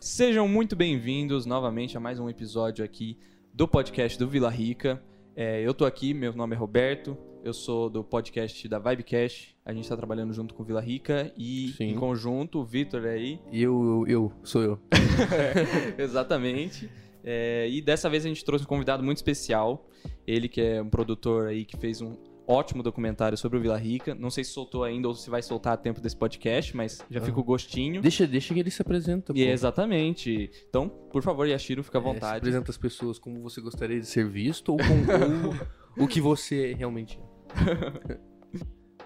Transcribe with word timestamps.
Sejam 0.00 0.48
muito 0.48 0.74
bem-vindos 0.74 1.44
novamente 1.44 1.94
a 1.94 2.00
mais 2.00 2.18
um 2.18 2.26
episódio 2.26 2.82
aqui 2.82 3.18
do 3.52 3.68
podcast 3.68 4.18
do 4.18 4.26
Vila 4.26 4.48
Rica. 4.48 5.02
É, 5.36 5.60
eu 5.60 5.74
tô 5.74 5.84
aqui, 5.84 6.14
meu 6.14 6.32
nome 6.32 6.56
é 6.56 6.58
Roberto, 6.58 7.18
eu 7.44 7.52
sou 7.52 7.90
do 7.90 8.02
podcast 8.02 8.66
da 8.66 8.78
Vibecast. 8.78 9.54
A 9.62 9.74
gente 9.74 9.86
tá 9.86 9.94
trabalhando 9.94 10.32
junto 10.32 10.54
com 10.54 10.62
o 10.62 10.66
Vila 10.66 10.80
Rica 10.80 11.30
e 11.36 11.74
Sim. 11.76 11.90
em 11.90 11.94
conjunto, 11.94 12.60
o 12.60 12.64
Vitor 12.64 13.04
é 13.04 13.10
aí. 13.10 13.40
E 13.50 13.62
eu, 13.62 14.06
eu, 14.08 14.32
sou 14.42 14.62
eu. 14.62 14.78
Exatamente. 15.98 16.88
É, 17.22 17.68
e 17.68 17.82
dessa 17.82 18.08
vez 18.08 18.24
a 18.24 18.28
gente 18.28 18.42
trouxe 18.42 18.64
um 18.64 18.68
convidado 18.68 19.02
muito 19.02 19.18
especial. 19.18 19.86
Ele 20.26 20.48
que 20.48 20.62
é 20.62 20.80
um 20.80 20.88
produtor 20.88 21.48
aí 21.48 21.66
que 21.66 21.76
fez 21.76 22.00
um 22.00 22.16
ótimo 22.46 22.82
documentário 22.82 23.36
sobre 23.38 23.58
o 23.58 23.60
Vila 23.60 23.76
Rica. 23.78 24.14
Não 24.14 24.30
sei 24.30 24.42
se 24.44 24.50
soltou 24.52 24.82
ainda 24.84 25.08
ou 25.08 25.14
se 25.14 25.30
vai 25.30 25.42
soltar 25.42 25.74
a 25.74 25.76
tempo 25.76 26.00
desse 26.00 26.16
podcast, 26.16 26.76
mas 26.76 27.04
já 27.10 27.20
fica 27.20 27.38
o 27.38 27.44
gostinho. 27.44 28.00
Deixa, 28.02 28.26
deixa 28.26 28.52
que 28.52 28.60
ele 28.60 28.70
se 28.70 28.82
apresenta. 28.82 29.32
E 29.34 29.44
pô. 29.44 29.50
exatamente. 29.50 30.50
Então, 30.68 30.88
por 30.88 31.22
favor, 31.22 31.46
Yashiro, 31.46 31.82
fica 31.84 31.98
à 31.98 32.00
É, 32.00 32.04
se 32.04 32.12
vontade. 32.12 32.36
apresenta 32.38 32.70
as 32.70 32.76
pessoas 32.78 33.18
como 33.18 33.40
você 33.42 33.60
gostaria 33.60 34.00
de 34.00 34.06
ser 34.06 34.28
visto 34.28 34.70
ou 34.70 34.78
como 34.78 35.54
ou 35.98 36.04
o 36.04 36.08
que 36.08 36.20
você 36.20 36.74
realmente 36.74 37.18
é. 37.18 38.18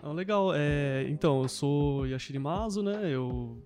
Ah, 0.03 0.13
legal, 0.13 0.53
é, 0.55 1.07
então, 1.09 1.43
eu 1.43 1.49
sou 1.49 2.07
Yashiri 2.07 2.39
Mazo, 2.39 2.81
né? 2.83 3.11
Eu 3.13 3.61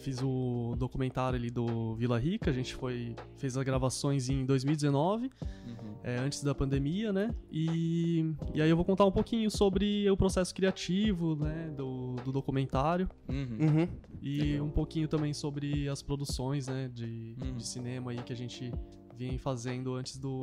fiz 0.00 0.20
o 0.22 0.74
documentário 0.76 1.38
ali 1.38 1.48
do 1.50 1.94
Vila 1.94 2.18
Rica, 2.18 2.50
a 2.50 2.52
gente 2.52 2.74
foi, 2.74 3.14
fez 3.38 3.56
as 3.56 3.64
gravações 3.64 4.28
em 4.28 4.44
2019, 4.44 5.24
Uhum. 5.66 5.69
É, 6.02 6.16
antes 6.18 6.42
da 6.42 6.54
pandemia, 6.54 7.12
né? 7.12 7.34
E, 7.50 8.34
e 8.54 8.62
aí 8.62 8.70
eu 8.70 8.76
vou 8.76 8.84
contar 8.84 9.04
um 9.04 9.10
pouquinho 9.12 9.50
sobre 9.50 10.08
o 10.10 10.16
processo 10.16 10.54
criativo, 10.54 11.36
né, 11.36 11.70
do, 11.76 12.16
do 12.24 12.32
documentário 12.32 13.08
Uhum. 13.28 13.58
Uhum. 13.60 13.88
e 14.22 14.40
Legal. 14.52 14.66
um 14.66 14.70
pouquinho 14.70 15.08
também 15.08 15.32
sobre 15.34 15.88
as 15.88 16.02
produções, 16.02 16.68
né, 16.68 16.88
de, 16.92 17.36
Uhum. 17.42 17.56
de 17.56 17.66
cinema 17.66 18.10
aí 18.12 18.18
que 18.22 18.32
a 18.32 18.36
gente 18.36 18.72
vem 19.16 19.36
fazendo 19.38 19.94
antes 19.94 20.16
do 20.16 20.40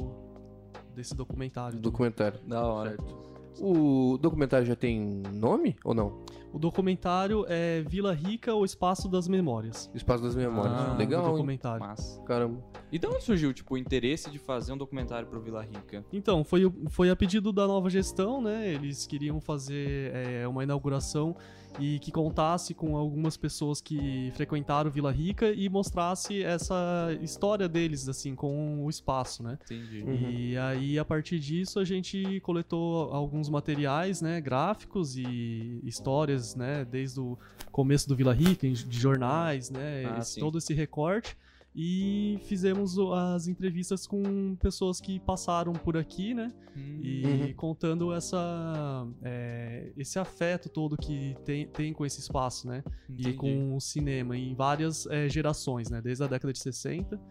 desse 0.93 1.15
documentário. 1.15 1.79
Documentário. 1.79 2.39
Da 2.47 2.65
hora. 2.65 2.89
Certo. 2.91 3.27
O 3.59 4.17
documentário 4.19 4.65
já 4.67 4.75
tem 4.75 4.99
nome 5.33 5.75
ou 5.83 5.93
não? 5.93 6.23
O 6.53 6.59
documentário 6.59 7.45
é 7.47 7.81
Vila 7.81 8.13
Rica, 8.13 8.55
o 8.55 8.63
Espaço 8.65 9.07
das 9.09 9.27
Memórias. 9.27 9.91
Espaço 9.93 10.23
das 10.23 10.35
Memórias. 10.35 10.73
Ah, 10.73 10.93
do 10.93 10.97
Legal, 10.97 11.25
hein? 11.25 11.31
documentário. 11.33 11.79
Massa. 11.85 12.21
Caramba. 12.23 12.63
E 12.91 12.97
de 12.97 13.05
onde 13.05 13.21
surgiu, 13.23 13.53
tipo, 13.53 13.75
o 13.75 13.77
interesse 13.77 14.29
de 14.31 14.39
fazer 14.39 14.71
um 14.73 14.77
documentário 14.77 15.27
pro 15.27 15.39
Vila 15.41 15.61
Rica? 15.61 16.05
Então, 16.11 16.43
foi, 16.43 16.65
o- 16.65 16.73
foi 16.89 17.09
a 17.09 17.15
pedido 17.15 17.51
da 17.51 17.67
nova 17.67 17.89
gestão, 17.89 18.41
né? 18.41 18.71
Eles 18.73 19.05
queriam 19.05 19.39
fazer 19.41 20.11
é, 20.15 20.47
uma 20.47 20.63
inauguração 20.63 21.35
e 21.79 21.99
que 21.99 22.11
contasse 22.11 22.73
com 22.73 22.95
algumas 22.97 23.37
pessoas 23.37 23.79
que 23.81 24.31
frequentaram 24.35 24.89
Vila 24.89 25.11
Rica 25.11 25.51
e 25.51 25.69
mostrasse 25.69 26.41
essa 26.43 27.15
história 27.21 27.67
deles, 27.69 28.07
assim, 28.09 28.33
com 28.35 28.83
o 28.83 28.89
espaço, 28.89 29.43
né? 29.43 29.59
Entendi. 29.65 30.01
Uhum. 30.01 30.13
E 30.31 30.57
aí, 30.57 30.97
a 30.97 31.05
partir 31.05 31.39
disso, 31.39 31.79
a 31.79 31.85
gente 31.85 32.39
coletou 32.41 33.13
alguns 33.13 33.49
materiais, 33.49 34.21
né, 34.21 34.41
gráficos 34.41 35.15
e 35.17 35.79
histórias, 35.83 36.55
né, 36.55 36.83
desde 36.85 37.19
o 37.19 37.37
começo 37.71 38.07
do 38.07 38.15
Vila 38.15 38.33
Rica, 38.33 38.67
de 38.67 38.99
jornais, 38.99 39.69
né, 39.69 40.05
Ah, 40.05 40.19
esse- 40.19 40.39
todo 40.39 40.57
esse 40.57 40.73
recorte. 40.73 41.37
E 41.79 42.39
fizemos 42.45 42.97
o- 42.97 43.13
as 43.13 43.47
entrevistas 43.47 44.07
com 44.07 44.55
pessoas 44.55 44.99
que 44.99 45.19
passaram 45.19 45.73
por 45.73 45.95
aqui, 45.95 46.33
né? 46.33 46.51
Hum. 46.75 46.99
E 47.03 47.23
Uhum. 47.25 47.53
contando 47.53 48.11
essa, 48.11 49.07
é, 49.21 49.91
esse 49.95 50.17
afeto 50.17 50.69
todo 50.69 50.97
que 50.97 51.35
tem, 51.45 51.67
tem 51.67 51.93
com 51.93 52.03
esse 52.03 52.19
espaço, 52.19 52.67
né? 52.67 52.83
Entendi. 53.07 53.29
E 53.29 53.33
com 53.33 53.75
o 53.75 53.79
cinema 53.79 54.35
em 54.35 54.55
várias 54.55 55.05
é, 55.05 55.29
gerações, 55.29 55.89
né? 55.91 56.01
Desde 56.01 56.23
a 56.23 56.27
década 56.27 56.51
de 56.51 56.57
60 56.59 57.21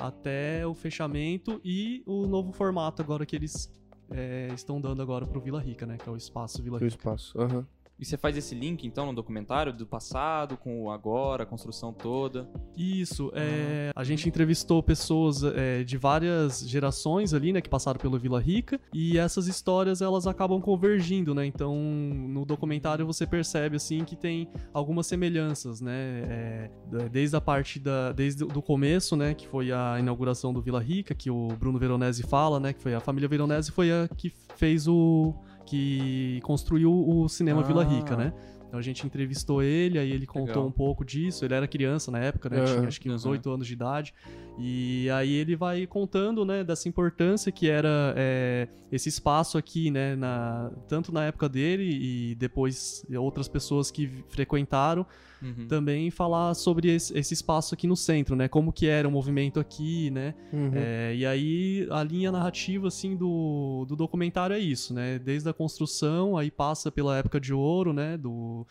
até 0.00 0.66
o 0.66 0.74
fechamento 0.74 1.60
e 1.64 2.02
o 2.04 2.26
novo 2.26 2.50
formato 2.52 3.00
agora 3.02 3.24
que 3.24 3.36
eles 3.36 3.70
é, 4.10 4.48
estão 4.52 4.80
dando 4.80 5.00
agora 5.00 5.26
pro 5.26 5.40
Vila 5.40 5.60
Rica, 5.60 5.86
né? 5.86 5.96
Que 5.96 6.08
é 6.08 6.12
o 6.12 6.16
espaço 6.16 6.60
Vila 6.60 6.76
O 6.76 6.80
Rica. 6.80 6.88
espaço. 6.88 7.40
Aham. 7.40 7.64
E 7.98 8.04
você 8.04 8.16
faz 8.16 8.36
esse 8.36 8.54
link, 8.54 8.84
então, 8.84 9.06
no 9.06 9.14
documentário 9.14 9.72
do 9.72 9.86
passado 9.86 10.56
com 10.56 10.82
o 10.82 10.90
agora, 10.90 11.44
a 11.44 11.46
construção 11.46 11.92
toda? 11.92 12.48
Isso, 12.76 13.30
é, 13.34 13.92
a 13.94 14.02
gente 14.02 14.28
entrevistou 14.28 14.82
pessoas 14.82 15.44
é, 15.44 15.84
de 15.84 15.96
várias 15.96 16.68
gerações 16.68 17.32
ali, 17.32 17.52
né, 17.52 17.60
que 17.60 17.68
passaram 17.68 18.00
pelo 18.00 18.18
Vila 18.18 18.40
Rica, 18.40 18.80
e 18.92 19.18
essas 19.18 19.46
histórias 19.46 20.02
elas 20.02 20.26
acabam 20.26 20.60
convergindo, 20.60 21.34
né? 21.34 21.46
Então, 21.46 21.76
no 21.76 22.44
documentário 22.44 23.06
você 23.06 23.26
percebe 23.26 23.76
assim 23.76 24.04
que 24.04 24.16
tem 24.16 24.48
algumas 24.72 25.06
semelhanças, 25.06 25.80
né? 25.80 25.92
É, 25.92 26.70
desde 27.10 27.36
a 27.36 27.40
parte 27.40 27.78
da, 27.78 28.12
desde 28.12 28.44
o 28.44 28.62
começo, 28.62 29.14
né, 29.16 29.34
que 29.34 29.46
foi 29.46 29.70
a 29.70 29.96
inauguração 29.98 30.52
do 30.52 30.60
Vila 30.60 30.80
Rica, 30.80 31.14
que 31.14 31.30
o 31.30 31.48
Bruno 31.58 31.78
Veronese 31.78 32.22
fala, 32.22 32.58
né, 32.58 32.72
que 32.72 32.82
foi 32.82 32.94
a 32.94 33.00
família 33.00 33.28
Veronese 33.28 33.70
foi 33.70 33.92
a 33.92 34.08
que 34.16 34.32
fez 34.56 34.86
o 34.88 35.34
que 35.72 36.40
construiu 36.42 36.92
o 36.92 37.28
cinema 37.28 37.60
Ah. 37.60 37.64
Vila 37.64 37.82
Rica, 37.82 38.14
né? 38.14 38.32
Então 38.66 38.78
a 38.78 38.82
gente 38.82 39.06
entrevistou 39.06 39.62
ele, 39.62 39.98
aí 39.98 40.10
ele 40.10 40.26
contou 40.26 40.46
Legal. 40.46 40.66
um 40.66 40.70
pouco 40.70 41.04
disso. 41.04 41.44
Ele 41.44 41.52
era 41.52 41.66
criança 41.68 42.10
na 42.10 42.18
época, 42.18 42.48
né? 42.48 42.58
Aham. 42.58 42.66
Tinha 42.66 42.88
acho 42.88 43.00
que 43.00 43.10
uns. 43.10 43.26
8 43.26 43.50
anos 43.50 43.66
de 43.66 43.72
idade. 43.74 44.14
E 44.58 45.10
aí 45.10 45.32
ele 45.32 45.54
vai 45.56 45.86
contando, 45.86 46.44
né, 46.44 46.64
dessa 46.64 46.88
importância 46.88 47.52
que 47.52 47.68
era 47.68 48.14
é, 48.16 48.68
esse 48.90 49.08
espaço 49.10 49.58
aqui, 49.58 49.90
né? 49.90 50.16
Na, 50.16 50.70
tanto 50.88 51.12
na 51.12 51.24
época 51.24 51.48
dele 51.48 51.84
e 51.84 52.34
depois 52.34 53.04
outras 53.18 53.46
pessoas 53.48 53.90
que 53.90 54.24
frequentaram 54.28 55.06
Uhum. 55.42 55.66
também 55.66 56.10
falar 56.10 56.54
sobre 56.54 56.94
esse, 56.94 57.16
esse 57.18 57.34
espaço 57.34 57.74
aqui 57.74 57.86
no 57.86 57.96
centro, 57.96 58.36
né? 58.36 58.46
Como 58.46 58.72
que 58.72 58.86
era 58.86 59.08
o 59.08 59.10
movimento 59.10 59.58
aqui, 59.58 60.10
né? 60.10 60.34
Uhum. 60.52 60.70
É, 60.72 61.14
e 61.16 61.26
aí 61.26 61.88
a 61.90 62.02
linha 62.02 62.30
narrativa 62.30 62.88
assim 62.88 63.16
do, 63.16 63.84
do 63.88 63.96
documentário 63.96 64.54
é 64.54 64.58
isso, 64.58 64.94
né? 64.94 65.18
Desde 65.18 65.48
a 65.48 65.52
construção, 65.52 66.36
aí 66.36 66.50
passa 66.50 66.90
pela 66.90 67.18
época 67.18 67.40
de 67.40 67.52
ouro, 67.52 67.92
né? 67.92 68.16
Do, 68.16 68.66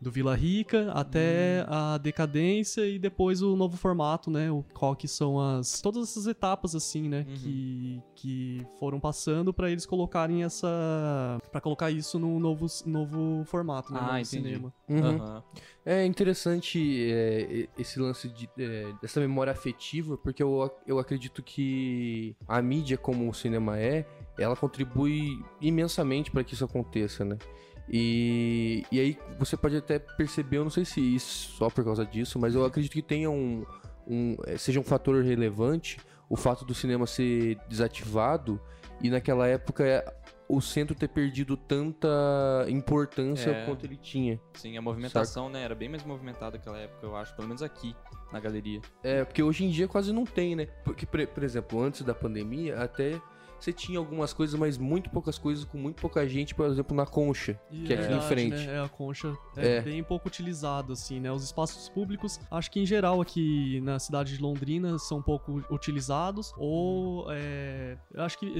do 0.00 0.10
Vila 0.10 0.34
Rica 0.34 0.90
até 0.92 1.64
a 1.68 1.98
decadência 1.98 2.86
e 2.86 2.98
depois 2.98 3.42
o 3.42 3.56
novo 3.56 3.76
formato, 3.76 4.30
né? 4.30 4.50
O 4.50 4.62
qual 4.74 4.94
que 4.94 5.08
são 5.08 5.40
as 5.40 5.80
todas 5.80 6.10
essas 6.10 6.26
etapas 6.26 6.74
assim, 6.74 7.08
né? 7.08 7.24
Uhum. 7.28 7.34
Que, 7.34 8.02
que 8.14 8.66
foram 8.78 9.00
passando 9.00 9.52
para 9.52 9.70
eles 9.70 9.86
colocarem 9.86 10.44
essa 10.44 11.38
para 11.50 11.60
colocar 11.60 11.90
isso 11.90 12.18
num 12.18 12.38
novo 12.38 12.66
novo 12.84 13.44
formato, 13.46 13.92
né? 13.92 13.98
Ah, 14.00 14.06
novo 14.06 14.18
entendi. 14.18 14.26
cinema. 14.26 14.74
Uhum. 14.88 15.04
Aham. 15.04 15.42
É 15.84 16.04
interessante 16.04 17.10
é, 17.10 17.68
esse 17.78 17.98
lance 18.00 18.28
de, 18.28 18.48
é, 18.58 18.92
dessa 19.00 19.20
memória 19.20 19.52
afetiva, 19.52 20.16
porque 20.18 20.42
eu, 20.42 20.70
eu 20.86 20.98
acredito 20.98 21.42
que 21.42 22.36
a 22.46 22.60
mídia, 22.60 22.98
como 22.98 23.28
o 23.28 23.34
cinema 23.34 23.78
é, 23.78 24.04
ela 24.38 24.56
contribui 24.56 25.42
imensamente 25.60 26.30
para 26.30 26.42
que 26.42 26.54
isso 26.54 26.64
aconteça, 26.64 27.24
né? 27.24 27.38
E, 27.88 28.84
e 28.90 29.00
aí 29.00 29.18
você 29.38 29.56
pode 29.56 29.76
até 29.76 29.98
perceber, 29.98 30.58
eu 30.58 30.64
não 30.64 30.70
sei 30.70 30.84
se 30.84 31.00
isso 31.00 31.52
só 31.56 31.70
por 31.70 31.84
causa 31.84 32.04
disso, 32.04 32.38
mas 32.38 32.54
eu 32.54 32.64
acredito 32.64 32.92
que 32.92 33.02
tenha 33.02 33.30
um, 33.30 33.64
um 34.06 34.36
é, 34.46 34.56
seja 34.56 34.80
um 34.80 34.84
fator 34.84 35.22
relevante 35.22 35.98
o 36.28 36.36
fato 36.36 36.64
do 36.64 36.74
cinema 36.74 37.06
ser 37.06 37.56
desativado 37.68 38.60
e 39.00 39.08
naquela 39.10 39.46
época 39.46 39.86
é, 39.86 40.04
o 40.48 40.60
centro 40.60 40.94
ter 40.94 41.08
perdido 41.08 41.56
tanta 41.56 42.08
importância 42.68 43.50
É. 43.50 43.64
quanto 43.66 43.84
ele 43.84 43.96
tinha. 43.96 44.40
Sim, 44.54 44.76
a 44.76 44.82
movimentação, 44.82 45.48
né? 45.48 45.62
Era 45.62 45.74
bem 45.74 45.88
mais 45.88 46.04
movimentada 46.04 46.56
naquela 46.56 46.78
época, 46.78 47.04
eu 47.04 47.16
acho. 47.16 47.34
Pelo 47.34 47.48
menos 47.48 47.62
aqui, 47.62 47.94
na 48.32 48.38
galeria. 48.40 48.80
É, 49.02 49.24
porque 49.24 49.42
hoje 49.42 49.64
em 49.64 49.70
dia 49.70 49.88
quase 49.88 50.12
não 50.12 50.24
tem, 50.24 50.54
né? 50.54 50.66
Porque, 50.84 51.04
por, 51.04 51.24
por 51.26 51.42
exemplo, 51.42 51.82
antes 51.82 52.02
da 52.02 52.14
pandemia, 52.14 52.78
até 52.78 53.20
você 53.58 53.72
tinha 53.72 53.98
algumas 53.98 54.32
coisas, 54.32 54.58
mas 54.58 54.76
muito 54.78 55.10
poucas 55.10 55.38
coisas 55.38 55.64
com 55.64 55.78
muito 55.78 56.00
pouca 56.00 56.26
gente, 56.28 56.54
por 56.54 56.66
exemplo, 56.66 56.96
na 56.96 57.06
concha, 57.06 57.58
que 57.70 57.92
é 57.92 57.96
aqui 57.96 58.04
em 58.06 58.08
verdade, 58.08 58.26
frente. 58.26 58.66
Né? 58.66 58.76
É, 58.76 58.80
a 58.80 58.88
concha 58.88 59.36
é, 59.56 59.76
É. 59.76 59.80
bem 59.82 60.02
pouco 60.02 60.28
utilizada, 60.28 60.92
assim, 60.92 61.20
né? 61.20 61.30
Os 61.32 61.42
espaços 61.44 61.88
públicos, 61.88 62.38
acho 62.50 62.70
que 62.70 62.80
em 62.80 62.86
geral 62.86 63.20
aqui 63.20 63.80
na 63.82 63.98
cidade 63.98 64.36
de 64.36 64.42
Londrina 64.42 64.98
são 64.98 65.22
pouco 65.22 65.62
utilizados, 65.70 66.52
ou 66.56 67.26
é, 67.30 67.96
eu 68.12 68.22
acho 68.22 68.38
que 68.38 68.58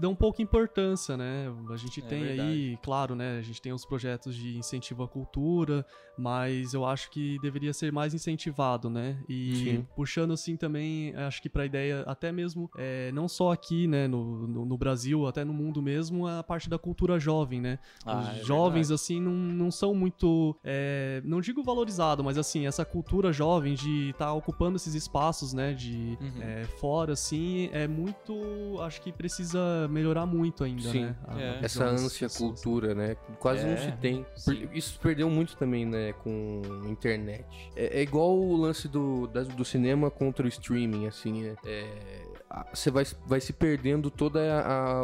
dão 0.00 0.14
pouca 0.14 0.42
importância, 0.42 1.16
né? 1.16 1.46
A 1.70 1.76
gente 1.76 2.00
É 2.00 2.04
tem 2.04 2.22
aí, 2.24 2.78
claro, 2.82 3.14
né? 3.14 3.38
A 3.38 3.42
gente 3.42 3.60
tem 3.60 3.72
os 3.72 3.84
projetos 3.84 4.34
de 4.34 4.56
incentivo 4.56 5.02
à 5.02 5.08
cultura, 5.08 5.84
mas 6.16 6.74
eu 6.74 6.84
acho 6.84 7.10
que 7.10 7.38
deveria 7.40 7.72
ser 7.72 7.92
mais 7.92 8.14
incentivado, 8.14 8.88
né? 8.88 9.22
E 9.28 9.54
Sim. 9.56 9.86
puxando 9.96 10.32
assim 10.32 10.56
também, 10.56 11.14
acho 11.16 11.40
que 11.42 11.48
pra 11.48 11.66
ideia, 11.66 12.02
até 12.06 12.30
mesmo, 12.32 12.70
é, 12.76 13.10
não 13.12 13.28
só 13.28 13.52
aqui, 13.52 13.86
né? 13.86 14.08
No, 14.16 14.46
no, 14.46 14.64
no 14.64 14.76
Brasil, 14.78 15.26
até 15.26 15.44
no 15.44 15.52
mundo 15.52 15.80
mesmo, 15.82 16.28
é 16.28 16.38
a 16.38 16.42
parte 16.42 16.68
da 16.68 16.78
cultura 16.78 17.18
jovem, 17.18 17.60
né? 17.60 17.78
Ah, 18.04 18.20
Os 18.34 18.40
é 18.40 18.44
jovens, 18.44 18.88
verdade. 18.88 18.94
assim, 18.94 19.20
não, 19.20 19.32
não 19.32 19.70
são 19.70 19.94
muito. 19.94 20.56
é, 20.62 21.20
não 21.24 21.40
digo 21.40 21.62
valorizado, 21.62 22.22
mas 22.22 22.36
assim, 22.38 22.66
essa 22.66 22.84
cultura 22.84 23.32
jovem 23.32 23.74
de 23.74 24.10
estar 24.10 24.32
ocupando 24.34 24.76
esses 24.76 24.94
espaços, 24.94 25.52
né? 25.52 25.72
De 25.72 26.16
Uhum. 26.20 26.42
é, 26.42 26.64
fora, 26.80 27.12
assim, 27.14 27.68
é 27.72 27.88
muito. 27.88 28.32
Acho 28.80 29.00
que 29.02 29.10
precisa 29.12 29.88
melhorar 29.88 30.26
muito 30.26 30.64
ainda, 30.64 30.88
Sim. 30.90 31.02
né? 31.04 31.16
a- 31.26 31.34
a 31.36 31.40
É. 31.40 31.58
Essa 31.62 31.84
ânsia 31.84 32.28
cultura, 32.28 32.94
né? 32.94 33.16
Quase 33.40 33.64
não 33.64 33.72
É, 33.72 33.76
se 33.76 33.92
tem. 33.92 34.24
sim. 34.36 34.68
Isso 34.74 34.98
perdeu 35.00 35.28
muito 35.30 35.56
também, 35.56 35.84
né, 35.86 36.12
com 36.22 36.60
internet. 36.88 37.44
É, 37.74 37.98
é 38.00 38.02
igual 38.02 38.36
o 38.38 38.56
lance 38.56 38.88
do, 38.88 39.26
do 39.56 39.64
cinema 39.64 40.10
contra 40.10 40.44
o 40.44 40.48
streaming, 40.48 41.06
assim, 41.06 41.44
é- 41.46 41.54
é, 41.64 42.24
você 42.72 42.90
vai, 42.90 43.04
vai 43.26 43.40
se 43.40 43.52
perdendo 43.52 44.10
todo 44.10 44.38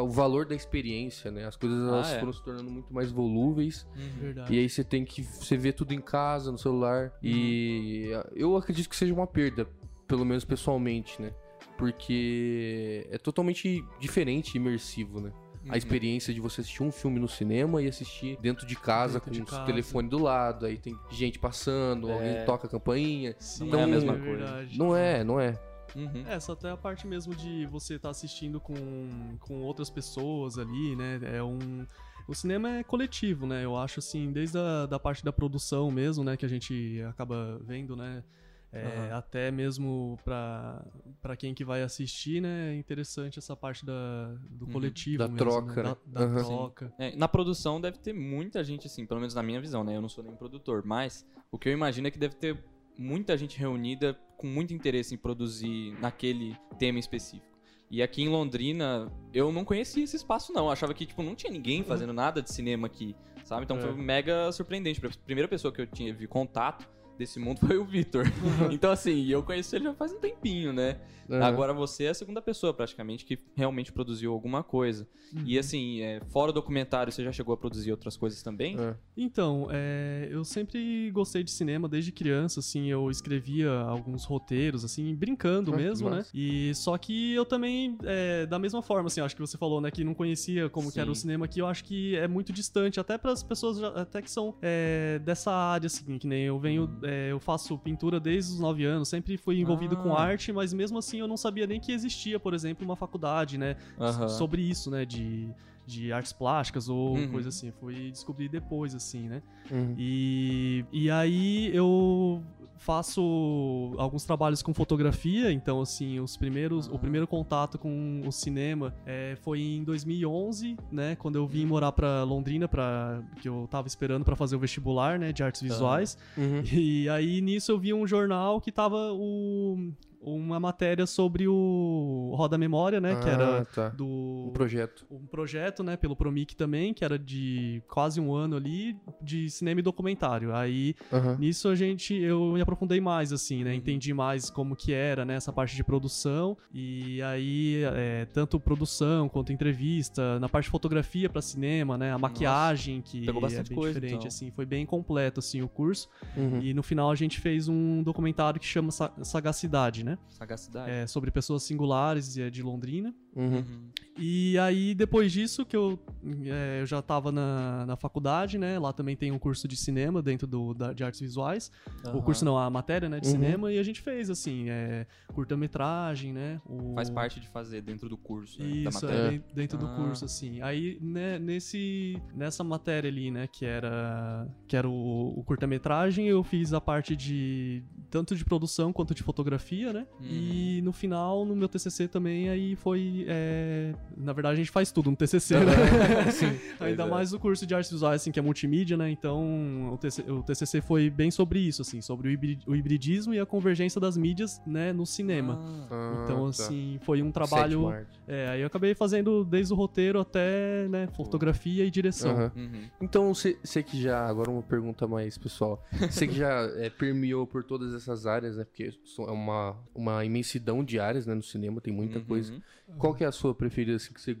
o 0.03 0.09
valor 0.09 0.45
da 0.45 0.53
experiência, 0.55 1.31
né? 1.31 1.45
As 1.45 1.55
coisas 1.55 1.79
elas 1.87 2.07
Ah, 2.11 2.15
é. 2.15 2.19
foram 2.19 2.33
se 2.33 2.43
tornando 2.43 2.69
muito 2.69 2.93
mais 2.93 3.11
volúveis. 3.11 3.87
Uhum. 3.95 4.09
Verdade. 4.21 4.53
E 4.53 4.59
aí 4.59 4.69
você 4.69 4.83
tem 4.83 5.03
que 5.05 5.23
você 5.23 5.57
vê 5.57 5.71
tudo 5.73 5.93
em 5.93 6.01
casa, 6.01 6.51
no 6.51 6.57
celular. 6.57 7.11
E 7.23 8.11
Uhum. 8.13 8.23
eu 8.35 8.57
acredito 8.57 8.87
que 8.89 8.95
seja 8.95 9.13
uma 9.13 9.25
perda, 9.27 9.67
pelo 10.07 10.23
menos 10.25 10.45
pessoalmente, 10.45 11.21
né? 11.21 11.31
Porque 11.77 13.07
é 13.09 13.17
totalmente 13.17 13.83
diferente 13.99 14.53
e 14.53 14.57
imersivo, 14.57 15.19
né? 15.19 15.31
Uhum. 15.65 15.71
A 15.73 15.77
experiência 15.77 16.33
de 16.33 16.39
você 16.39 16.61
assistir 16.61 16.83
um 16.83 16.91
filme 16.91 17.19
no 17.19 17.27
cinema 17.27 17.81
e 17.81 17.87
assistir 17.87 18.37
dentro 18.41 18.65
de 18.65 18.75
casa, 18.75 19.15
Dentro 19.19 19.31
de 19.31 19.39
com 19.39 19.45
o 19.45 19.49
casa. 19.49 19.65
telefone 19.65 20.07
do 20.07 20.19
lado, 20.21 20.65
aí 20.65 20.77
tem 20.77 20.95
gente 21.09 21.37
passando, 21.39 22.09
É. 22.09 22.13
alguém 22.13 22.45
toca 22.45 22.67
a 22.67 22.69
campainha. 22.69 23.35
Sim, 23.39 23.69
Não 23.69 23.79
é 23.79 23.83
a 23.83 23.87
mesma 23.87 24.13
é 24.13 24.17
coisa. 24.17 24.37
verdade. 24.37 24.77
Não 24.79 24.95
é, 24.95 25.23
não 25.23 25.39
é. 25.39 25.59
Uhum. 25.95 26.23
Essa 26.27 26.53
até 26.53 26.69
a 26.69 26.77
parte 26.77 27.07
mesmo 27.07 27.35
de 27.35 27.65
você 27.67 27.95
estar 27.95 28.09
assistindo 28.09 28.59
com, 28.59 29.37
com 29.39 29.61
outras 29.61 29.89
pessoas 29.89 30.57
ali, 30.57 30.95
né? 30.95 31.19
É 31.23 31.43
um. 31.43 31.85
O 32.27 32.35
cinema 32.35 32.69
é 32.77 32.83
coletivo, 32.83 33.47
né? 33.47 33.65
Eu 33.65 33.75
acho 33.75 33.99
assim, 33.99 34.31
desde 34.31 34.57
a 34.57 34.85
da 34.85 34.99
parte 34.99 35.23
da 35.23 35.33
produção 35.33 35.89
mesmo, 35.89 36.23
né? 36.23 36.37
Que 36.37 36.45
a 36.45 36.49
gente 36.49 37.01
acaba 37.09 37.59
vendo, 37.63 37.95
né? 37.95 38.23
É, 38.71 38.85
Aham. 38.85 39.17
Até 39.17 39.49
mesmo 39.51 40.19
pra 40.23 40.85
pra 41.21 41.35
quem 41.35 41.55
que 41.55 41.65
vai 41.65 41.81
assistir, 41.81 42.39
né? 42.39 42.71
É 42.71 42.75
interessante 42.75 43.39
essa 43.39 43.55
parte 43.55 43.83
da, 43.83 44.35
do 44.49 44.65
Uhum. 44.67 44.73
coletivo 44.73 45.17
Da 45.23 45.27
mesmo, 45.27 45.47
troca, 45.47 45.83
né? 45.83 45.89
né? 45.89 45.95
Da, 46.05 46.21
da 46.21 46.27
Aham. 46.27 46.43
troca. 46.45 46.93
É, 46.99 47.15
na 47.15 47.27
produção 47.27 47.81
deve 47.81 47.97
ter 47.97 48.13
muita 48.13 48.63
gente, 48.63 48.85
assim, 48.85 49.07
pelo 49.07 49.19
menos 49.19 49.33
na 49.33 49.41
minha 49.41 49.59
visão, 49.59 49.83
né? 49.83 49.95
Eu 49.95 50.01
não 50.01 50.09
sou 50.09 50.23
nem 50.23 50.35
produtor, 50.35 50.83
mas 50.85 51.25
o 51.51 51.57
que 51.57 51.67
eu 51.67 51.73
imagino 51.73 52.07
é 52.07 52.11
que 52.11 52.19
deve 52.19 52.35
ter 52.35 52.63
muita 52.95 53.35
gente 53.35 53.57
reunida 53.57 54.15
com 54.39 54.47
muito 54.47 54.73
interesse 54.73 55.13
em 55.13 55.17
produzir 55.17 55.95
naquele 55.99 56.55
tema 56.79 56.97
específico. 56.97 57.45
E 57.91 58.01
aqui 58.01 58.21
em 58.21 58.29
Londrina, 58.29 59.11
eu 59.33 59.51
não 59.51 59.65
conhecia 59.65 60.03
esse 60.03 60.15
espaço, 60.15 60.53
não. 60.53 60.65
Eu 60.65 60.71
achava 60.71 60.93
que, 60.93 61.05
tipo, 61.05 61.21
não 61.23 61.35
tinha 61.35 61.51
ninguém 61.51 61.83
fazendo 61.83 62.13
nada 62.13 62.41
de 62.41 62.51
cinema 62.51 62.87
aqui, 62.87 63.15
sabe? 63.43 63.63
Então 63.63 63.77
É. 63.77 63.81
foi 63.81 63.93
mega 63.93 64.51
surpreendente. 64.51 65.03
A 65.05 65.09
primeira 65.25 65.47
pessoa 65.47 65.73
que 65.73 65.81
eu 65.81 65.87
tinha 65.87 66.13
vi 66.13 66.27
contato 66.27 66.87
desse 67.19 67.37
mundo 67.37 67.59
foi 67.59 67.77
o 67.77 67.83
Vitor. 67.85 68.23
então, 68.71 68.89
assim, 68.91 69.27
eu 69.27 69.43
conheci 69.43 69.75
ele 69.75 69.83
já 69.83 69.93
faz 69.93 70.11
um 70.13 70.19
tempinho, 70.19 70.71
né? 70.73 70.97
Aham. 71.29 71.45
Agora 71.45 71.73
você 71.73 72.05
é 72.05 72.09
a 72.09 72.13
segunda 72.13 72.41
pessoa, 72.41 72.73
praticamente, 72.73 73.23
que 73.23 73.37
realmente 73.55 73.91
produziu 73.91 74.31
alguma 74.31 74.63
coisa. 74.63 75.07
E 75.45 75.59
assim, 75.59 76.01
é, 76.01 76.19
fora 76.31 76.49
o 76.49 76.53
documentário, 76.53 77.13
você 77.13 77.23
já 77.23 77.31
chegou 77.31 77.53
a 77.53 77.57
produzir 77.57 77.91
outras 77.91 78.17
coisas 78.17 78.41
também? 78.41 78.79
É. 78.79 78.95
Então, 79.15 79.67
é, 79.69 80.27
eu 80.31 80.43
sempre 80.43 81.11
gostei 81.11 81.43
de 81.43 81.51
cinema 81.51 81.87
desde 81.87 82.11
criança, 82.11 82.61
assim, 82.61 82.87
eu 82.87 83.11
escrevia 83.11 83.69
alguns 83.71 84.23
roteiros, 84.25 84.83
assim, 84.83 85.13
brincando 85.13 85.71
Ah, 85.71 85.75
mesmo, 85.75 86.09
né? 86.09 86.25
E 86.33 86.71
só 86.73 86.97
que 86.97 87.33
eu 87.35 87.45
também, 87.45 87.95
é, 88.05 88.47
da 88.47 88.57
mesma 88.57 88.81
forma, 88.81 89.05
assim, 89.05 89.21
acho 89.21 89.35
que 89.35 89.41
você 89.41 89.55
falou, 89.55 89.79
né, 89.79 89.91
que 89.91 90.03
não 90.03 90.15
conhecia 90.15 90.67
como 90.67 90.91
que 90.91 90.99
era 90.99 91.11
o 91.11 91.13
Sim. 91.13 91.21
cinema 91.21 91.45
aqui, 91.45 91.59
eu 91.59 91.67
acho 91.67 91.83
que 91.83 92.15
é 92.15 92.27
muito 92.27 92.51
distante, 92.51 92.99
até 92.99 93.17
para 93.19 93.31
as 93.31 93.43
pessoas 93.43 93.77
já- 93.77 93.89
até 93.89 94.21
que 94.23 94.31
são 94.31 94.55
é, 94.63 95.19
dessa 95.19 95.51
área, 95.51 95.85
assim, 95.85 96.17
que 96.17 96.25
nem 96.25 96.45
eu 96.45 96.57
venho, 96.57 96.85
Hum. 96.85 96.99
É, 97.09 97.31
eu 97.31 97.39
faço 97.39 97.77
pintura 97.77 98.19
desde 98.19 98.53
os 98.53 98.59
9 98.59 98.85
anos, 98.85 99.09
sempre 99.09 99.35
fui 99.37 99.59
envolvido 99.59 99.97
com 99.97 100.15
Ah. 100.15 100.21
arte, 100.21 100.51
mas 100.51 100.71
mesmo 100.73 100.97
assim 100.97 101.19
eu 101.19 101.27
não 101.27 101.37
sabia 101.37 101.65
nem 101.65 101.79
que 101.79 101.91
existia, 101.91 102.39
por 102.39 102.53
exemplo, 102.53 102.85
uma 102.85 102.95
faculdade, 102.95 103.57
né, 103.57 103.75
Aham. 103.99 104.27
sobre 104.27 104.61
isso, 104.61 104.89
né, 104.91 105.05
de, 105.05 105.51
de 105.85 106.11
artes 106.11 106.31
plásticas 106.33 106.87
ou 106.89 107.15
Uhum. 107.15 107.31
coisa 107.31 107.49
assim. 107.49 107.71
Fui 107.71 108.11
descobrir 108.11 108.47
depois, 108.49 108.93
assim, 108.93 109.27
né? 109.27 109.41
Uhum. 109.71 109.95
E, 109.97 110.85
e 110.91 111.09
aí 111.09 111.71
eu 111.73 112.43
faço 112.79 113.93
alguns 113.97 114.23
trabalhos 114.23 114.63
com 114.63 114.73
fotografia, 114.73 115.51
então 115.51 115.81
assim, 115.81 116.19
os 116.19 116.37
primeiros, 116.37 116.87
o 116.87 116.97
primeiro 116.97 117.27
contato 117.27 117.77
com 117.77 118.21
o 118.25 118.31
cinema 118.31 118.95
é, 119.05 119.37
foi 119.41 119.61
em 119.61 119.83
2011, 119.83 120.77
né, 120.91 121.15
quando 121.15 121.35
eu 121.35 121.45
vim 121.45 121.65
morar 121.65 121.91
pra 121.91 122.23
Londrina, 122.23 122.67
para 122.67 123.21
que 123.41 123.49
eu 123.49 123.67
tava 123.69 123.87
esperando 123.87 124.23
pra 124.23 124.35
fazer 124.35 124.55
o 124.55 124.59
vestibular, 124.59 125.19
né, 125.19 125.33
de 125.33 125.43
artes 125.43 125.61
visuais. 125.61 126.17
Uhum. 126.37 126.63
E 126.71 127.09
aí 127.09 127.41
nisso 127.41 127.71
eu 127.71 127.77
vi 127.77 127.93
um 127.93 128.07
jornal 128.07 128.61
que 128.61 128.71
tava 128.71 129.11
o, 129.11 129.91
uma 130.21 130.59
matéria 130.59 131.05
sobre 131.07 131.47
o 131.47 132.33
Roda 132.35 132.57
Memória, 132.57 132.99
né, 132.99 133.15
que 133.15 133.29
Ah, 133.29 133.33
era 133.33 133.65
tá. 133.65 133.89
do 133.89 134.47
Um 134.49 134.51
projeto. 134.53 135.05
um 135.09 135.25
projeto, 135.25 135.83
né, 135.83 135.95
pelo 135.95 136.15
Promic 136.15 136.55
também, 136.55 136.93
que 136.93 137.05
era 137.05 137.17
de 137.17 137.81
quase 137.87 138.19
um 138.19 138.33
ano 138.33 138.55
ali, 138.57 138.97
de 139.21 139.49
cinema 139.49 139.79
e 139.79 139.83
documentário. 139.83 140.53
Aí, 140.53 140.93
nisso 141.37 141.69
a 141.69 141.75
gente, 141.75 142.13
eu 142.13 142.51
me 142.53 142.61
aprofundei 142.61 142.99
mais, 142.99 143.31
assim, 143.31 143.63
né, 143.63 143.71
Uhum. 143.71 143.77
entendi 143.77 144.13
mais 144.13 144.49
como 144.49 144.75
que 144.75 144.91
era, 144.93 145.23
né, 145.23 145.35
essa 145.35 145.53
parte 145.53 145.75
de 145.75 145.83
produção, 145.83 146.57
e 146.73 147.21
aí, 147.21 147.81
é, 147.95 148.25
tanto 148.25 148.59
produção 148.59 149.29
quanto 149.29 149.53
entrevista, 149.53 150.37
na 150.39 150.49
parte 150.49 150.65
de 150.65 150.71
fotografia 150.71 151.29
pra 151.29 151.41
cinema, 151.41 151.97
né, 151.97 152.11
a 152.11 152.17
maquiagem, 152.17 153.01
que 153.01 153.25
pegou 153.25 153.41
bastante 153.41 153.67
é 153.67 153.69
bem 153.69 153.77
coisa, 153.77 153.93
diferente, 153.93 154.15
então. 154.19 154.27
assim, 154.27 154.51
foi 154.51 154.65
bem 154.65 154.85
completo, 154.85 155.39
assim, 155.39 155.61
o 155.61 155.67
curso, 155.69 156.09
Uhum. 156.35 156.59
e 156.61 156.73
no 156.73 156.83
final 156.83 157.09
a 157.09 157.15
gente 157.15 157.39
fez 157.39 157.67
um 157.69 158.03
documentário 158.03 158.59
que 158.59 158.65
chama 158.65 158.91
Sa- 158.91 159.11
Sagacidade, 159.23 160.03
né, 160.03 160.08
Sagacidade. 160.29 160.89
é, 160.91 161.05
sobre 161.07 161.31
pessoas 161.31 161.63
singulares 161.63 162.37
é, 162.37 162.49
de 162.49 162.61
Londrina, 162.63 163.13
Uhum. 163.35 163.57
Uhum. 163.57 163.89
e 164.17 164.57
aí, 164.57 164.95
depois 164.95 165.31
disso, 165.31 165.63
que 165.65 165.77
eu, 165.77 165.99
é, 166.45 166.81
eu 166.81 166.85
já 166.85 166.99
tava 167.01 167.31
na, 167.31 167.85
na 167.85 167.95
faculdade, 167.95 168.57
né? 168.57 168.77
Lá 168.79 168.91
também 168.91 169.15
tem 169.15 169.31
um 169.31 169.37
curso 169.39 169.67
de 169.67 169.77
cinema 169.77 170.21
dentro 170.21 170.47
do, 170.47 170.73
da- 170.73 170.93
de 170.93 171.03
artes 171.03 171.19
visuais. 171.21 171.71
O 172.05 172.07
Aham. 172.09 172.21
curso 172.21 172.43
não, 172.43 172.57
a 172.57 172.69
matéria, 172.69 173.07
né? 173.07 173.19
De 173.19 173.27
Uhum. 173.27 173.33
cinema. 173.33 173.71
E 173.71 173.77
a 173.77 173.83
gente 173.83 174.01
fez, 174.01 174.29
assim, 174.31 174.65
é, 174.69 175.05
curta-metragem, 175.49 176.33
né? 176.33 176.61
O... 176.65 176.93
Faz 176.95 177.09
parte 177.09 177.39
de 177.39 177.47
fazer 177.47 177.81
dentro 177.81 178.07
do 178.09 178.17
curso, 178.17 178.59
né, 178.61 178.67
da 178.83 178.89
Isso, 178.89 179.01
matéria. 179.05 179.27
é, 179.27 179.29
den- 179.31 179.43
dentro 179.53 179.77
do 179.77 179.85
Ah. 179.85 179.95
curso, 179.95 180.25
assim. 180.25 180.61
Aí, 180.61 180.97
né, 181.01 181.39
nesse, 181.39 182.21
nessa 182.33 182.63
matéria 182.63 183.09
ali, 183.09 183.31
né, 183.31 183.47
que 183.47 183.65
era, 183.65 184.47
que 184.67 184.75
era 184.75 184.87
o, 184.87 185.39
o 185.39 185.43
curta-metragem, 185.43 186.27
eu 186.27 186.43
fiz 186.43 186.73
a 186.73 186.81
parte 186.81 187.15
de 187.15 187.83
tanto 188.09 188.35
de 188.35 188.43
produção 188.45 188.91
quanto 188.93 189.13
de 189.13 189.23
fotografia, 189.23 189.91
né? 189.93 189.98
Uhum. 190.19 190.27
E 190.29 190.81
no 190.83 190.91
final, 190.91 191.45
no 191.45 191.55
meu 191.55 191.67
TCC 191.69 192.07
também, 192.07 192.49
aí 192.49 192.75
foi... 192.75 193.25
é, 193.27 193.93
Na 194.17 194.33
verdade, 194.33 194.53
a 194.55 194.57
gente 194.57 194.71
faz 194.71 194.91
tudo 194.91 195.09
no 195.09 195.15
TCC, 195.15 195.55
né? 195.59 196.31
Sim. 196.31 196.59
Ainda 196.79 197.03
é. 197.03 197.09
mais 197.09 197.33
o 197.33 197.39
curso 197.39 197.65
de 197.65 197.73
artes 197.75 197.91
visuais, 197.91 198.21
assim, 198.21 198.31
que 198.31 198.39
é 198.39 198.41
multimídia, 198.41 198.95
né? 198.97 199.09
Então, 199.09 199.91
o, 199.93 199.97
TC 199.97 200.21
o 200.31 200.43
TCC 200.43 200.81
foi 200.81 201.09
bem 201.09 201.31
sobre 201.31 201.59
isso, 201.59 201.81
assim, 201.81 202.01
sobre 202.01 202.27
o, 202.27 202.31
hibri- 202.31 202.59
o 202.67 202.75
hibridismo 202.75 203.33
e 203.33 203.39
a 203.39 203.45
convergência 203.45 203.99
das 203.99 204.17
mídias, 204.17 204.61
né, 204.65 204.91
no 204.93 205.05
cinema. 205.05 205.59
Ah, 205.59 205.87
Ah, 205.91 206.21
Então, 206.23 206.43
tá. 206.43 206.49
assim, 206.49 206.97
foi 207.01 207.21
um 207.21 207.31
trabalho. 207.31 207.91
É, 208.31 208.47
aí 208.49 208.61
eu 208.61 208.67
acabei 208.67 208.93
fazendo 208.93 209.43
desde 209.43 209.73
o 209.73 209.75
roteiro 209.75 210.19
até, 210.19 210.87
né, 210.87 211.07
fotografia 211.15 211.83
e 211.83 211.89
direção. 211.89 212.31
Aham. 212.31 212.51
uhum. 212.55 212.81
Então, 213.01 213.33
você 213.33 213.81
que 213.83 213.99
já. 213.99 214.27
Agora 214.27 214.51
uma 214.51 214.61
pergunta 214.61 215.07
mais 215.07 215.35
pessoal. 215.37 215.83
Você 216.11 216.27
que 216.27 216.35
já 216.35 216.61
é, 216.77 216.89
permeou 216.91 217.47
por 217.47 217.63
todas 217.63 217.93
essas 217.93 218.27
áreas, 218.27 218.55
né? 218.57 218.63
Porque 218.65 218.91
são- 219.03 219.25
é 219.25 219.31
uma, 219.31 219.75
uma 219.95 220.23
imensidão 220.23 220.83
de 220.83 220.99
áreas, 220.99 221.25
né? 221.25 221.33
No 221.33 221.41
cinema, 221.41 221.81
tem 221.81 221.91
muita 221.93 222.19
Uhum. 222.19 222.25
coisa. 222.25 222.53
Qual 222.97 223.13
que 223.15 223.23
é 223.23 223.27
a 223.27 223.31
sua 223.31 223.55
preferida, 223.55 223.95
assim, 223.97 224.13
que 224.13 224.21
você, 224.21 224.37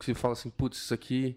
que 0.00 0.06
você 0.06 0.14
fala 0.14 0.32
assim, 0.32 0.50
putz, 0.50 0.78
isso 0.78 0.94
aqui. 0.94 1.36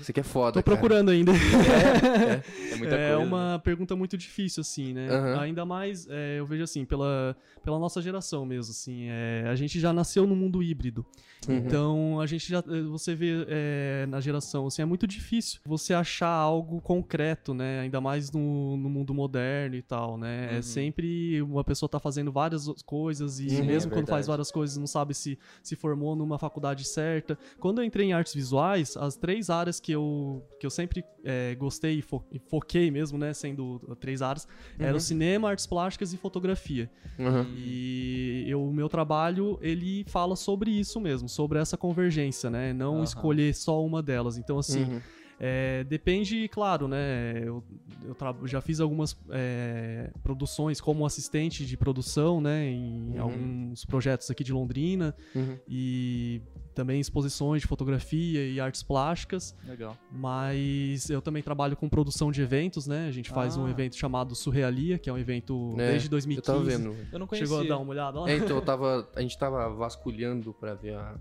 Isso 0.00 0.10
aqui 0.10 0.20
é 0.20 0.22
foda. 0.22 0.52
Tô 0.52 0.62
cara. 0.62 0.76
procurando 0.76 1.10
ainda. 1.10 1.32
É 1.32 2.76
muita 2.76 2.94
é 2.94 3.14
coisa. 3.14 3.18
uma 3.18 3.60
pergunta 3.64 3.96
muito 3.96 4.16
difícil, 4.16 4.60
assim, 4.60 4.92
né? 4.92 5.08
Aham. 5.08 5.40
Ainda 5.40 5.64
mais, 5.64 6.06
é, 6.08 6.38
eu 6.38 6.46
vejo 6.46 6.62
assim, 6.62 6.84
pela, 6.84 7.36
pela 7.64 7.78
nossa 7.78 8.00
geração 8.00 8.44
mesmo, 8.44 8.70
assim. 8.70 9.06
é, 9.08 9.44
a 9.48 9.54
gente 9.54 9.80
já 9.80 9.92
nasceu 9.92 10.26
no 10.26 10.36
mundo 10.36 10.62
híbrido. 10.62 11.04
Uhum. 11.48 11.56
Então, 11.56 12.20
a 12.20 12.26
gente 12.26 12.48
já. 12.48 12.58
eh, 12.58 12.82
Você 12.90 13.14
vê 13.16 13.44
é, 13.48 14.06
na 14.08 14.20
geração, 14.20 14.66
assim, 14.68 14.82
é 14.82 14.84
muito 14.84 15.06
difícil 15.08 15.60
você 15.64 15.92
achar 15.92 16.28
algo 16.28 16.80
concreto, 16.80 17.52
né? 17.52 17.80
Ainda 17.80 18.00
mais 18.00 18.30
no, 18.30 18.76
no 18.76 18.88
mundo 18.88 19.12
moderno 19.12 19.74
e 19.74 19.82
tal, 19.82 20.16
né? 20.16 20.50
Uhum. 20.52 20.58
É 20.58 20.62
sempre 20.62 21.42
uma 21.42 21.64
pessoa 21.64 21.88
tá 21.88 21.98
fazendo 21.98 22.30
várias 22.30 22.66
coisas 22.86 23.40
e 23.40 23.50
Sim, 23.50 23.62
mesmo 23.62 23.90
é 23.90 23.94
quando 23.94 24.08
faz 24.08 24.26
várias 24.28 24.50
coisas 24.52 24.76
não 24.76 24.86
sabe 24.86 25.14
se 25.14 25.36
se 25.62 25.74
formou 25.74 26.14
numa 26.14 26.38
faculdade 26.38 26.84
certa. 26.84 27.36
Quando 27.58 27.80
eu 27.80 27.84
entrei 27.84 28.01
entrei 28.02 28.08
em 28.08 28.12
artes 28.12 28.34
visuais, 28.34 28.96
as 28.96 29.16
três 29.16 29.48
áreas 29.48 29.78
que 29.78 29.92
eu, 29.92 30.42
que 30.58 30.66
eu 30.66 30.70
sempre 30.70 31.04
é, 31.24 31.54
gostei 31.54 31.98
e, 31.98 32.02
fo 32.02 32.22
foquei 32.48 32.90
mesmo, 32.90 33.16
né, 33.16 33.32
sendo 33.32 33.78
três 34.00 34.20
áreas, 34.22 34.46
Uhum. 34.78 34.86
eram 34.86 34.98
cinema, 35.00 35.48
artes 35.48 35.66
plásticas 35.66 36.12
e 36.12 36.16
fotografia. 36.16 36.90
Aham. 37.18 37.46
E 37.54 38.52
o 38.54 38.72
meu 38.72 38.88
trabalho, 38.88 39.58
ele 39.62 40.04
fala 40.08 40.34
sobre 40.36 40.70
isso 40.70 41.00
mesmo, 41.00 41.28
sobre 41.28 41.58
essa 41.58 41.76
convergência, 41.76 42.50
né? 42.50 42.72
Não 42.72 42.96
Aham. 42.96 43.04
escolher 43.04 43.54
só 43.54 43.84
uma 43.84 44.02
delas. 44.02 44.36
Então, 44.36 44.58
assim, 44.58 44.84
Uhum. 44.84 45.00
É, 45.44 45.82
depende, 45.84 46.46
claro, 46.48 46.86
né? 46.86 47.42
Eu, 47.44 47.64
eu 48.04 48.46
já 48.46 48.60
fiz 48.60 48.78
algumas 48.80 49.16
é, 49.30 50.10
produções 50.22 50.80
como 50.80 51.04
assistente 51.04 51.66
de 51.66 51.76
produção, 51.76 52.40
né? 52.40 52.68
Em 52.68 53.16
Uhum. 53.16 53.22
alguns 53.22 53.84
projetos 53.84 54.30
aqui 54.30 54.44
de 54.44 54.52
Londrina 54.52 55.14
Uhum. 55.34 55.58
e 55.68 56.40
também 56.74 57.00
exposições 57.00 57.60
de 57.60 57.68
fotografia 57.68 58.46
e 58.48 58.58
artes 58.60 58.82
plásticas. 58.82 59.54
Legal. 59.66 59.96
Mas 60.10 61.10
eu 61.10 61.20
também 61.20 61.42
trabalho 61.42 61.76
com 61.76 61.88
produção 61.88 62.30
de 62.30 62.40
eventos, 62.40 62.86
né? 62.86 63.08
A 63.08 63.10
gente 63.10 63.28
faz 63.28 63.56
um 63.56 63.66
Ah. 63.66 63.70
evento 63.70 63.96
chamado 63.96 64.34
Surrealia, 64.36 64.98
que 64.98 65.10
é 65.10 65.12
um 65.12 65.18
evento 65.18 65.74
É, 65.78 65.88
desde 65.90 66.06
Eu 66.06 66.10
2015. 66.10 66.46
tava 66.46 66.64
vendo. 66.64 66.96
Eu 67.12 67.18
não 67.18 67.26
conhecia. 67.26 67.46
Chegou 67.48 67.60
a 67.64 67.68
dar 67.68 67.78
uma 67.82 67.90
olhada 67.90 68.20
lá? 68.20 68.30
É, 68.30 68.36
então 68.36 68.56
eu 68.56 68.62
tava. 68.64 69.08
A 69.16 69.20
gente 69.20 69.36
tava 69.36 69.68
vasculhando 69.74 70.54
pra 70.54 70.74
ver 70.74 70.94
a, 70.94 71.18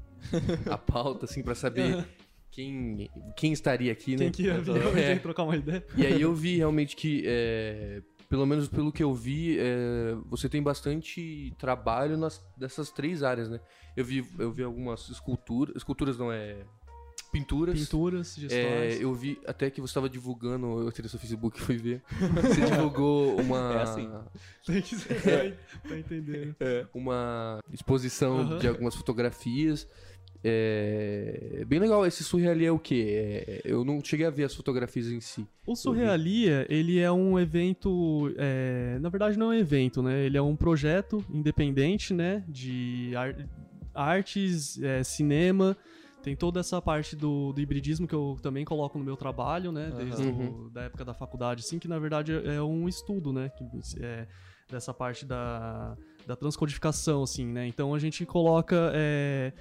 a 0.70 0.78
pauta, 0.78 1.26
assim, 1.26 1.42
pra 1.44 1.56
saber 1.56 2.06
quem, 2.52 3.10
quem 3.36 3.54
estaria 3.54 3.92
aqui, 3.92 4.12
né? 4.12 4.26
Quem 4.26 4.32
que 4.32 4.44
ia 4.44 4.60
vir 4.62 4.76
É. 4.78 4.86
hoje 4.88 5.04
aí 5.06 5.20
trocar 5.20 5.44
uma 5.44 5.56
ideia? 5.56 5.86
E 5.96 6.06
aí 6.06 6.22
eu 6.22 6.34
vi 6.36 6.58
realmente 6.58 6.96
que, 6.96 7.24
é, 7.26 8.02
pelo 8.30 8.46
menos 8.46 8.68
pelo 8.68 8.92
que 8.92 9.02
eu 9.04 9.14
vi, 9.14 9.58
é, 9.60 10.16
você 10.30 10.48
tem 10.50 10.62
bastante 10.62 11.54
trabalho 11.58 12.18
nas, 12.18 12.44
dessas 12.58 12.90
três 12.92 13.24
áreas, 13.24 13.50
né? 13.50 13.60
Eu 13.96 14.06
vi, 14.06 14.26
eu 14.38 14.52
vi 14.52 14.64
algumas 14.64 15.10
esculturas, 15.10 15.76
esculturas 15.76 16.18
não 16.18 16.32
é, 16.32 16.58
pinturas. 17.32 17.80
Pinturas, 17.80 18.38
É, 18.38 18.42
gestuais. 18.42 19.02
eu 19.02 19.14
vi 19.14 19.40
até 19.48 19.70
que 19.70 19.80
você 19.82 19.92
estava 19.92 20.10
divulgando, 20.10 20.66
eu 20.82 20.88
entrei 20.90 21.04
no 21.04 21.10
seu 21.10 21.20
Facebook 21.20 21.58
e 21.58 21.62
fui 21.62 21.78
ver. 21.78 22.02
Você 22.42 22.62
divulgou 22.68 23.40
uma, 23.40 23.74
É 23.74 23.82
assim. 23.84 24.10
Tem 24.66 24.82
que 24.82 24.96
ser 24.96 25.22
pra, 25.22 25.80
pra 25.90 25.98
entender. 25.98 26.56
né? 26.60 26.88
uma 26.94 27.60
exposição 27.72 28.58
de 28.60 28.68
algumas 28.68 28.96
fotografias. 28.96 29.88
É 30.44 31.64
bem 31.68 31.80
legal. 31.80 32.06
Esse 32.06 32.24
surreal 32.24 32.60
é 32.60 32.72
o 32.72 32.80
quê? 32.80 33.44
É, 33.48 33.62
eu 33.66 33.84
não 33.86 34.04
cheguei 34.04 34.26
a 34.26 34.30
ver 34.30 34.44
as 34.46 34.56
fotografias 34.56 35.08
em 35.08 35.20
si. 35.22 35.46
O 35.66 35.76
Surrealia, 35.76 36.66
ele 36.70 37.00
é 37.00 37.12
um 37.12 37.40
evento, 37.40 38.34
é, 38.38 38.98
na 39.00 39.10
verdade 39.10 39.38
não 39.38 39.52
é 39.52 39.56
um 39.58 39.60
evento, 39.60 40.02
né? 40.02 40.26
Ele 40.26 40.38
é 40.38 40.42
um 40.42 40.56
projeto 40.56 41.24
independente, 41.30 42.14
né? 42.14 42.44
De 42.48 43.12
ar- 43.16 43.36
artes, 43.94 44.82
é, 44.82 45.04
cinema, 45.04 45.78
tem 46.24 46.36
toda 46.36 46.60
essa 46.60 46.82
parte 46.82 47.16
do, 47.16 47.52
do 47.54 47.62
hibridismo 47.62 48.08
que 48.08 48.14
eu 48.16 48.38
também 48.42 48.64
coloco 48.66 48.98
no 48.98 49.04
meu 49.06 49.16
trabalho, 49.18 49.72
né? 49.72 49.92
Desde 49.96 50.22
Uhum. 50.24 50.66
o- 50.66 50.70
da 50.70 50.84
época 50.84 51.06
da 51.06 51.14
faculdade, 51.14 51.62
assim, 51.62 51.78
que 51.80 51.88
na 51.88 52.00
verdade 52.00 52.32
é 52.34 52.56
é 52.56 52.62
um 52.62 52.88
estudo, 52.90 53.32
né? 53.32 53.50
Que, 53.58 53.64
é, 54.04 54.28
dessa 54.70 54.94
parte 54.94 55.26
da, 55.26 55.96
da 56.26 56.36
transcodificação, 56.36 57.24
assim, 57.24 57.46
né? 57.46 57.68
Então 57.68 57.94
a 57.94 58.00
gente 58.00 58.26
coloca 58.26 58.92
é, 58.96 59.52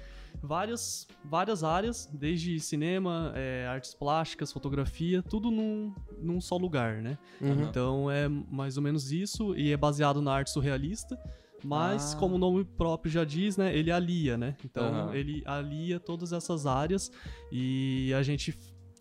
várias, 0.41 1.07
várias 1.25 1.63
áreas, 1.63 2.09
desde 2.13 2.59
cinema, 2.59 3.31
é, 3.35 3.65
artes 3.67 3.93
plásticas, 3.93 4.51
fotografia, 4.51 5.21
tudo 5.23 5.49
num, 5.51 5.93
num 6.21 6.39
só 6.41 6.57
lugar, 6.57 7.01
né? 7.01 7.17
Uhum. 7.41 7.63
Então 7.63 8.11
é 8.11 8.27
mais 8.27 8.77
ou 8.77 8.83
menos 8.83 9.11
isso, 9.11 9.55
e 9.55 9.71
é 9.71 9.77
baseado 9.77 10.21
na 10.21 10.31
arte 10.33 10.51
surrealista. 10.51 11.17
Mas, 11.63 12.15
Ah. 12.15 12.17
como 12.17 12.35
o 12.35 12.39
nome 12.39 12.65
próprio 12.65 13.11
já 13.11 13.23
diz, 13.23 13.55
né? 13.55 13.75
Ele 13.77 13.91
alia, 13.91 14.35
né? 14.35 14.55
Então, 14.65 14.83
Aham. 14.83 15.13
ele 15.13 15.43
alia 15.45 15.99
todas 15.99 16.33
essas 16.33 16.65
áreas. 16.65 17.11
E 17.51 18.11
a 18.15 18.23
gente 18.23 18.57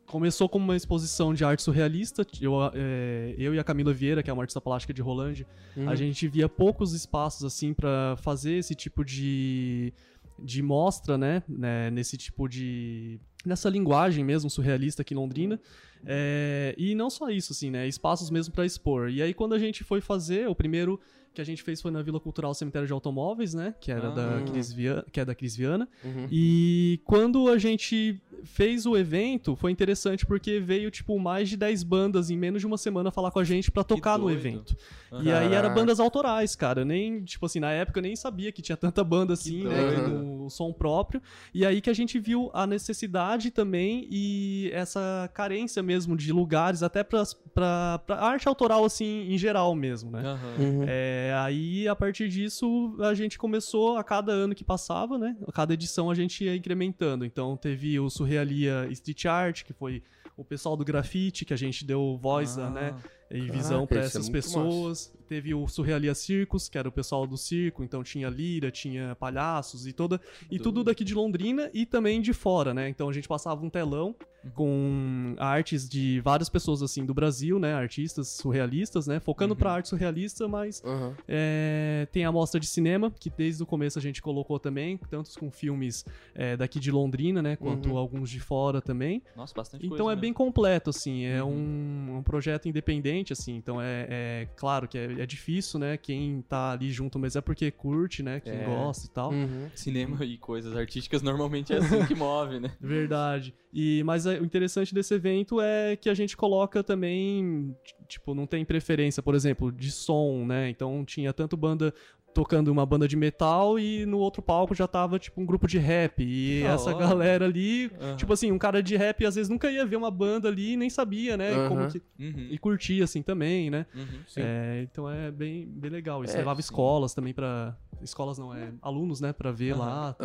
começou 0.06 0.46
como 0.46 0.64
uma 0.66 0.76
exposição 0.76 1.32
de 1.32 1.42
arte 1.42 1.62
surrealista. 1.62 2.26
Eu, 2.38 2.52
é, 2.75 3.34
eu 3.38 3.54
e 3.54 3.58
a 3.58 3.64
Camila 3.64 3.94
Vieira, 3.94 4.22
que 4.22 4.28
é 4.28 4.32
uma 4.32 4.42
artista 4.42 4.60
plástica 4.60 4.92
de 4.92 5.00
Rolândia, 5.00 5.46
Uhum. 5.75 5.88
a 5.88 5.94
gente 5.94 6.28
via 6.28 6.50
poucos 6.50 6.92
espaços, 6.92 7.44
assim, 7.44 7.72
pra 7.72 8.14
fazer 8.18 8.52
esse 8.56 8.75
tipo 8.75 9.02
de, 9.06 9.94
de 10.42 10.62
mostra, 10.62 11.16
né? 11.18 11.42
né, 11.49 11.90
Nesse 11.90 12.16
tipo 12.16 12.49
de... 12.49 13.20
Nessa 13.44 13.70
linguagem 13.70 14.25
mesmo 14.25 14.50
surrealista 14.50 15.02
aqui 15.02 15.14
em 15.14 15.16
Londrina. 15.16 15.61
É, 16.04 16.75
e 16.78 16.94
não 16.94 17.09
só 17.09 17.30
isso, 17.30 17.52
assim, 17.52 17.70
né? 17.70 17.87
Espaços 17.87 18.30
mesmo 18.30 18.52
pra 18.52 18.66
expor. 18.66 19.11
E 19.11 19.23
aí, 19.23 19.32
quando 19.32 19.54
a 19.54 19.59
gente 19.59 19.85
foi 19.85 20.00
fazer, 20.00 20.49
o 20.49 20.54
primeiro 20.54 21.00
que 21.40 21.42
a 21.42 21.47
gente 21.47 21.62
fez 21.62 21.80
foi 21.80 21.90
na 21.90 22.02
Vila 22.02 22.20
Cultural 22.20 22.52
Cemitério 22.54 22.87
de 22.87 22.92
Automóveis, 22.92 23.54
né? 23.54 23.75
Que 23.80 23.90
era 23.90 24.09
Ah. 24.09 24.11
da 24.11 24.42
Cris 24.50 24.73
Via- 24.73 25.04
que 25.11 25.18
é 25.20 25.25
da 25.25 25.35
Cris 25.35 25.56
Viana. 25.56 25.88
Uhum. 26.04 26.26
E 26.30 27.00
quando 27.04 27.49
a 27.49 27.56
gente 27.59 28.20
fez 28.44 28.87
o 28.87 28.97
evento, 28.97 29.54
foi 29.56 29.70
interessante 29.70 30.25
porque 30.25 30.61
veio, 30.61 30.90
tipo, 30.90 31.18
mais 31.18 31.49
de 31.49 31.56
10 31.56 31.82
bandas 31.82 32.30
em 32.30 32.37
menos 32.38 32.61
de 32.61 32.66
uma 32.66 32.78
semana 32.78 33.11
falar 33.11 33.30
com 33.30 33.38
a 33.38 33.44
gente 33.44 33.70
pra 33.70 33.85
tocar 33.85 34.18
no 34.18 34.30
evento. 34.30 34.75
Aham. 35.12 35.23
E 35.25 35.32
aí 35.32 35.52
era 35.52 35.68
bandas 35.68 35.99
autorais, 36.00 36.54
cara. 36.56 36.80
Eu 36.82 36.85
Nem, 36.87 37.23
tipo 37.25 37.44
assim, 37.47 37.61
na 37.61 37.70
época 37.70 37.99
eu 37.99 38.02
nem 38.02 38.16
sabia 38.16 38.50
que 38.52 38.62
tinha 38.62 38.76
tanta 38.76 39.02
banda 39.04 39.32
assim, 39.35 39.64
né? 39.64 39.97
No 40.09 40.49
som 40.50 40.73
próprio. 40.73 41.20
E 41.54 41.64
aí 41.66 41.80
que 41.80 41.90
a 41.90 41.92
gente 41.94 42.18
viu 42.18 42.50
a 42.54 42.66
necessidade 42.66 43.50
também 43.50 44.06
e 44.11 44.70
essa 44.73 45.30
carência 45.35 45.82
mesmo 45.82 46.16
de 46.16 46.32
lugares, 46.32 46.82
até 46.82 47.02
pra, 47.04 47.23
pra, 47.54 47.99
pra 48.06 48.16
arte 48.20 48.49
autoral, 48.49 48.85
assim, 48.85 49.26
em 49.30 49.37
geral 49.38 49.75
mesmo, 49.75 50.11
né? 50.11 50.23
Uhum. 50.59 50.85
É, 50.88 51.29
aí, 51.32 51.87
a 51.88 51.94
partir 51.96 52.28
disso, 52.28 52.96
a 53.00 53.14
gente 53.14 53.38
começou, 53.38 53.96
a 53.96 54.04
cada 54.04 54.32
ano 54.32 54.54
que 54.54 54.64
passava, 54.64 55.18
né? 55.18 55.37
A 55.46 55.52
cada 55.52 55.75
edição 55.75 56.10
a 56.10 56.14
gente 56.14 56.44
ia 56.44 56.54
incrementando. 56.54 57.25
Então, 57.25 57.56
teve 57.56 57.99
o 57.99 58.08
Surrealia 58.10 58.87
Street 58.90 59.25
Art, 59.26 59.64
que 59.64 59.72
foi 59.72 60.02
o 60.37 60.44
pessoal 60.44 60.76
do 60.76 60.84
grafite, 60.84 61.44
que 61.44 61.52
a 61.52 61.56
gente 61.56 61.84
deu 61.84 62.18
voz, 62.20 62.56
Ah. 62.58 62.70
né? 62.70 62.94
E 63.30 63.38
Caraca, 63.42 63.52
visão 63.52 63.84
esse 63.84 63.94
é 63.94 63.99
essas 64.00 64.22
muito 64.28 64.32
pessoas. 64.32 65.12
Teve 65.28 65.54
o 65.54 65.68
Surrealia 65.68 66.14
Circus, 66.14 66.68
que 66.68 66.76
era 66.76 66.88
o 66.88 66.92
pessoal 66.92 67.25
do 67.26 67.37
circo, 67.37 67.84
então 67.84 68.02
tinha 68.02 68.28
lira, 68.28 68.70
tinha 68.72 69.14
palhaços 69.14 69.87
e 69.87 69.92
toda 69.92 70.20
e 70.50 70.58
tudo 70.58 70.82
daqui 70.82 71.04
de 71.04 71.14
Londrina 71.14 71.70
e 71.72 71.87
também 71.87 72.20
de 72.20 72.32
fora, 72.32 72.75
né? 72.75 72.88
Então 72.88 73.08
a 73.08 73.12
gente 73.12 73.28
passava 73.28 73.64
um 73.64 73.70
telão 73.70 74.16
com 74.54 75.34
artes 75.38 75.88
de 75.88 76.18
várias 76.20 76.49
pessoas 76.49 76.82
assim 76.82 77.04
do 77.04 77.12
Brasil, 77.14 77.58
né? 77.58 77.75
Artistas 77.75 78.28
surrealistas, 78.28 79.06
né? 79.06 79.20
Focando 79.20 79.54
pra 79.54 79.72
arte 79.72 79.88
surrealista, 79.88 80.49
mas 80.49 80.82
Uhum. 80.84 81.12
é, 81.28 82.08
tem 82.10 82.25
a 82.25 82.32
mostra 82.32 82.58
de 82.58 82.66
cinema, 82.66 83.10
que 83.10 83.30
desde 83.30 83.62
o 83.62 83.66
começo 83.66 83.99
a 83.99 84.02
gente 84.02 84.20
colocou 84.22 84.58
também, 84.58 84.99
tanto 85.10 85.30
com 85.38 85.50
filmes 85.50 86.04
é, 86.34 86.56
daqui 86.56 86.80
de 86.80 86.90
Londrina, 86.90 87.42
né? 87.42 87.54
Quanto 87.54 87.90
Uhum. 87.90 87.96
alguns 87.99 88.30
de 88.30 88.40
fora 88.40 88.80
também. 88.80 89.22
Nossa, 89.37 89.54
bastante 89.54 89.87
Então 89.87 90.10
é 90.10 90.16
bem 90.16 90.30
mesmo. 90.30 90.37
completo, 90.37 90.90
assim. 90.90 91.25
É 91.25 91.42
Uhum. 91.42 91.50
um, 91.50 92.16
um 92.18 92.22
projeto 92.22 92.66
independente, 92.68 93.19
assim. 93.32 93.56
Então 93.56 93.80
é, 93.80 94.06
é 94.08 94.48
claro 94.56 94.88
que 94.88 94.96
é, 94.96 95.04
é 95.20 95.26
difícil, 95.26 95.78
né? 95.78 95.96
Quem 95.96 96.42
tá 96.48 96.72
ali 96.72 96.90
junto, 96.90 97.18
mas 97.18 97.36
é 97.36 97.40
porque 97.40 97.70
curte, 97.70 98.22
né? 98.22 98.40
Quem 98.40 98.52
É. 98.54 98.64
gosta 98.64 99.06
e 99.06 99.10
tal. 99.10 99.30
Uhum. 99.32 99.68
Cinema 99.74 100.24
e 100.24 100.38
coisas 100.38 100.74
artísticas 100.76 101.22
normalmente 101.22 101.72
é 101.72 101.76
assim 101.78 102.06
que 102.06 102.14
move, 102.14 102.58
né? 102.60 102.70
Verdade. 102.80 103.54
E, 103.72 104.02
mas 104.04 104.26
é- 104.26 104.40
o 104.40 104.44
interessante 104.44 104.92
desse 104.94 105.14
evento 105.14 105.60
é 105.60 105.94
que 105.96 106.08
a 106.08 106.14
gente 106.14 106.36
coloca 106.36 106.82
também, 106.82 107.76
tipo, 108.08 108.34
não 108.34 108.46
tem 108.46 108.64
preferência, 108.64 109.22
por 109.22 109.34
exemplo, 109.34 109.70
de 109.70 109.90
som, 109.92 110.44
né? 110.44 110.68
Então 110.70 111.04
tinha 111.04 111.32
tanto 111.32 111.56
banda 111.56 111.94
tocando 112.32 112.68
uma 112.68 112.87
banda 112.87 113.08
de 113.08 113.16
metal 113.16 113.78
e 113.78 114.06
no 114.06 114.18
outro 114.18 114.40
palco 114.40 114.75
já 114.75 114.87
tava, 114.87 115.18
tipo, 115.18 115.40
um 115.40 115.44
grupo 115.46 115.66
de 115.66 115.78
rap. 115.78 116.22
E 116.22 116.62
Da 116.62 116.70
essa 116.70 116.90
hora. 116.94 116.99
galera 116.99 117.44
ali, 117.44 117.90
Aham. 118.00 118.16
tipo 118.16 118.32
assim, 118.32 118.52
um 118.52 118.58
cara 118.58 118.82
de 118.82 118.96
rap 118.96 119.25
às 119.26 119.34
vezes 119.34 119.49
nunca 119.49 119.70
ia 119.70 119.84
ver 119.84 119.96
uma 119.96 120.10
banda 120.10 120.49
ali 120.49 120.72
e 120.72 120.76
nem 120.76 120.88
sabia, 120.88 121.37
né? 121.37 121.50
Aham. 121.52 121.68
Como 121.68 121.88
que... 121.88 121.99
Uhum. 122.18 122.49
E 122.50 122.58
curtia, 122.58 123.04
assim, 123.04 123.22
também, 123.22 123.70
né? 123.70 123.84
Uhum. 123.94 124.20
É, 124.37 124.80
então 124.90 125.10
é 125.10 125.30
bem, 125.30 125.66
bem 125.66 125.90
legal. 125.90 126.22
Isso 126.25 126.34
É, 126.34 126.38
levava 126.38 126.60
sim. 126.62 126.66
escolas 126.66 127.14
também 127.14 127.34
pra... 127.34 127.76
Escolas 128.02 128.38
não, 128.38 128.54
é 128.54 128.72
alunos, 128.80 129.20
né? 129.20 129.32
Pra 129.32 129.50
ver 129.52 129.76
lá. 129.76 130.16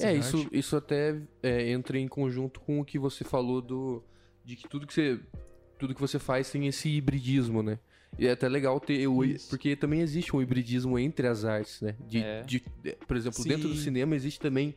É, 0.00 0.14
isso, 0.14 0.38
arte. 0.38 0.48
isso 0.52 0.76
até 0.76 1.20
é, 1.42 1.70
entra 1.70 1.98
em 1.98 2.08
conjunto 2.08 2.60
com 2.60 2.80
o 2.80 2.84
que 2.84 2.98
você 2.98 3.22
falou 3.24 3.60
do. 3.60 4.02
De 4.42 4.56
que 4.56 4.66
tudo 4.66 4.86
que 4.86 4.94
você. 4.94 5.20
Tudo 5.78 5.94
que 5.94 6.00
você 6.00 6.18
faz 6.18 6.50
tem 6.50 6.66
esse 6.66 6.88
hibridismo, 6.88 7.62
né? 7.62 7.78
E 8.18 8.26
é 8.26 8.32
até 8.32 8.48
legal 8.48 8.78
ter 8.80 9.06
o. 9.06 9.24
Isso. 9.24 9.48
Porque 9.50 9.74
também 9.76 10.00
existe 10.00 10.34
um 10.34 10.40
hibridismo 10.42 10.98
entre 10.98 11.26
as 11.26 11.44
artes, 11.44 11.80
né? 11.80 11.96
De, 12.00 12.18
É. 12.18 12.42
de- 12.42 12.62
de- 12.82 12.92
por 13.06 13.16
exemplo, 13.16 13.42
Sim. 13.42 13.48
dentro 13.48 13.68
do 13.68 13.74
cinema 13.74 14.14
existe 14.14 14.40
também 14.40 14.74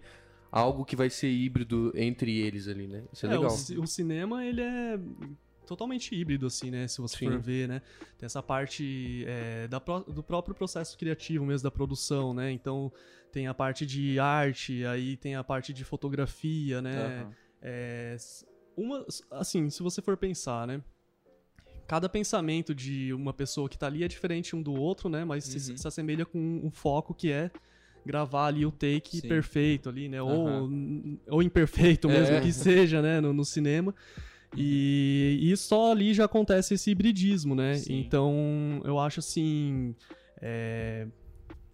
algo 0.52 0.86
que 0.86 0.96
vai 0.96 1.10
ser 1.10 1.30
híbrido 1.30 1.92
entre 1.96 2.38
eles 2.40 2.68
ali, 2.68 2.88
né? 2.88 3.04
Isso 3.12 3.26
é, 3.26 3.30
É, 3.30 3.32
legal. 3.34 3.52
O, 3.78 3.82
o 3.82 3.88
cinema, 3.88 4.46
ele 4.46 4.62
é 4.62 5.00
totalmente 5.66 6.16
híbrido, 6.16 6.48
assim, 6.48 6.72
né? 6.72 6.88
Se 6.88 7.00
você 7.02 7.18
Sim. 7.18 7.26
for 7.26 7.40
ver, 7.40 7.68
né? 7.68 7.82
Tem 8.18 8.26
essa 8.26 8.42
parte 8.42 9.24
é, 9.28 9.68
da 9.68 9.80
do 9.80 10.24
próprio 10.24 10.56
processo 10.56 10.98
criativo 10.98 11.46
mesmo, 11.46 11.64
da 11.64 11.72
produção, 11.72 12.34
né? 12.34 12.52
Então, 12.52 12.92
tem 13.32 13.48
a 13.48 13.54
parte 13.54 13.86
de 13.86 14.18
arte, 14.20 14.86
aí 14.86 15.18
tem 15.18 15.36
a 15.36 15.44
parte 15.44 15.74
de 15.74 15.84
fotografia, 15.84 16.82
né? 16.82 17.06
Aham. 17.22 17.32
É, 17.62 18.16
uma, 18.76 19.06
assim, 19.32 19.70
se 19.70 19.84
você 19.84 20.02
for 20.02 20.16
pensar, 20.16 20.66
né? 20.66 20.82
Cada 21.88 22.10
pensamento 22.10 22.76
de 22.76 23.14
uma 23.14 23.34
pessoa 23.34 23.70
que 23.70 23.78
tá 23.78 23.88
ali 23.88 24.04
é 24.04 24.08
diferente 24.08 24.56
um 24.56 24.62
do 24.62 24.74
outro, 24.74 25.08
né? 25.08 25.24
Mas 25.24 25.46
se, 25.46 25.72
Uhum. 25.72 25.78
se 25.78 25.88
assemelha 25.88 26.26
com 26.26 26.38
um 26.64 26.70
foco 26.70 27.14
que 27.14 27.32
é 27.32 27.50
gravar 28.06 28.48
ali 28.48 28.66
o 28.66 28.72
take 28.72 29.18
Sim. 29.22 29.28
perfeito 29.28 29.88
ali, 29.90 30.08
né? 30.10 30.22
Ou, 30.22 30.70
ou 31.30 31.42
imperfeito 31.44 32.08
mesmo 32.10 32.36
É. 32.36 32.42
que 32.42 32.52
seja, 32.54 33.02
né? 33.02 33.20
No, 33.22 33.32
no 33.34 33.46
cinema. 33.46 33.94
E, 34.56 35.40
e 35.42 35.58
só 35.58 35.92
ali 35.92 36.14
já 36.14 36.26
acontece 36.26 36.74
esse 36.74 36.90
hibridismo, 36.92 37.54
né? 37.56 37.76
Sim. 37.76 38.00
Então, 38.00 38.82
eu 38.86 38.98
acho 39.00 39.20
assim. 39.20 39.94
é, 40.42 41.08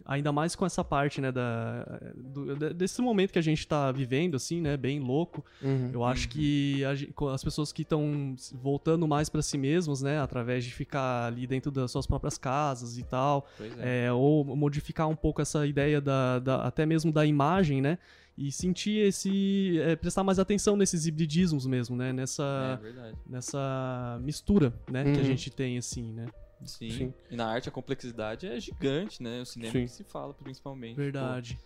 Ainda 0.05 0.31
mais 0.33 0.53
com 0.55 0.65
essa 0.65 0.83
parte, 0.83 1.21
né, 1.21 1.31
da, 1.31 1.85
do- 2.15 2.55
de- 2.57 2.73
desse 2.73 3.01
momento 3.01 3.31
que 3.31 3.39
a 3.39 3.43
gente 3.43 3.65
tá 3.65 3.89
vivendo, 3.91 4.35
assim, 4.35 4.59
né, 4.59 4.75
bem 4.75 4.99
louco, 4.99 5.45
Uhum. 5.61 5.91
eu 5.93 6.03
acho 6.03 6.27
que 6.27 6.83
a 6.83 7.33
as 7.33 7.43
pessoas 7.43 7.71
que 7.71 7.83
estão 7.83 8.35
voltando 8.53 9.07
mais 9.07 9.29
pra 9.29 9.41
si 9.41 9.57
mesmos, 9.57 10.01
né, 10.01 10.19
através 10.19 10.65
de 10.65 10.71
ficar 10.73 11.27
ali 11.27 11.47
dentro 11.47 11.71
das 11.71 11.89
suas 11.89 12.05
próprias 12.05 12.37
casas 12.37 12.97
e 12.97 13.03
tal, 13.03 13.47
é. 13.79 14.07
é, 14.07 14.11
ou 14.11 14.43
modificar 14.43 15.07
um 15.07 15.15
pouco 15.15 15.41
essa 15.41 15.65
ideia 15.65 16.01
da, 16.01 16.39
da- 16.39 16.65
até 16.67 16.85
mesmo 16.85 17.09
da 17.11 17.25
imagem, 17.25 17.81
né, 17.81 17.97
e 18.37 18.51
sentir 18.51 18.97
esse, 19.05 19.79
é, 19.79 19.95
prestar 19.95 20.23
mais 20.23 20.37
atenção 20.39 20.75
nesses 20.75 21.05
hibridismos 21.05 21.65
mesmo, 21.65 21.95
né, 21.95 22.09
É 22.09 22.13
nessa, 22.13 22.79
verdade. 22.81 23.15
nessa 23.25 24.19
mistura, 24.21 24.73
né, 24.91 25.03
que 25.03 25.11
a 25.11 25.13
Uhum. 25.17 25.23
gente 25.23 25.49
tem 25.49 25.77
assim, 25.77 26.11
né. 26.11 26.25
Sim. 26.65 26.89
Sim. 26.89 27.13
E 27.29 27.35
na 27.35 27.47
arte 27.47 27.69
a 27.69 27.71
complexidade 27.71 28.47
é 28.47 28.59
gigante, 28.59 29.21
né? 29.21 29.41
O 29.41 29.45
cinema 29.45 29.71
Sim. 29.71 29.85
que 29.85 29.91
se 29.91 30.03
fala, 30.03 30.33
principalmente. 30.33 30.95
Verdade. 30.95 31.59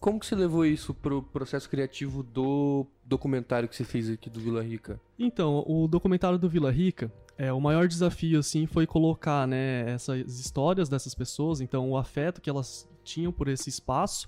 Como 0.00 0.18
que 0.18 0.26
você 0.26 0.34
levou 0.34 0.66
isso 0.66 0.92
pro 0.92 1.22
processo 1.22 1.70
criativo 1.70 2.24
do 2.24 2.84
documentário 3.04 3.68
que 3.68 3.76
você 3.76 3.84
fez 3.84 4.10
aqui 4.10 4.28
do 4.28 4.40
Vila 4.40 4.60
Rica? 4.60 5.00
Então, 5.16 5.62
o 5.64 5.86
documentário 5.86 6.36
do 6.36 6.48
Vila 6.48 6.72
Rica, 6.72 7.12
é, 7.38 7.52
o 7.52 7.60
maior 7.60 7.86
desafio, 7.86 8.40
assim, 8.40 8.66
foi 8.66 8.84
colocar, 8.84 9.46
né, 9.46 9.88
essas 9.88 10.40
histórias 10.40 10.88
dessas 10.88 11.14
pessoas, 11.14 11.60
então 11.60 11.88
o 11.88 11.96
afeto 11.96 12.40
que 12.40 12.50
elas 12.50 12.88
tinham 13.04 13.32
por 13.32 13.46
esse 13.46 13.68
espaço 13.70 14.26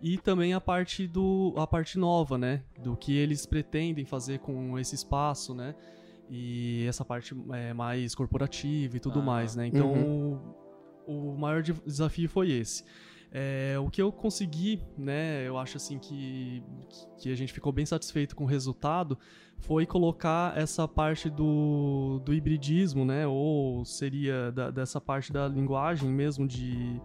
e 0.00 0.16
também 0.16 0.54
a 0.54 0.60
parte 0.60 1.06
do 1.06 1.52
a 1.56 1.66
parte 1.66 1.98
nova, 1.98 2.38
né, 2.38 2.62
do 2.78 2.96
que 2.96 3.14
eles 3.14 3.44
pretendem 3.44 4.06
fazer 4.06 4.38
com 4.38 4.78
esse 4.78 4.94
espaço, 4.94 5.54
né, 5.54 5.74
e 6.30 6.86
essa 6.88 7.04
parte 7.04 7.34
é, 7.52 7.74
mais 7.74 8.14
corporativa 8.14 8.96
e 8.96 9.00
tudo 9.00 9.18
Ah, 9.18 9.22
mais, 9.22 9.56
né. 9.56 9.66
Então, 9.66 9.92
o, 11.06 11.32
o 11.34 11.36
maior 11.38 11.60
de- 11.62 11.72
desafio 11.84 12.28
foi 12.28 12.50
esse. 12.52 12.84
É, 13.32 13.76
o 13.78 13.88
que 13.90 14.00
eu 14.02 14.10
consegui, 14.10 14.82
né, 14.98 15.46
eu 15.46 15.56
acho 15.58 15.76
assim 15.76 15.98
que, 15.98 16.64
que 17.18 17.30
a 17.32 17.36
gente 17.36 17.52
ficou 17.52 17.72
bem 17.72 17.86
satisfeito 17.86 18.34
com 18.34 18.42
o 18.42 18.46
resultado, 18.46 19.16
foi 19.58 19.86
colocar 19.86 20.56
essa 20.58 20.88
parte 20.88 21.30
do, 21.30 22.20
do 22.24 22.34
hibridismo, 22.34 23.04
né, 23.04 23.26
ou 23.26 23.84
seria 23.84 24.50
da- 24.50 24.70
dessa 24.72 25.00
parte 25.00 25.32
da 25.32 25.46
linguagem 25.46 26.08
mesmo 26.10 26.44
de, 26.46 27.00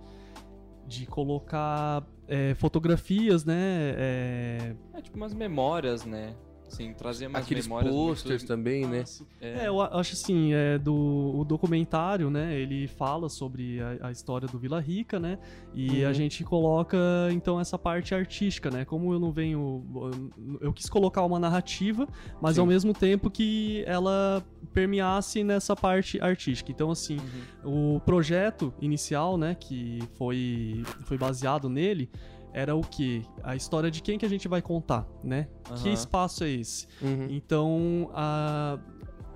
de 0.88 1.06
colocar 1.06 2.04
é, 2.28 2.56
fotografias, 2.56 3.46
né, 3.46 3.94
é, 3.96 4.76
É 4.94 5.02
tipo 5.02 5.18
umas 5.18 5.34
memórias, 5.34 6.06
né? 6.06 6.36
Assim, 6.68 6.94
trazer 6.94 7.28
umas 7.28 7.44
Aqueles 7.46 7.68
memórias. 7.68 7.94
posters 7.94 8.42
muito... 8.42 8.48
também, 8.48 8.86
né? 8.88 9.04
É, 9.40 9.68
eu 9.68 9.80
a- 9.80 10.00
acho 10.00 10.14
assim, 10.14 10.52
é, 10.54 10.78
do, 10.78 10.94
o 11.38 11.46
documentário, 11.46 12.30
né, 12.30 12.54
ele 12.60 12.88
fala 12.88 13.30
sobre 13.30 13.80
a, 13.80 14.08
a 14.08 14.12
história 14.12 14.48
do 14.48 14.58
Vila 14.58 14.80
Rica, 14.82 15.20
né, 15.20 15.38
e 15.74 16.04
Uhum. 16.04 16.10
a 16.10 16.14
gente 16.14 16.44
coloca, 16.44 16.98
então, 17.32 17.60
essa 17.60 17.78
parte 17.78 18.14
artística, 18.16 18.70
né, 18.72 18.84
como 18.84 19.14
eu 19.14 19.20
não 19.20 19.32
venho, 19.32 19.86
eu- 19.96 20.58
eu 20.62 20.74
quis 20.74 20.90
colocar 20.90 21.24
uma 21.24 21.40
narrativa, 21.40 22.08
mas 22.42 22.56
Sim. 22.56 22.62
ao 22.62 22.68
mesmo 22.68 22.94
tempo 22.94 23.30
que 23.30 23.84
ela 23.86 24.44
permeasse 24.74 25.44
nessa 25.44 25.76
parte 25.76 26.20
artística. 26.20 26.72
Então, 26.72 26.92
assim, 26.92 27.18
Uhum. 27.64 27.96
o 27.96 28.00
projeto 28.02 28.74
inicial, 28.82 29.38
né, 29.38 29.56
que 29.56 30.00
foi, 30.18 30.84
foi 31.06 31.18
baseado 31.18 31.70
nele, 31.70 32.10
era 32.58 32.74
o 32.74 32.80
que? 32.82 33.26
A 33.44 33.54
história 33.54 33.92
de 33.92 34.02
quem 34.02 34.18
que 34.18 34.26
a 34.26 34.30
gente 34.30 34.48
vai 34.48 34.62
contar, 34.62 35.06
né? 35.22 35.50
Que 35.76 35.90
Aham. 35.90 35.94
espaço 35.94 36.46
é 36.46 36.50
esse? 36.50 36.88
Uhum. 37.02 37.28
Então, 37.30 38.10
a- 38.14 38.80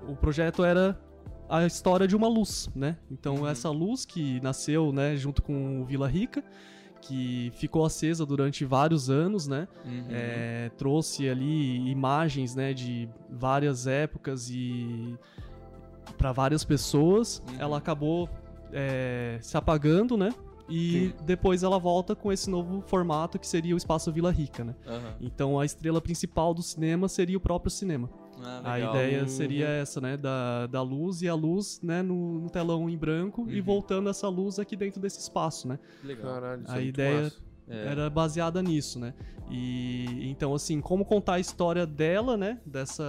o 0.08 0.16
projeto 0.16 0.64
era 0.64 0.98
a 1.46 1.66
história 1.66 2.08
de 2.08 2.16
uma 2.16 2.26
luz, 2.28 2.70
né? 2.74 2.96
Então, 3.10 3.40
Uhum. 3.40 3.46
essa 3.48 3.68
luz 3.68 4.06
que 4.06 4.40
nasceu, 4.40 4.90
né, 4.90 5.16
junto 5.16 5.42
com 5.42 5.82
o 5.82 5.84
Vila 5.84 6.08
Rica, 6.08 6.42
que 7.02 7.52
ficou 7.56 7.84
acesa 7.84 8.24
durante 8.24 8.64
vários 8.64 9.10
anos, 9.10 9.46
né? 9.46 9.68
Uhum. 9.84 10.04
É, 10.08 10.70
trouxe 10.78 11.28
ali 11.28 11.90
imagens, 11.90 12.54
né, 12.54 12.72
de 12.72 13.06
várias 13.28 13.86
épocas 13.86 14.48
e 14.50 15.14
para 16.16 16.32
várias 16.32 16.64
pessoas. 16.64 17.42
Uhum. 17.50 17.56
Ela 17.58 17.76
acabou 17.76 18.30
é, 18.72 19.38
se 19.42 19.56
apagando, 19.56 20.16
né? 20.16 20.30
E 20.70 21.12
depois 21.24 21.62
ela 21.62 21.78
volta 21.78 22.14
com 22.14 22.30
esse 22.32 22.48
novo 22.48 22.80
formato 22.82 23.38
que 23.38 23.46
seria 23.46 23.74
o 23.74 23.78
espaço 23.78 24.10
Vila 24.12 24.30
Rica, 24.30 24.64
né? 24.64 24.74
Aham. 24.86 25.14
Então 25.20 25.58
a 25.58 25.64
estrela 25.64 26.00
principal 26.00 26.54
do 26.54 26.62
cinema 26.62 27.08
seria 27.08 27.36
o 27.36 27.40
próprio 27.40 27.70
cinema. 27.70 28.08
Ah, 28.42 28.72
A 28.72 28.80
ideia 28.80 29.22
Uhum. 29.22 29.28
seria 29.28 29.66
essa, 29.68 30.00
né? 30.00 30.16
Da, 30.16 30.66
da 30.66 30.80
luz 30.80 31.20
e 31.20 31.28
a 31.28 31.34
luz, 31.34 31.78
né? 31.82 32.00
No, 32.02 32.38
no 32.40 32.48
telão 32.48 32.88
em 32.88 32.96
branco 32.96 33.44
e 33.50 33.58
Uhum. 33.58 33.64
voltando 33.66 34.08
essa 34.08 34.28
luz 34.28 34.58
aqui 34.58 34.74
dentro 34.76 34.98
desse 35.00 35.20
espaço, 35.20 35.68
né? 35.68 35.78
Legal. 36.02 36.32
Caralho, 36.32 36.62
isso 36.62 36.70
A 36.72 36.76
é 36.76 36.80
muito 36.80 36.88
ideia- 36.88 37.22
massa. 37.24 37.49
É. 37.70 37.86
Era 37.86 38.10
baseada 38.10 38.60
nisso, 38.62 38.98
né? 38.98 39.14
E 39.50 40.28
então, 40.30 40.54
assim, 40.54 40.80
como 40.80 41.04
contar 41.04 41.34
a 41.34 41.40
história 41.40 41.86
dela, 41.86 42.36
né? 42.36 42.60
Dessa. 42.64 43.04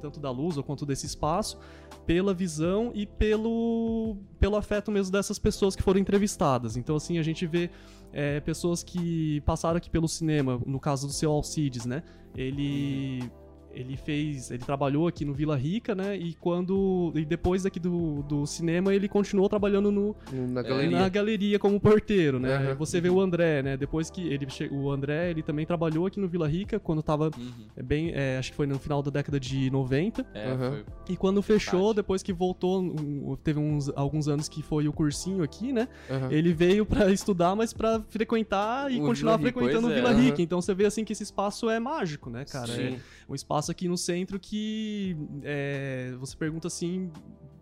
Tanto 0.00 0.18
da 0.18 0.30
luz 0.30 0.56
quanto 0.58 0.84
desse 0.86 1.06
espaço, 1.06 1.58
pela 2.06 2.34
visão 2.34 2.90
e 2.94 3.06
pelo, 3.06 4.16
pelo 4.38 4.56
afeto 4.56 4.90
mesmo 4.90 5.12
dessas 5.12 5.38
pessoas 5.38 5.76
que 5.76 5.82
foram 5.82 6.00
entrevistadas. 6.00 6.76
Então, 6.76 6.96
assim, 6.96 7.18
a 7.18 7.22
gente 7.22 7.46
vê 7.46 7.70
é, 8.12 8.40
pessoas 8.40 8.82
que 8.82 9.40
passaram 9.42 9.76
aqui 9.76 9.88
pelo 9.88 10.08
cinema, 10.08 10.60
no 10.66 10.80
caso 10.80 11.06
do 11.06 11.12
seu 11.12 11.30
Alcides, 11.30 11.86
né? 11.86 12.02
Ele. 12.34 13.30
Ele 13.72 13.96
fez. 13.96 14.50
Ele 14.50 14.62
trabalhou 14.64 15.06
aqui 15.06 15.24
no 15.24 15.32
Vila 15.32 15.56
Rica, 15.56 15.94
né? 15.94 16.16
E 16.16 16.34
quando. 16.34 17.12
E 17.14 17.24
depois 17.24 17.64
aqui 17.66 17.78
do, 17.80 18.22
do 18.22 18.46
cinema, 18.46 18.94
ele 18.94 19.08
continuou 19.08 19.48
trabalhando 19.48 19.90
no, 19.92 20.16
Na 20.32 20.60
É, 20.60 20.64
galeria. 20.64 20.98
na 20.98 21.08
galeria 21.08 21.58
como 21.58 21.80
porteiro, 21.80 22.38
né? 22.38 22.56
Aham. 22.56 22.74
Você 22.76 23.00
vê 23.00 23.08
o 23.08 23.20
André, 23.20 23.62
né? 23.62 23.76
Depois 23.76 24.10
que 24.10 24.26
ele 24.28 24.46
o 24.70 24.90
André, 24.90 25.30
ele 25.30 25.42
também 25.42 25.64
trabalhou 25.64 26.06
aqui 26.06 26.18
no 26.20 26.28
Vila 26.28 26.48
Rica 26.48 26.78
quando 26.78 27.02
tava 27.02 27.30
Uhum. 27.36 27.66
é, 27.76 27.82
bem, 27.82 28.10
é, 28.14 28.38
acho 28.38 28.50
que 28.50 28.56
foi 28.56 28.66
no 28.66 28.78
final 28.78 29.02
da 29.02 29.10
década 29.10 29.38
de 29.38 29.70
90. 29.70 30.26
É, 30.34 30.56
foi. 30.56 30.84
E 31.08 31.16
quando 31.16 31.40
fechou, 31.42 31.94
depois 31.94 32.22
que 32.22 32.32
voltou, 32.32 32.80
um, 32.82 33.36
teve 33.42 33.58
uns 33.58 33.88
alguns 33.96 34.28
anos 34.28 34.48
que 34.48 34.62
foi 34.62 34.88
o 34.88 34.92
cursinho 34.92 35.42
aqui, 35.42 35.72
né? 35.72 35.88
Ele 36.30 36.52
veio 36.52 36.84
pra 36.84 37.10
estudar, 37.10 37.54
mas 37.54 37.72
pra 37.72 38.00
frequentar 38.08 38.90
e 38.90 39.00
O 39.00 39.04
continuar 39.06 39.36
Vila 39.36 39.50
frequentando 39.52 39.88
o 39.88 39.90
é. 39.90 39.94
Vila 39.94 40.10
Aham. 40.10 40.20
Rica. 40.20 40.42
Então 40.42 40.60
você 40.60 40.74
vê 40.74 40.86
assim 40.86 41.04
que 41.04 41.12
esse 41.12 41.22
espaço 41.22 41.68
é 41.70 41.78
mágico, 41.80 42.30
né, 42.30 42.44
cara? 42.44 42.68
Sim. 42.68 42.98
É 43.30 43.32
um 43.32 43.34
espaço 43.36 43.70
aqui 43.70 43.86
no 43.86 43.96
centro 43.96 44.40
que 44.40 45.16
é, 45.44 46.12
você 46.18 46.36
pergunta 46.36 46.66
assim 46.66 47.10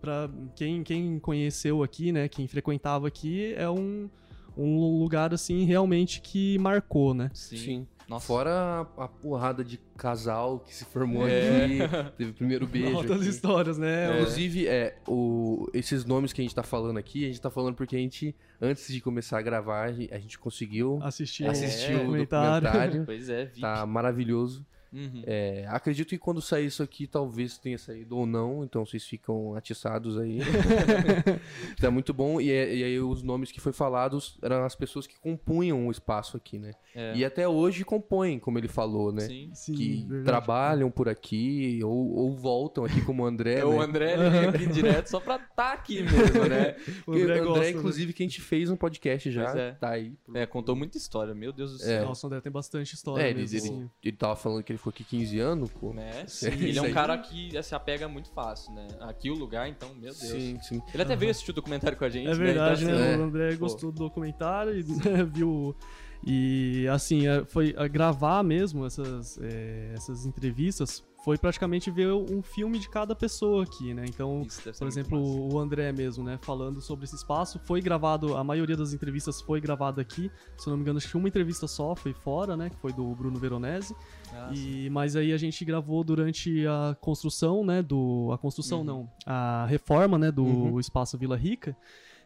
pra 0.01 0.31
quem, 0.57 0.83
quem 0.83 1.19
conheceu 1.19 1.83
aqui, 1.83 2.11
né, 2.11 2.27
quem 2.29 2.47
frequentava 2.49 3.07
aqui, 3.07 3.53
é 3.55 3.69
um, 3.69 4.09
um 4.57 4.99
lugar 4.99 5.35
assim 5.35 5.65
realmente 5.65 6.23
que 6.23 6.57
marcou, 6.59 7.13
né? 7.13 7.31
Sim. 7.35 7.57
Sim. 7.59 7.87
Nossa. 8.09 8.27
Fora 8.27 8.51
a, 8.97 9.05
a 9.05 9.09
porrada 9.09 9.63
de 9.63 9.79
casal 9.95 10.61
que 10.61 10.75
se 10.75 10.87
formou 10.87 11.29
É. 11.29 11.65
aqui, 11.65 11.79
teve 12.17 12.31
o 12.31 12.35
primeiro 12.35 12.65
beijo. 12.67 12.97
Altas 12.97 13.21
aqui. 13.21 13.29
histórias, 13.29 13.77
né? 13.77 14.19
Inclusive, 14.19 14.67
é, 14.67 14.97
o, 15.07 15.69
esses 15.75 16.07
nomes 16.07 16.33
que 16.33 16.41
a 16.41 16.45
gente 16.45 16.55
tá 16.55 16.63
falando 16.63 16.97
aqui, 16.97 17.25
a 17.25 17.29
gente 17.29 17.41
tá 17.43 17.51
falando 17.51 17.75
porque 17.75 17.95
a 17.95 17.99
gente, 17.99 18.35
antes 18.63 18.91
de 18.91 19.03
começar 19.03 19.39
a 19.39 19.43
gravar, 19.43 19.89
a 19.91 19.93
gente, 20.19 20.39
conseguiu 20.39 20.99
Assistir, 21.03 21.45
É, 21.45 21.49
assistir 21.51 21.93
o 21.93 21.97
o 21.97 21.99
documentário. 22.05 22.63
documentário. 22.67 23.05
Pois 23.05 23.29
é, 23.29 23.45
vi. 23.45 23.61
Tá 23.61 23.85
maravilhoso. 23.85 24.65
Uhum. 24.93 25.23
É, 25.27 25.67
acredito 25.69 26.09
que 26.11 26.19
quando 26.19 26.41
sair 26.41 26.67
isso 26.67 26.83
aqui, 26.83 27.07
talvez 27.07 27.59
tenha 27.59 27.79
saído 27.79 28.17
ou 28.17 28.27
não, 28.27 28.65
então 28.65 28.85
vocês 28.87 29.05
ficam 29.05 29.55
atiçados 29.55 30.19
aí. 30.19 30.39
tá 31.81 31.91
muito 31.91 32.13
bom. 32.15 32.41
E, 32.41 32.51
é- 32.51 32.75
e 32.75 32.85
aí 32.85 33.01
os 33.01 33.23
nomes 33.23 33.51
que 33.53 33.61
foi 33.61 33.73
falados 33.73 34.39
eram 34.43 34.65
as 34.65 34.75
pessoas 34.75 35.07
que 35.07 35.19
compunham 35.19 35.87
o 35.87 35.91
espaço 35.91 36.37
aqui, 36.37 36.59
né? 36.59 36.73
É. 36.95 37.15
E 37.17 37.25
até 37.25 37.47
hoje 37.49 37.85
compõem, 37.85 38.39
como 38.39 38.59
ele 38.59 38.69
falou, 38.69 39.13
né? 39.13 39.23
Sim. 39.23 39.51
Sim, 39.55 39.75
que 39.75 39.97
verdade. 40.07 40.25
trabalham 40.25 40.91
por 40.91 41.09
aqui 41.09 41.81
ou, 41.85 42.15
ou 42.17 42.33
voltam 42.37 42.85
aqui 42.85 43.01
como 43.03 43.23
o 43.23 43.27
André, 43.27 43.61
É, 43.61 43.65
o 43.65 43.73
né? 43.79 43.85
André 43.85 44.13
ele 44.15 44.31
vem 44.31 44.49
aqui 44.49 44.67
direto 44.67 45.07
só 45.09 45.21
pra 45.21 45.39
tá 45.39 45.73
aqui 45.73 46.03
mesmo, 46.03 46.45
né? 46.49 46.77
O 47.07 47.13
André 47.13 47.41
o 47.41 47.45
gosta, 47.45 47.59
André, 47.61 47.73
né? 47.73 47.79
inclusive, 47.79 48.13
que 48.13 48.23
a 48.23 48.27
gente 48.27 48.41
fez 48.41 48.71
um 48.71 48.77
podcast 48.77 49.31
já, 49.31 49.51
é. 49.57 49.73
tá 49.73 49.91
aí. 49.91 50.13
É, 50.35 50.47
contou 50.47 50.75
muita 50.77 50.97
história, 50.99 51.35
meu 51.35 51.53
Deus 51.53 51.73
do 51.73 51.83
É. 51.83 51.87
céu. 51.87 52.07
Nossa, 52.07 52.27
o 52.27 52.29
André 52.29 52.41
tem 52.41 52.53
bastante 52.53 52.95
história 52.95 53.23
É, 53.23 53.31
ele, 53.31 53.41
mesmo, 53.41 53.57
ele, 53.59 53.67
assim. 53.67 53.91
ele 54.03 54.17
tava 54.17 54.37
falando 54.37 54.63
que 54.63 54.73
ele 54.73 54.78
ficou 54.79 54.91
aqui 54.91 55.05
15 55.05 55.39
anos, 55.39 55.71
pô. 55.71 55.93
Né? 55.93 56.25
Sim, 56.29 56.47
ele 56.49 56.79
é 56.79 56.83
um 56.83 56.93
cara 56.93 57.17
que 57.19 57.61
se 57.63 57.75
apega 57.75 58.09
muito 58.09 58.31
fácil, 58.31 58.73
né? 58.73 58.89
Aqui 59.01 59.31
o 59.31 59.35
lugar, 59.35 59.69
então, 59.69 59.91
meu 59.91 60.15
Deus. 60.15 60.17
Sim, 60.17 60.59
sim. 60.63 60.83
Ele 60.93 61.03
até 61.03 61.15
veio 61.15 61.31
assistir 61.31 61.51
o 61.51 61.55
documentário 61.55 61.97
com 61.99 62.05
a 62.05 62.09
gente, 62.09 62.27
É 62.27 62.31
né? 62.31 62.35
verdade, 62.35 62.85
Então, 62.85 62.97
né? 62.97 63.03
assim, 63.05 63.15
É. 63.15 63.19
O 63.19 63.23
André 63.25 63.53
Pô. 63.53 63.59
gostou 63.59 63.93
do 63.93 63.99
documentário 63.99 64.75
e 64.79 64.83
viu 65.27 65.75
E 66.27 66.87
assim, 66.91 67.27
é, 67.29 67.45
foi 67.45 67.75
a 67.77 67.87
gravar 67.87 68.43
mesmo 68.43 68.85
essas, 68.85 69.39
é, 69.41 69.93
essas 69.95 70.27
entrevistas 70.27 71.05
foi 71.25 71.37
praticamente 71.37 71.91
ver 71.91 72.11
um 72.13 72.41
filme 72.43 72.79
de 72.79 72.89
cada 72.89 73.15
pessoa 73.15 73.65
aqui, 73.65 73.93
né? 73.93 74.05
Então, 74.09 74.47
por 74.79 74.89
exemplo, 74.89 75.53
o 75.53 75.59
André 75.59 75.93
mesmo, 75.93 76.25
né, 76.25 76.39
falando 76.41 76.81
sobre 76.81 77.05
esse 77.05 77.17
espaço, 77.17 77.61
foi 77.65 77.83
gravado, 77.83 78.37
a 78.37 78.43
maioria 78.43 78.77
das 78.77 78.95
entrevistas 78.95 79.41
foi 79.41 79.61
gravada 79.61 80.01
aqui. 80.01 80.31
Se 80.57 80.69
eu 80.69 80.71
não 80.71 80.77
me 80.79 80.83
engano, 80.83 80.97
acho 80.99 81.09
que 81.09 81.17
uma 81.17 81.29
entrevista 81.29 81.67
só 81.67 81.95
foi 81.95 82.15
fora, 82.15 82.57
né, 82.57 82.71
que 82.71 82.77
foi 82.77 82.93
do 82.93 83.05
Bruno 83.15 83.39
Veronese. 83.39 83.95
Ah. 84.35 84.51
E, 84.55 84.89
mas 84.91 85.17
aí 85.17 85.33
a 85.33 85.37
gente 85.39 85.65
gravou 85.65 86.03
durante 86.05 86.67
a 86.67 86.97
construção, 87.01 87.65
né, 87.65 87.83
do 87.83 88.31
a 88.33 88.39
construção 88.39 88.79
Uhum. 88.79 88.85
não, 88.85 89.11
a 89.27 89.67
reforma, 89.67 90.19
né, 90.19 90.31
do 90.31 90.45
Uhum. 90.45 90.81
espaço 90.81 91.17
Vila 91.19 91.37
Rica. 91.37 91.77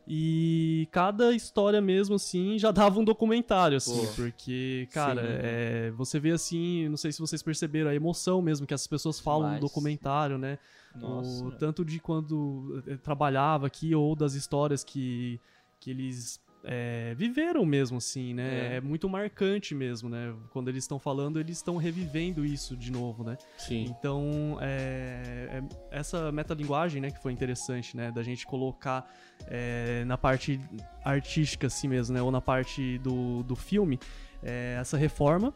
E 0.06 0.88
cada 0.90 1.32
história 1.32 1.80
mesmo 1.80 2.16
assim 2.16 2.58
já 2.58 2.72
dava 2.72 2.98
um 2.98 3.04
documentário 3.04 3.76
assim, 3.76 4.04
Pô. 4.04 4.12
porque 4.16 4.88
cara, 4.92 5.22
Sim. 5.22 5.28
é, 5.30 5.90
você 5.92 6.18
vê 6.18 6.32
assim, 6.32 6.88
não 6.88 6.96
sei 6.96 7.12
se 7.12 7.20
vocês 7.20 7.40
perceberam 7.42 7.88
a 7.88 7.94
emoção 7.94 8.42
mesmo 8.42 8.66
que 8.66 8.74
as 8.74 8.84
pessoas 8.86 9.20
falam 9.20 9.42
no 9.42 9.46
Demais. 9.54 9.60
documentário, 9.60 10.38
né? 10.38 10.58
Nossa. 10.96 11.44
O, 11.44 11.52
tanto 11.52 11.84
de 11.84 12.00
quando 12.00 12.82
eh, 12.86 12.96
trabalhava 12.96 13.66
aqui 13.68 13.94
ou 13.94 14.14
das 14.16 14.34
histórias 14.34 14.82
que, 14.82 15.40
que 15.80 15.90
eles 15.90 16.40
é, 16.64 17.14
viveram 17.16 17.64
mesmo, 17.66 17.98
assim, 17.98 18.34
né? 18.34 18.74
É. 18.74 18.76
É. 18.76 18.80
muito 18.80 19.08
marcante 19.08 19.74
mesmo, 19.74 20.08
né? 20.08 20.34
Quando 20.50 20.68
eles 20.68 20.84
estão 20.84 20.98
falando, 20.98 21.38
eles 21.40 21.56
estão 21.56 21.76
revivendo 21.76 22.44
isso 22.44 22.76
de 22.76 22.90
novo, 22.92 23.24
né? 23.24 23.36
Sim. 23.58 23.84
Então, 23.88 24.58
é, 24.60 25.60
é- 25.60 25.98
essa 25.98 26.30
metalinguagem, 26.32 27.00
né, 27.00 27.10
que 27.10 27.20
foi 27.20 27.32
interessante, 27.32 27.96
né, 27.96 28.10
da 28.12 28.22
gente 28.22 28.46
colocar 28.46 29.10
é, 29.48 30.04
na 30.06 30.16
parte 30.16 30.60
artística, 31.04 31.66
assim 31.66 31.88
mesmo, 31.88 32.14
né, 32.14 32.22
ou 32.22 32.30
na 32.30 32.40
parte 32.40 32.98
do, 32.98 33.42
do 33.42 33.56
filme, 33.56 33.98
é, 34.42 34.76
essa 34.80 34.96
reforma, 34.96 35.52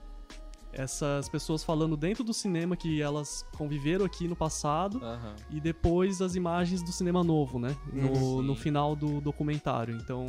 essas 0.73 1.29
pessoas 1.29 1.64
falando 1.64 1.97
dentro 1.97 2.23
do 2.23 2.35
cinema 2.35 2.77
que 2.77 3.01
elas 3.01 3.47
conviveram 3.57 4.05
aqui 4.05 4.29
no 4.29 4.37
passado 4.37 5.03
Aham. 5.03 5.35
e 5.51 5.59
depois 5.61 6.21
as 6.21 6.35
imagens 6.35 6.83
do 6.83 6.92
cinema 6.92 7.25
novo, 7.25 7.59
né, 7.59 7.75
no, 7.92 8.14
Sim. 8.14 8.42
no 8.42 8.55
final 8.55 8.95
do 8.95 9.21
documentário. 9.21 9.97
Então, 9.97 10.27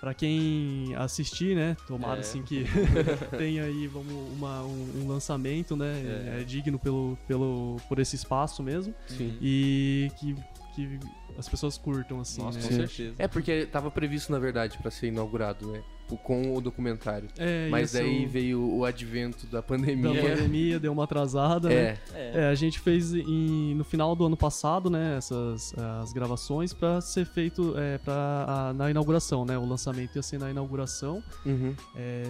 Pra 0.00 0.14
quem 0.14 0.94
assistir, 0.96 1.56
né? 1.56 1.76
Tomara 1.86 2.18
É. 2.18 2.20
assim 2.20 2.42
que 2.42 2.64
tenha 3.36 3.64
aí 3.64 3.86
vamos, 3.88 4.12
uma- 4.36 4.62
um, 4.62 5.02
um 5.02 5.08
lançamento, 5.08 5.74
né? 5.76 6.34
É. 6.36 6.40
É. 6.40 6.44
digno 6.44 6.78
pelo, 6.78 7.18
pelo, 7.26 7.76
por 7.88 7.98
esse 7.98 8.14
espaço 8.14 8.62
mesmo. 8.62 8.94
Sim. 9.08 9.36
E 9.42 10.08
que, 10.20 10.36
que 10.76 11.00
as 11.36 11.48
pessoas 11.48 11.76
curtam, 11.76 12.20
assim, 12.20 12.40
Nossa, 12.42 12.58
né? 12.58 12.64
com 12.68 12.74
certeza. 12.74 13.14
É 13.18 13.26
porque 13.26 13.66
tava 13.66 13.90
previsto, 13.90 14.30
na 14.30 14.38
verdade, 14.38 14.78
pra 14.78 14.90
ser 14.90 15.08
inaugurado, 15.08 15.66
né? 15.72 15.82
O- 16.10 16.16
Com 16.16 16.54
o 16.56 16.60
documentário. 16.60 17.28
É, 17.36 17.68
Mas 17.68 17.92
isso, 17.92 18.02
daí 18.02 18.24
veio 18.26 18.60
o 18.62 18.84
advento 18.84 19.46
da 19.46 19.58
da 19.58 19.62
pandemia. 19.62 20.22
pandemia, 20.22 20.78
deu 20.80 20.92
uma 20.92 21.04
atrasada, 21.04 21.68
né? 21.68 21.74
É, 21.74 21.98
É. 22.14 22.32
É, 22.44 22.48
a 22.48 22.54
gente 22.54 22.78
fez 22.80 23.12
em- 23.12 23.74
no 23.74 23.84
final 23.84 24.14
do 24.16 24.24
ano 24.26 24.36
passado, 24.36 24.88
né, 24.88 25.16
essas 25.18 25.74
as 25.78 26.12
gravações 26.12 26.72
pra 26.72 27.00
ser 27.00 27.26
feito 27.26 27.74
é, 27.76 27.98
pra, 27.98 28.44
a- 28.48 28.72
na 28.72 28.90
inauguração, 28.90 29.44
né? 29.44 29.58
O 29.58 29.64
lançamento 29.66 30.14
ia 30.16 30.22
ser 30.22 30.38
na 30.38 30.50
inauguração. 30.50 31.22
uhum. 31.44 31.74
É, 31.96 32.22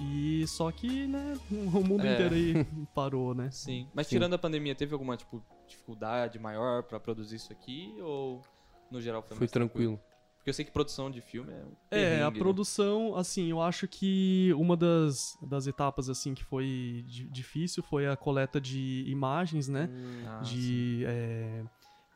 e 0.00 0.44
só 0.46 0.70
que, 0.70 1.06
né, 1.06 1.36
o 1.50 1.80
mundo 1.80 2.06
É. 2.06 2.12
inteiro 2.14 2.34
aí 2.34 2.66
parou, 2.94 3.34
né? 3.34 3.48
Sim. 3.50 3.88
Mas 3.94 4.06
Sim. 4.06 4.16
tirando 4.16 4.34
a 4.34 4.38
pandemia, 4.38 4.74
teve 4.74 4.92
alguma 4.92 5.16
tipo, 5.16 5.42
dificuldade 5.66 6.38
maior 6.38 6.82
pra 6.82 7.00
produzir 7.00 7.36
isso 7.36 7.52
aqui? 7.52 7.94
Ou 8.00 8.42
no 8.90 9.00
geral 9.00 9.22
foi, 9.22 9.30
Foi 9.30 9.38
mais 9.40 9.50
tranquilo. 9.50 9.98
Porque 10.44 10.50
eu 10.50 10.54
sei 10.54 10.64
que 10.66 10.70
produção 10.70 11.10
de 11.10 11.22
filme 11.22 11.50
é. 11.50 11.64
um 11.64 11.72
É, 11.90 12.22
a 12.22 12.30
né? 12.30 12.38
produção, 12.38 13.16
assim, 13.16 13.48
eu 13.48 13.62
acho 13.62 13.88
que 13.88 14.52
uma 14.58 14.76
das, 14.76 15.38
das 15.40 15.66
etapas, 15.66 16.10
assim, 16.10 16.34
que 16.34 16.44
foi 16.44 17.02
di- 17.06 17.26
difícil 17.30 17.82
foi 17.82 18.06
a 18.06 18.14
coleta 18.14 18.60
de 18.60 19.04
imagens, 19.06 19.68
né? 19.68 19.88
Ah, 20.26 20.44
sim. 20.44 20.52
de 20.54 21.02
é, 21.06 21.64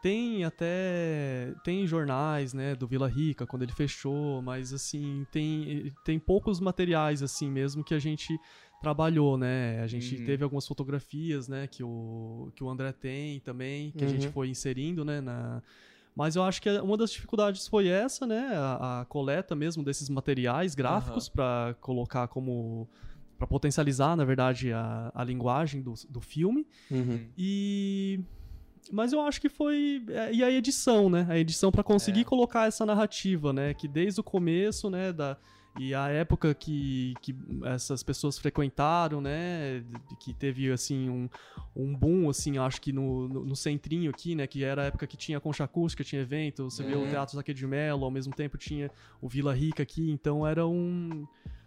tem 0.02 0.44
até 0.44 1.54
tem 1.64 1.86
jornais 1.86 2.52
né 2.52 2.74
do 2.76 2.86
Vila 2.86 3.08
Rica 3.08 3.46
quando 3.46 3.62
ele 3.62 3.72
fechou 3.72 4.40
mas 4.42 4.72
assim 4.72 5.26
tem 5.32 5.92
tem 6.04 6.18
poucos 6.20 6.60
materiais 6.60 7.20
assim 7.20 7.50
mesmo 7.50 7.82
que 7.82 7.94
a 7.94 7.98
gente 7.98 8.40
trabalhou 8.80 9.36
né 9.36 9.80
a 9.80 9.88
gente 9.88 10.16
Uhum. 10.16 10.24
teve 10.24 10.44
algumas 10.44 10.68
fotografias 10.68 11.48
né 11.48 11.66
que 11.66 11.82
o 11.82 12.52
que 12.54 12.62
o 12.62 12.68
André 12.70 12.92
tem 12.92 13.40
também 13.40 13.90
que 13.90 14.04
a 14.04 14.08
gente 14.08 14.26
Uhum. 14.26 14.32
foi 14.32 14.48
inserindo 14.48 15.04
né 15.04 15.20
na 15.20 15.60
mas 16.18 16.34
eu 16.36 16.42
acho 16.42 16.60
que 16.60 16.68
uma 16.80 16.96
das 16.96 17.10
dificuldades 17.12 17.66
foi 17.68 17.86
essa, 17.88 18.26
né? 18.26 18.50
A, 18.54 19.00
a 19.00 19.04
coleta 19.04 19.54
mesmo 19.54 19.82
desses 19.84 20.08
materiais 20.10 20.74
gráficos 20.74 21.28
pra 21.28 21.76
colocar 21.80 22.26
como 22.28 22.88
para 23.38 23.46
potencializar, 23.46 24.16
na 24.16 24.24
verdade, 24.24 24.72
a, 24.72 25.12
a 25.14 25.22
linguagem 25.22 25.80
do, 25.80 25.94
do 26.10 26.20
filme. 26.20 26.66
Uhum. 26.90 27.24
E. 27.38 28.20
Mas 28.90 29.12
eu 29.12 29.20
acho 29.20 29.40
que 29.40 29.48
foi. 29.48 30.02
é, 30.08 30.32
E 30.34 30.42
a 30.42 30.50
edição, 30.50 31.08
né? 31.08 31.24
A 31.28 31.38
edição 31.38 31.70
pra 31.70 31.84
conseguir 31.84 32.22
É. 32.22 32.24
colocar 32.24 32.66
essa 32.66 32.84
narrativa, 32.84 33.52
né? 33.52 33.74
Que 33.74 33.86
desde 33.86 34.20
o 34.20 34.24
começo, 34.24 34.90
né? 34.90 35.12
Da, 35.12 35.36
e 35.78 35.94
a 35.94 36.08
época 36.08 36.52
que, 36.54 37.14
que 37.22 37.34
essas 37.64 38.02
pessoas 38.02 38.38
frequentaram, 38.38 39.20
né? 39.20 39.84
Que 40.20 40.34
teve, 40.34 40.70
assim, 40.72 41.08
um, 41.08 41.28
um 41.76 41.94
boom, 41.94 42.28
assim, 42.28 42.58
acho 42.58 42.80
que 42.80 42.92
no, 42.92 43.28
no, 43.28 43.44
no 43.44 43.56
centrinho 43.56 44.10
aqui, 44.10 44.34
né? 44.34 44.46
Que 44.46 44.64
era 44.64 44.82
a 44.82 44.84
época 44.86 45.06
que 45.06 45.16
tinha 45.16 45.38
concha 45.40 45.64
acústica, 45.64 46.02
tinha 46.02 46.22
evento. 46.22 46.64
Você 46.64 46.82
vê 46.82 46.94
o 46.94 47.00
Uhum. 47.02 47.08
Teatro 47.08 47.36
Zaque 47.36 47.54
de 47.54 47.66
Mello, 47.66 48.04
ao 48.04 48.10
mesmo 48.10 48.34
tempo 48.34 48.58
tinha 48.58 48.90
o 49.20 49.28
Vila 49.28 49.54
Rica 49.54 49.82
aqui. 49.82 50.10
Então 50.10 50.46
era 50.46 50.66
um 50.66 51.26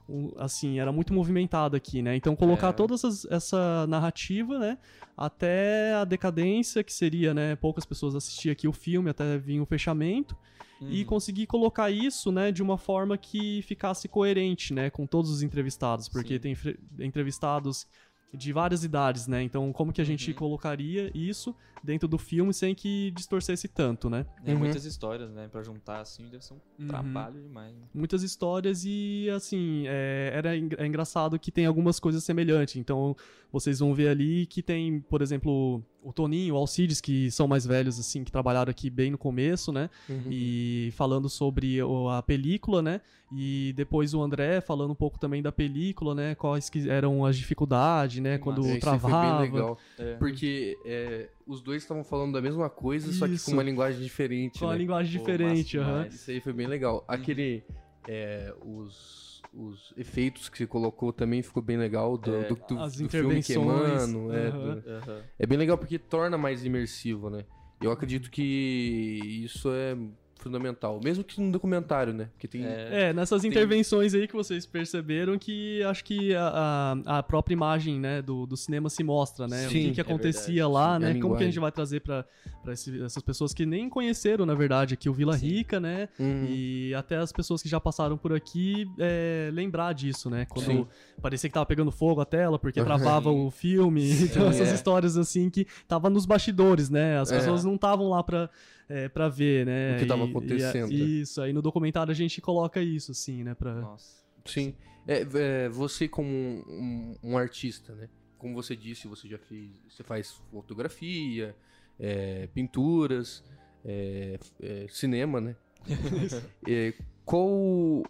um- 0.10 0.34
assim, 0.40 0.78
era 0.78 0.92
muito 0.92 1.14
movimentado 1.14 1.74
aqui, 1.78 2.02
né? 2.02 2.18
Então 2.18 2.36
colocar 2.36 2.70
É. 2.70 2.74
toda 2.74 2.96
essas- 2.96 3.24
essa 3.32 3.88
narrativa, 3.88 4.60
né? 4.60 4.78
Até 5.16 5.94
a 5.94 6.04
decadência, 6.04 6.84
que 6.84 6.92
seria, 6.92 7.34
né? 7.34 7.56
Poucas 7.56 7.86
pessoas 7.86 8.14
assistiam 8.16 8.52
aqui 8.52 8.68
o 8.68 8.74
filme, 8.74 9.10
até 9.10 9.38
vir 9.38 9.62
o 9.62 9.66
fechamento. 9.66 10.36
E 10.82 11.02
Uhum. 11.02 11.06
conseguir 11.06 11.46
colocar 11.46 11.92
isso, 11.92 12.32
né, 12.32 12.52
de 12.52 12.64
uma 12.64 12.78
forma 12.78 13.18
que 13.18 13.62
ficasse 13.64 14.08
coerente, 14.08 14.74
né, 14.74 14.90
com 14.90 15.06
todos 15.06 15.30
os 15.30 15.44
entrevistados, 15.44 16.10
porque 16.10 16.36
Sim. 16.36 16.40
tem 16.40 16.56
entrevistados 17.00 17.88
de 18.34 18.54
várias 18.54 18.84
idades, 18.86 19.28
né? 19.28 19.44
Então, 19.44 19.74
como 19.74 19.92
que 19.92 20.00
a 20.00 20.06
gente 20.06 20.30
Uhum. 20.32 20.36
colocaria 20.38 21.12
isso 21.14 21.54
dentro 21.84 22.08
do 22.08 22.18
filme 22.18 22.54
sem 22.54 22.74
que 22.74 23.12
distorcesse 23.12 23.68
tanto, 23.68 24.10
né? 24.10 24.26
É, 24.46 24.54
Uhum. 24.54 24.60
muitas 24.60 24.86
histórias, 24.86 25.30
né? 25.32 25.50
Pra 25.50 25.62
juntar 25.62 26.00
assim 26.00 26.24
deve 26.30 26.44
ser 26.46 26.54
um 26.54 26.60
Uhum. 26.80 26.88
trabalho 26.88 27.42
demais. 27.42 27.76
né? 27.76 27.82
muitas 27.94 28.24
histórias 28.24 28.84
e 28.86 29.30
assim 29.36 29.84
é, 29.86 30.32
era 30.34 30.56
en- 30.56 30.70
é 30.78 30.88
engraçado 30.88 31.38
que 31.38 31.52
tem 31.52 31.66
algumas 31.66 32.00
coisas 32.00 32.24
semelhantes 32.24 32.78
então 32.78 33.16
vocês 33.52 33.80
vão 33.80 33.94
ver 33.94 34.08
ali 34.08 34.46
que 34.46 34.64
tem 34.64 35.02
por 35.02 35.22
exemplo 35.22 35.84
o 36.04 36.12
Toninho 36.12 36.56
o 36.56 36.58
Alcides 36.58 37.00
que 37.00 37.30
são 37.32 37.48
mais 37.48 37.66
velhos 37.66 38.00
assim 38.00 38.24
que 38.24 38.32
trabalharam 38.32 38.72
aqui 38.72 38.90
bem 38.90 39.12
no 39.12 39.18
começo 39.18 39.72
né 39.72 39.90
Uhum. 40.10 40.24
e 40.32 40.92
falando 40.96 41.30
sobre 41.30 41.78
a 42.12 42.22
película 42.22 42.82
né 42.82 43.02
e 43.32 43.72
depois 43.76 44.14
o 44.14 44.22
André 44.22 44.60
falando 44.62 44.92
um 44.92 44.96
pouco 44.96 45.20
também 45.20 45.42
da 45.42 45.52
película 45.52 46.14
né 46.16 46.36
quais 46.36 46.70
que 46.70 46.90
eram 46.90 47.24
as 47.26 47.38
dificuldades 47.38 48.22
né 48.22 48.38
Que 48.38 48.44
quando 48.44 48.64
massa. 48.64 48.78
Isso 48.78 48.90
aí 48.90 49.00
foi 49.00 49.10
travava 49.10 49.40
bem 49.42 49.52
legal. 49.52 49.78
É. 49.98 50.14
Porque 50.16 50.78
é, 50.86 51.30
os 51.48 51.62
dois 51.62 51.82
estavam 51.84 52.04
falando 52.04 52.34
da 52.34 52.42
mesma 52.42 52.70
coisa, 52.70 53.12
só 53.14 53.28
que 53.28 53.36
Isso. 53.36 53.46
com 53.46 53.52
uma 53.54 53.64
linguagem 53.64 54.02
diferente. 54.02 54.60
com 54.60 54.68
né? 54.68 54.78
linguagem 54.78 55.14
Pô, 55.14 55.26
diferente 55.26 55.78
aham. 55.78 55.88
demais. 55.94 56.14
Isso 56.16 56.32
aí 56.32 56.42
foi 56.42 56.52
bem 56.54 56.68
legal. 56.68 57.04
Aquele. 57.08 57.64
é, 58.08 58.54
os, 58.66 59.31
os 59.54 59.94
efeitos 59.98 60.48
que 60.50 60.58
você 60.58 60.66
colocou 60.68 61.12
também 61.12 61.42
ficou 61.42 61.62
bem 61.62 61.78
legal. 61.78 62.18
Do, 62.18 62.34
É, 62.36 62.44
do, 62.46 62.56
do- 62.56 62.80
as 62.80 62.94
do 62.96 63.10
filme 63.10 63.40
intervenções, 63.40 64.06
queimando. 64.06 64.34
é, 64.34 64.52
do- 64.52 64.90
Aham. 64.90 65.24
é 65.38 65.46
bem 65.46 65.58
legal 65.58 65.78
porque 65.78 66.00
torna 66.00 66.38
mais 66.38 66.64
imersivo, 66.64 67.30
né? 67.30 67.44
Eu 67.82 67.92
acredito 67.92 68.30
que 68.30 69.20
isso 69.44 69.70
é 69.74 69.98
fundamental. 70.42 71.00
Mesmo 71.04 71.24
que 71.24 71.40
no 71.40 71.52
documentário, 71.52 72.14
né? 72.14 72.30
Porque 72.34 72.48
tem. 72.48 72.66
É. 72.66 73.10
É, 73.10 73.14
nessas 73.14 73.44
intervenções 73.46 74.14
aí 74.14 74.28
que 74.28 74.34
vocês 74.34 74.66
perceberam 74.66 75.38
que 75.38 75.82
acho 75.84 76.04
que 76.04 76.36
a, 76.36 76.96
a, 77.06 77.18
a 77.20 77.24
própria 77.24 77.54
imagem, 77.54 78.00
né, 78.00 78.22
do, 78.22 78.46
do 78.46 78.58
cinema 78.58 78.90
se 78.90 79.04
mostra, 79.04 79.48
né? 79.48 79.58
Sim, 79.68 79.68
o 79.68 79.70
que, 79.70 79.92
que 79.94 80.00
é 80.02 80.04
acontecia 80.04 80.64
verdade, 80.68 80.74
lá, 80.74 80.96
sim, 80.96 81.06
né? 81.14 81.20
Como 81.22 81.38
que 81.38 81.44
a 81.44 81.46
gente 81.46 81.60
vai 81.60 81.72
trazer 81.72 82.00
pra, 82.02 82.26
pra 82.64 82.74
esse- 82.74 83.02
essas 83.04 83.22
pessoas 83.24 83.54
que 83.54 83.66
nem 83.66 83.88
conheceram, 83.90 84.46
na 84.46 84.54
verdade, 84.56 84.94
aqui 84.94 85.10
o 85.10 85.14
Vila 85.14 85.38
Sim. 85.38 85.48
Rica, 85.48 85.80
né? 85.80 86.10
Uhum. 86.20 86.46
E 86.50 86.94
até 86.96 87.18
as 87.18 87.32
pessoas 87.32 87.62
que 87.62 87.70
já 87.70 87.80
passaram 87.80 88.18
por 88.18 88.34
aqui 88.34 88.88
é, 89.00 89.50
lembrar 89.54 89.94
disso, 89.94 90.30
né? 90.30 90.46
Quando 90.50 90.66
Sim. 90.66 90.88
parecia 91.22 91.50
que 91.50 91.54
tava 91.54 91.66
pegando 91.66 91.92
fogo 91.92 92.22
a 92.22 92.26
tela 92.26 92.58
porque 92.58 92.80
Sim. 92.80 92.86
travava 92.86 93.30
o 93.30 93.50
filme. 93.52 94.02
Então, 94.32 94.48
essas 94.50 94.70
é. 94.70 94.74
histórias 94.76 95.18
assim 95.18 95.50
que 95.50 95.66
tava 95.88 96.10
nos 96.10 96.26
bastidores, 96.26 96.90
né? 96.90 97.20
As 97.20 97.32
É. 97.32 97.38
pessoas 97.38 97.64
não 97.66 97.76
estavam 97.76 98.10
lá 98.10 98.24
pra, 98.24 98.50
é, 98.92 99.10
pra 99.10 99.30
ver, 99.30 99.66
né? 99.66 99.96
O 99.96 100.00
que 100.00 100.06
tava 100.06 100.24
E- 100.24 100.28
e- 100.28 100.30
acontecendo. 100.30 100.92
isso, 100.94 101.42
aí 101.42 101.52
no 101.54 101.62
documentário 101.62 102.12
a 102.12 102.16
gente 102.16 102.42
coloca 102.42 102.82
isso, 102.82 103.12
assim, 103.12 103.44
né? 103.44 103.54
Pra... 103.56 103.74
Nossa. 103.76 104.22
Sim. 104.46 104.74
É, 105.08 105.26
é, 105.34 105.70
você 105.70 106.08
como 106.08 106.30
um, 106.30 106.64
um- 106.68 107.16
um 107.32 107.38
artista, 107.38 107.94
né? 107.96 108.08
Como 108.38 108.54
você 108.56 108.76
disse, 108.76 109.08
você 109.08 109.28
já 109.28 109.38
fez. 109.38 109.70
Você 109.90 110.04
faz 110.04 110.32
fotografia, 110.52 111.56
é, 112.00 112.48
pinturas, 112.54 113.44
é, 113.86 114.40
é, 114.62 114.86
cinema, 114.90 115.40
né? 115.42 115.56
É, 116.68 116.94
qual 117.26 118.04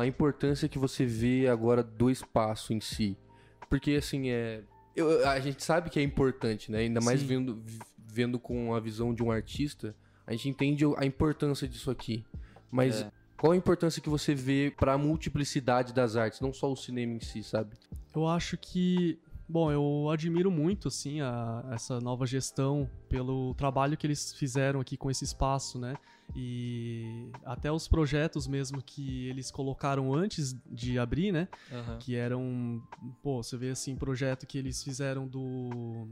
a 0.00 0.06
importância 0.06 0.68
que 0.68 0.78
você 0.78 1.04
vê 1.04 1.48
agora 1.48 1.82
do 1.82 2.10
espaço 2.10 2.72
em 2.72 2.80
si? 2.80 3.16
Porque, 3.68 3.92
assim, 3.92 4.30
é... 4.30 4.62
eu- 4.96 5.26
a 5.28 5.38
gente 5.40 5.62
sabe 5.64 5.90
que 5.90 5.98
é 5.98 6.02
importante, 6.02 6.70
né? 6.70 6.78
Ainda 6.80 7.00
mais 7.00 7.20
Sim. 7.20 7.26
vendo, 7.26 7.62
vendo 7.98 8.38
com 8.38 8.74
a 8.74 8.80
visão 8.80 9.14
de 9.14 9.22
um 9.22 9.30
artista, 9.30 9.94
a 10.30 10.32
gente 10.32 10.48
entende 10.48 10.84
a 10.96 11.04
importância 11.04 11.66
disso 11.66 11.90
aqui. 11.90 12.24
Mas 12.70 13.02
É. 13.02 13.10
qual 13.36 13.52
a 13.52 13.56
importância 13.56 14.00
que 14.00 14.08
você 14.08 14.32
vê 14.32 14.72
pra 14.78 14.96
multiplicidade 14.96 15.92
das 15.92 16.14
artes, 16.14 16.40
não 16.40 16.52
só 16.52 16.70
o 16.70 16.76
cinema 16.76 17.14
em 17.14 17.20
si, 17.20 17.42
sabe? 17.42 17.76
Eu 18.14 18.28
acho 18.28 18.56
que, 18.56 19.18
bom, 19.48 19.72
eu 19.72 20.08
admiro 20.08 20.48
muito 20.48 20.86
assim 20.86 21.20
a, 21.20 21.64
essa 21.72 22.00
nova 22.00 22.26
gestão 22.26 22.88
pelo 23.08 23.54
trabalho 23.54 23.96
que 23.96 24.06
eles 24.06 24.32
fizeram 24.32 24.80
aqui 24.80 24.96
com 24.96 25.10
esse 25.10 25.24
espaço, 25.24 25.80
né? 25.80 25.98
E 26.36 27.28
até 27.44 27.72
os 27.72 27.88
projetos 27.88 28.46
mesmo 28.46 28.80
que 28.80 29.26
eles 29.26 29.50
colocaram 29.50 30.14
antes 30.14 30.54
de 30.70 30.96
abrir, 30.96 31.32
né? 31.32 31.48
Aham. 31.72 31.98
Que 31.98 32.14
eram, 32.14 32.80
pô, 33.20 33.42
você 33.42 33.56
vê 33.56 33.70
assim, 33.70 33.96
projeto 33.96 34.46
que 34.46 34.56
eles 34.56 34.80
fizeram 34.80 35.26
do 35.26 36.06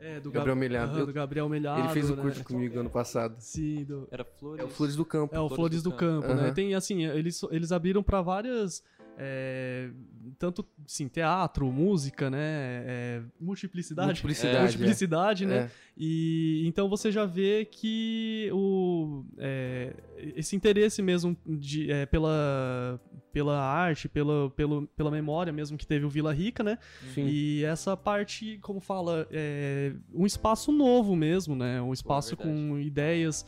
é, 0.00 0.18
do 0.20 0.30
Gabriel 0.30 0.54
Gab- 0.54 0.58
Melhado. 0.60 0.98
Eu- 0.98 1.06
do 1.06 1.12
Gabriel 1.12 1.48
Melhado. 1.48 1.80
Ele 1.80 1.88
fez 1.90 2.10
o 2.10 2.16
né? 2.16 2.22
curso 2.22 2.42
comigo 2.44 2.78
ano 2.80 2.90
passado. 2.90 3.36
Sim, 3.38 3.84
do, 3.84 4.08
Era 4.10 4.24
Flores. 4.24 4.64
É 4.64 4.66
o 4.66 4.68
Flores 4.70 4.96
do 4.96 5.04
Campo. 5.04 5.34
é, 5.34 5.40
o 5.40 5.48
Flores, 5.48 5.82
do, 5.82 5.92
Campo, 5.92 6.28
né? 6.28 6.44
Aham. 6.44 6.54
Tem, 6.54 6.74
assim, 6.74 7.04
eles, 7.04 7.42
eles 7.50 7.70
abriram 7.72 8.02
para 8.02 8.20
várias. 8.22 8.82
É, 9.18 9.90
tanto, 10.38 10.66
sim, 10.86 11.08
teatro, 11.08 11.70
música, 11.70 12.30
né? 12.30 12.38
é, 12.86 13.22
multiplicidade. 13.38 14.08
Multiplicidade, 14.08 14.56
É, 14.56 14.60
multiplicidade, 14.60 15.46
né? 15.46 15.56
É. 15.58 15.70
E 15.96 16.62
então 16.66 16.88
você 16.88 17.12
já 17.12 17.26
vê 17.26 17.64
que 17.64 18.48
o, 18.52 19.24
é, 19.36 19.94
esse 20.34 20.56
interesse 20.56 21.02
mesmo 21.02 21.36
de, 21.46 21.90
é, 21.92 22.06
pela, 22.06 22.98
pela 23.32 23.60
arte, 23.60 24.08
pela, 24.08 24.50
pelo, 24.50 24.86
pela 24.88 25.10
memória 25.10 25.52
mesmo 25.52 25.76
que 25.76 25.86
teve 25.86 26.06
o 26.06 26.10
Vila 26.10 26.32
Rica, 26.32 26.62
né? 26.62 26.78
Sim. 27.14 27.26
E 27.26 27.64
essa 27.64 27.96
parte, 27.96 28.58
como 28.62 28.80
fala, 28.80 29.28
é 29.30 29.92
um 30.14 30.24
espaço 30.24 30.72
novo 30.72 31.14
mesmo, 31.14 31.54
né? 31.54 31.82
Um 31.82 31.92
espaço 31.92 32.36
verdade. 32.36 32.58
com 32.58 32.78
ideias 32.78 33.44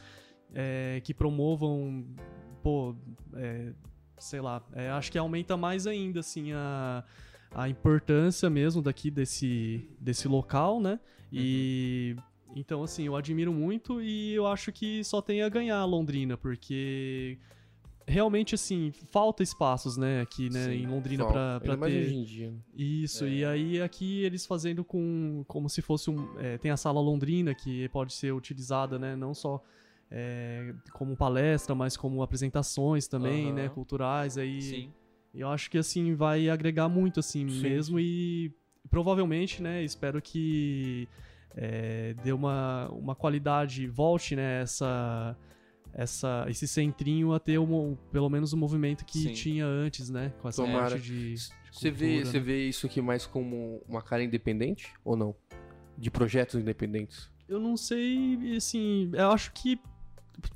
é, 0.55 1.01
que 1.03 1.15
promovam, 1.15 2.05
pô, 2.63 2.95
é, 3.35 3.73
sei 4.23 4.41
lá, 4.41 4.63
é, 4.73 4.91
acho 4.91 5.11
que 5.11 5.19
aumenta 5.19 5.57
mais 5.57 5.87
ainda, 5.87 6.21
assim, 6.21 6.53
a, 6.53 7.05
a 7.55 7.69
importância 7.69 8.49
mesmo 8.49 8.81
daqui 8.81 9.11
desse, 9.11 9.89
desse 10.01 10.29
local, 10.29 10.81
né? 10.81 10.99
E... 11.33 12.17
Então, 12.55 12.83
assim, 12.83 13.07
eu 13.07 13.17
admiro 13.17 13.53
muito 13.53 14.03
e 14.03 14.35
eu 14.35 14.47
acho 14.47 14.71
que 14.73 15.03
só 15.05 15.23
tem 15.23 15.43
a 15.43 15.49
ganhar 15.49 15.79
a 15.79 15.87
Londrina, 15.87 16.37
porque 16.37 17.39
realmente, 18.07 18.55
assim, 18.55 18.93
falta 19.11 19.43
espaços, 19.43 19.97
né, 19.97 20.21
aqui, 20.21 20.51
né, 20.51 20.67
Sim, 20.67 20.83
em 20.83 20.87
Londrina 20.87 21.25
mais 21.77 21.93
ter... 21.93 22.03
hoje 22.03 22.15
em 22.15 22.25
dia. 22.25 22.55
Isso, 22.75 23.25
É. 23.25 23.29
e 23.29 23.45
aí 23.45 23.83
aqui 23.83 24.23
eles 24.23 24.45
fazendo 24.45 24.85
com 24.85 25.45
como 25.49 25.69
se 25.69 25.81
fosse 25.81 26.11
um. 26.11 26.39
é, 26.39 26.59
tem 26.59 26.71
a 26.71 26.77
sala 26.77 27.01
londrina 27.01 27.55
que 27.55 27.89
pode 27.89 28.13
ser 28.13 28.33
utilizada, 28.33 28.99
né? 28.99 29.17
Não 29.17 29.35
só 29.35 29.63
é, 30.15 30.75
como 30.93 31.17
palestra, 31.17 31.75
mas 31.75 31.97
como 31.97 32.23
apresentações 32.23 33.09
também, 33.09 33.47
Aham. 33.47 33.55
né? 33.55 33.69
Culturais. 33.71 34.37
Aí 34.37 34.61
Sim. 34.61 34.93
eu 35.35 35.49
acho 35.49 35.71
que 35.71 35.79
assim 35.79 36.15
vai 36.15 36.51
agregar 36.51 36.89
muito, 36.89 37.19
assim, 37.19 37.49
Sim. 37.49 37.63
mesmo. 37.63 37.99
E 37.99 38.53
provavelmente, 38.91 39.63
né? 39.63 39.83
Espero 39.83 40.21
que 40.21 41.09
é, 41.57 42.15
dê 42.23 42.31
uma, 42.31 42.91
uma 42.91 43.15
qualidade, 43.15 43.87
volte, 43.89 44.37
né? 44.37 44.61
Essa. 44.63 45.37
Essa, 45.95 46.47
esse 46.49 46.67
centrinho 46.67 47.35
a 47.35 47.39
ter 47.39 47.59
um, 47.59 47.95
pelo 48.11 48.31
menos 48.31 48.55
o 48.55 48.57
movimento 48.57 49.05
que 49.05 49.19
Sim. 49.19 49.33
tinha 49.35 49.67
antes, 49.67 50.09
né? 50.09 50.33
Com 50.41 50.49
essa 50.49 50.65
Tomara. 50.65 50.93
parte 50.93 51.03
de. 51.03 51.35
Você 51.71 51.91
vê, 51.91 52.25
né? 52.25 52.41
vê 52.41 52.67
isso 52.67 52.87
aqui 52.87 53.03
mais 53.03 53.27
como 53.27 53.83
uma 53.87 54.01
cara 54.01 54.25
independente 54.25 54.91
ou 55.05 55.17
não? 55.17 55.37
De 55.99 56.11
projetos 56.11 56.59
independentes? 56.59 57.31
Eu 57.47 57.61
não 57.61 57.77
sei, 57.77 58.57
assim, 58.57 59.11
eu 59.13 59.31
acho 59.33 59.53
que 59.53 59.79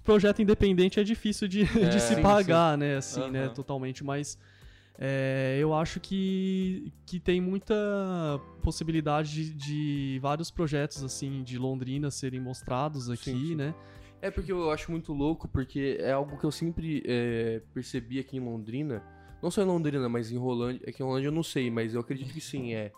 projeto 0.05 0.41
independente 0.43 0.99
é 1.01 1.05
difícil 1.05 1.47
de, 1.49 1.65
de 1.65 1.97
É, 1.97 1.99
se 1.99 2.15
sim, 2.15 2.23
pagar, 2.23 2.77
né, 2.79 2.97
assim, 2.97 3.31
né, 3.31 3.45
Aham. 3.47 3.55
totalmente, 3.55 4.03
mas 4.05 4.39
é, 4.99 5.59
eu 5.61 5.75
acho 5.75 6.01
que, 6.01 6.93
que 7.05 7.21
tem 7.21 7.41
muita 7.41 7.75
possibilidade 8.63 9.53
de, 9.53 9.55
de 9.55 10.19
vários 10.21 10.51
projetos, 10.51 11.03
assim, 11.05 11.43
de 11.43 11.59
Londrina 11.59 12.11
serem 12.11 12.41
mostrados 12.41 13.11
aqui, 13.11 13.31
Sim, 13.31 13.47
sim. 13.49 13.55
né, 13.57 13.75
É 14.23 14.31
porque 14.31 14.51
eu 14.51 14.71
acho 14.71 14.91
muito 14.91 15.13
louco, 15.13 15.47
porque 15.49 15.99
é 16.01 16.13
algo 16.13 16.39
que 16.39 16.45
eu 16.45 16.51
sempre 16.51 17.03
é, 17.07 17.61
percebi 17.75 18.19
aqui 18.19 18.37
em 18.37 18.41
Londrina. 18.41 19.03
Não 19.43 19.51
só 19.51 19.63
em 19.63 19.67
Londrina, 19.67 20.09
mas 20.09 20.33
em 20.33 20.39
Rolândia. 20.39 20.81
É 20.87 20.91
que 20.91 21.03
em 21.03 21.07
Rolândia 21.07 21.29
eu 21.29 21.33
não 21.33 21.43
sei, 21.43 21.71
mas 21.71 21.93
eu 21.95 22.01
acredito 22.01 22.33
que 22.33 22.41
sim. 22.41 22.73
É, 22.73 22.91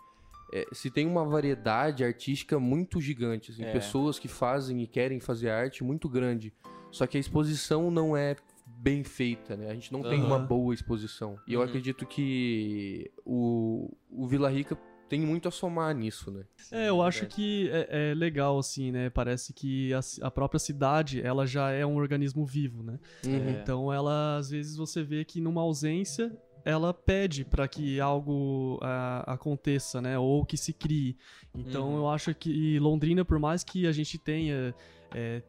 é, 0.51 0.65
se 0.73 0.89
tem 0.89 1.05
uma 1.07 1.25
variedade 1.25 2.03
artística 2.03 2.59
muito 2.59 2.99
gigante. 3.01 3.51
assim, 3.51 3.63
É. 3.63 3.71
Pessoas 3.71 4.17
que 4.19 4.27
fazem 4.27 4.81
e 4.81 4.87
querem 4.87 5.19
fazer 5.19 5.49
arte 5.49 5.83
muito 5.83 6.07
grande. 6.09 6.53
Só 6.91 7.05
que 7.05 7.17
a 7.17 7.19
exposição 7.19 7.91
não 7.91 8.15
é 8.17 8.35
bem 8.65 9.03
feita, 9.03 9.55
né? 9.57 9.69
A 9.69 9.73
gente 9.73 9.91
não 9.91 10.01
tem 10.01 10.19
Aham. 10.19 10.25
uma 10.27 10.39
boa 10.39 10.73
exposição. 10.73 11.37
E 11.47 11.53
eu 11.53 11.59
Uhum. 11.59 11.65
acredito 11.67 12.05
que 12.05 13.11
o, 13.25 13.91
o 14.09 14.27
Vila 14.27 14.49
Rica 14.49 14.77
tem 15.07 15.21
muito 15.21 15.47
a 15.47 15.51
somar 15.51 15.93
nisso, 15.95 16.31
né? 16.31 16.43
É, 16.71 16.87
eu 16.89 17.01
acho 17.01 17.21
verdade. 17.21 17.35
que 17.35 17.69
é, 17.71 18.11
é 18.11 18.13
legal, 18.13 18.57
assim, 18.59 18.91
né? 18.91 19.09
Parece 19.09 19.53
que 19.53 19.91
a, 19.93 19.99
a 20.21 20.31
própria 20.31 20.59
cidade, 20.59 21.19
ela 21.21 21.45
já 21.47 21.71
é 21.71 21.83
um 21.85 21.95
organismo 21.97 22.45
vivo, 22.45 22.83
né? 22.83 22.99
Uhum. 23.25 23.35
É. 23.49 23.51
Então, 23.61 23.91
ela, 23.91 24.37
às 24.37 24.51
vezes, 24.51 24.77
você 24.77 25.03
vê 25.03 25.25
que 25.25 25.41
numa 25.41 25.61
ausência, 25.61 26.31
ela 26.65 26.93
pede 26.93 27.43
para 27.45 27.67
que 27.67 27.99
algo 27.99 28.79
ah, 28.81 29.23
aconteça, 29.33 30.01
né? 30.01 30.17
Ou 30.17 30.45
que 30.45 30.57
se 30.57 30.73
crie. 30.73 31.17
Então, 31.55 31.89
Uhum. 31.89 31.97
eu 31.97 32.09
acho 32.09 32.33
que 32.35 32.77
Londrina, 32.79 33.23
por 33.25 33.39
mais 33.39 33.63
que 33.63 33.87
a 33.87 33.91
gente 33.91 34.17
tenha. 34.17 34.73
é, 35.13 35.41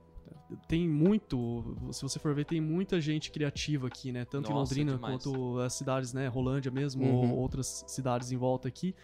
tem 0.67 0.89
muito, 0.89 1.77
se 1.93 2.03
você 2.03 2.19
for 2.19 2.35
ver, 2.35 2.45
tem 2.45 2.61
muita 2.61 3.01
gente 3.01 3.31
criativa 3.31 3.87
aqui, 3.87 4.11
né? 4.13 4.25
Tanto 4.25 4.51
em 4.51 4.55
Nossa, 4.55 4.73
Londrina 4.75 4.95
demais. 4.95 5.23
quanto 5.23 5.59
as 5.59 5.73
cidades, 5.75 6.13
né? 6.13 6.27
Rolândia 6.29 6.71
mesmo, 6.71 7.05
Uhum. 7.05 7.33
ou 7.33 7.39
outras 7.39 7.85
cidades 7.87 8.33
em 8.33 8.37
volta 8.37 8.69
aqui. 8.69 8.95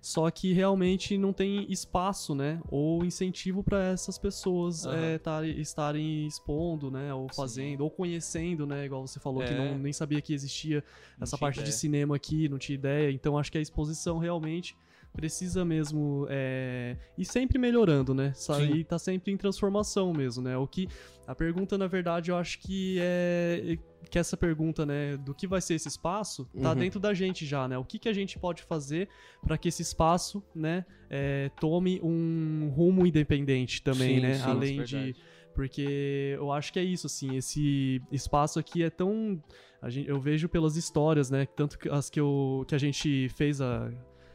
Só 0.00 0.28
que 0.30 0.52
realmente 0.52 1.16
não 1.16 1.32
tem 1.32 1.70
espaço, 1.70 2.34
né? 2.34 2.60
Ou 2.68 3.04
incentivo 3.04 3.62
para 3.62 3.82
essas 3.84 4.18
pessoas 4.18 4.84
Aham. 4.84 4.96
é, 4.96 5.18
tarem- 5.18 5.60
estarem 5.60 6.26
expondo, 6.26 6.90
né? 6.90 7.12
Ou 7.14 7.28
Sim. 7.28 7.36
fazendo, 7.36 7.82
ou 7.82 7.90
conhecendo, 7.90 8.66
né? 8.66 8.84
Igual 8.84 9.06
você 9.06 9.20
falou, 9.20 9.44
que 9.44 9.52
É. 9.52 9.56
não, 9.56 9.78
nem 9.78 9.92
sabia 9.92 10.20
que 10.20 10.34
existia 10.34 10.82
Não 11.18 11.24
essa 11.24 11.38
parte 11.38 11.56
de 11.56 11.60
ideia. 11.62 11.72
cinema 11.72 12.16
aqui, 12.16 12.48
não 12.48 12.58
tinha 12.58 12.74
ideia. 12.74 13.10
Então 13.12 13.38
acho 13.38 13.50
que 13.52 13.58
a 13.58 13.60
exposição 13.60 14.18
realmente 14.18 14.76
precisa 15.12 15.64
mesmo 15.64 16.26
é, 16.30 16.96
ir 17.18 17.24
sempre 17.24 17.58
melhorando, 17.58 18.14
né? 18.14 18.32
Sa- 18.34 18.56
Sim. 18.56 18.74
E 18.76 18.84
tá 18.84 18.98
sempre 18.98 19.32
em 19.32 19.36
transformação 19.36 20.12
mesmo, 20.12 20.42
né? 20.42 20.56
O 20.56 20.66
que 20.66 20.88
a 21.26 21.34
pergunta 21.34 21.76
na 21.78 21.86
verdade 21.86 22.30
eu 22.30 22.36
acho 22.36 22.58
que 22.60 22.98
é 23.00 23.76
que 24.10 24.18
essa 24.18 24.36
pergunta, 24.36 24.84
né, 24.84 25.16
do 25.16 25.32
que 25.34 25.46
vai 25.46 25.60
ser 25.60 25.74
esse 25.74 25.88
espaço, 25.88 26.46
tá 26.60 26.70
Uhum. 26.70 26.74
dentro 26.76 27.00
da 27.00 27.14
gente 27.14 27.46
já, 27.46 27.66
né? 27.68 27.78
O 27.78 27.84
que 27.84 27.98
que 27.98 28.08
a 28.08 28.12
gente 28.12 28.38
pode 28.38 28.62
fazer 28.62 29.08
para 29.46 29.56
que 29.56 29.68
esse 29.68 29.80
espaço, 29.80 30.42
né, 30.54 30.84
é, 31.08 31.50
tome 31.60 31.98
um 32.02 32.68
rumo 32.74 33.06
independente 33.06 33.80
também, 33.82 34.16
Sim, 34.16 34.20
né? 34.20 34.34
sim, 34.34 34.42
Além 34.42 34.76
Verdade. 34.78 35.12
de 35.12 35.16
porque 35.54 36.32
eu 36.36 36.50
acho 36.50 36.72
que 36.72 36.78
é 36.78 36.82
isso, 36.82 37.06
assim, 37.06 37.36
esse 37.36 38.00
espaço 38.10 38.58
aqui 38.58 38.82
é 38.82 38.88
tão. 38.90 39.42
gente- 39.88 40.08
eu 40.08 40.18
vejo 40.20 40.48
pelas 40.48 40.76
histórias, 40.76 41.28
né? 41.30 41.44
Tanto 41.44 41.78
que 41.78 41.88
as 41.90 42.08
que, 42.08 42.18
eu, 42.20 42.64
que 42.66 42.74
a 42.74 42.78
gente 42.78 43.28
fez 43.30 43.60
a, 43.60 43.90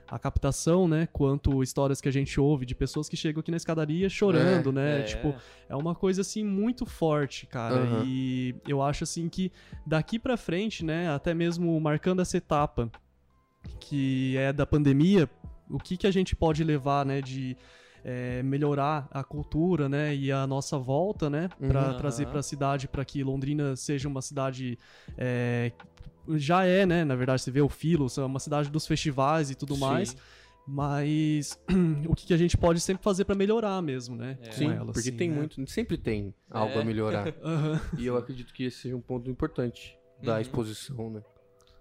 a 0.10 0.18
captação, 0.18 0.88
né? 0.88 1.08
Quanto 1.12 1.62
histórias 1.62 2.00
que 2.00 2.08
a 2.08 2.12
gente 2.12 2.40
ouve 2.40 2.66
de 2.66 2.74
pessoas 2.74 3.10
que 3.10 3.18
chegam 3.18 3.42
aqui 3.42 3.52
na 3.52 3.58
escadaria 3.58 4.10
chorando, 4.10 4.70
É, 4.70 4.74
né? 4.74 5.00
É. 5.00 5.04
Tipo, 5.04 5.36
é 5.68 5.76
uma 5.76 5.94
coisa 5.94 6.22
assim 6.22 6.44
muito 6.44 6.86
forte, 6.86 7.46
cara. 7.46 7.76
Aham. 7.76 8.04
E 8.06 8.56
eu 8.68 8.82
acho 8.82 9.04
assim 9.04 9.28
que 9.28 9.52
daqui 9.86 10.18
pra 10.18 10.38
frente, 10.38 10.84
né, 10.84 11.10
até 11.10 11.34
mesmo 11.34 11.80
marcando 11.80 12.22
essa 12.22 12.38
etapa 12.38 12.90
que 13.80 14.38
é 14.38 14.54
da 14.54 14.66
pandemia, 14.66 15.30
o 15.70 15.78
que 15.78 15.98
que 15.98 16.08
a 16.08 16.12
gente 16.12 16.36
pode 16.36 16.64
levar, 16.64 17.06
né, 17.06 17.22
de 17.22 17.58
é, 18.08 18.42
melhorar 18.42 19.06
a 19.12 19.22
cultura, 19.22 19.90
né, 19.90 20.16
e 20.16 20.32
a 20.32 20.48
nossa 20.48 20.78
volta, 20.78 21.30
né, 21.30 21.50
para 21.60 21.90
Uhum. 21.90 21.98
trazer 21.98 22.28
para 22.28 22.40
a 22.40 22.44
cidade, 22.44 22.88
para 22.88 23.04
que 23.04 23.22
Londrina 23.22 23.76
seja 23.76 24.08
uma 24.08 24.22
cidade 24.22 24.80
é, 25.18 25.74
já 26.36 26.64
é, 26.64 26.86
né, 26.86 27.04
na 27.04 27.16
verdade 27.16 27.42
você 27.42 27.52
vê 27.52 27.60
o 27.60 27.68
Filo, 27.68 28.08
é 28.18 28.22
uma 28.22 28.40
cidade 28.40 28.70
dos 28.70 28.88
festivais 28.88 29.52
e 29.52 29.56
tudo 29.56 29.76
Sim. 29.76 29.82
mais. 29.82 30.16
Mas 30.70 31.58
o 32.10 32.14
que, 32.14 32.34
a 32.34 32.38
gente 32.38 32.58
pode 32.58 32.82
sempre 32.82 33.02
fazer 33.02 33.24
para 33.24 33.36
melhorar 33.36 33.82
mesmo, 33.82 34.18
né? 34.18 34.38
É. 34.42 34.50
com 34.50 34.52
Sim, 34.52 34.70
ela, 34.70 34.92
porque 34.92 35.00
assim, 35.00 35.12
tem 35.12 35.30
né? 35.30 35.36
muito, 35.38 35.66
sempre 35.70 35.98
tem 35.98 36.34
algo 36.52 36.78
É. 36.78 36.82
a 36.82 36.84
melhorar. 36.84 37.34
Aham. 37.42 37.80
e 37.98 38.06
eu 38.06 38.18
acredito 38.18 38.54
que 38.54 38.66
esse 38.66 38.80
seja 38.80 38.96
um 38.96 39.00
ponto 39.02 39.30
importante 39.30 39.98
da 40.22 40.36
Uhum. 40.36 40.42
exposição, 40.42 41.10
né? 41.10 41.22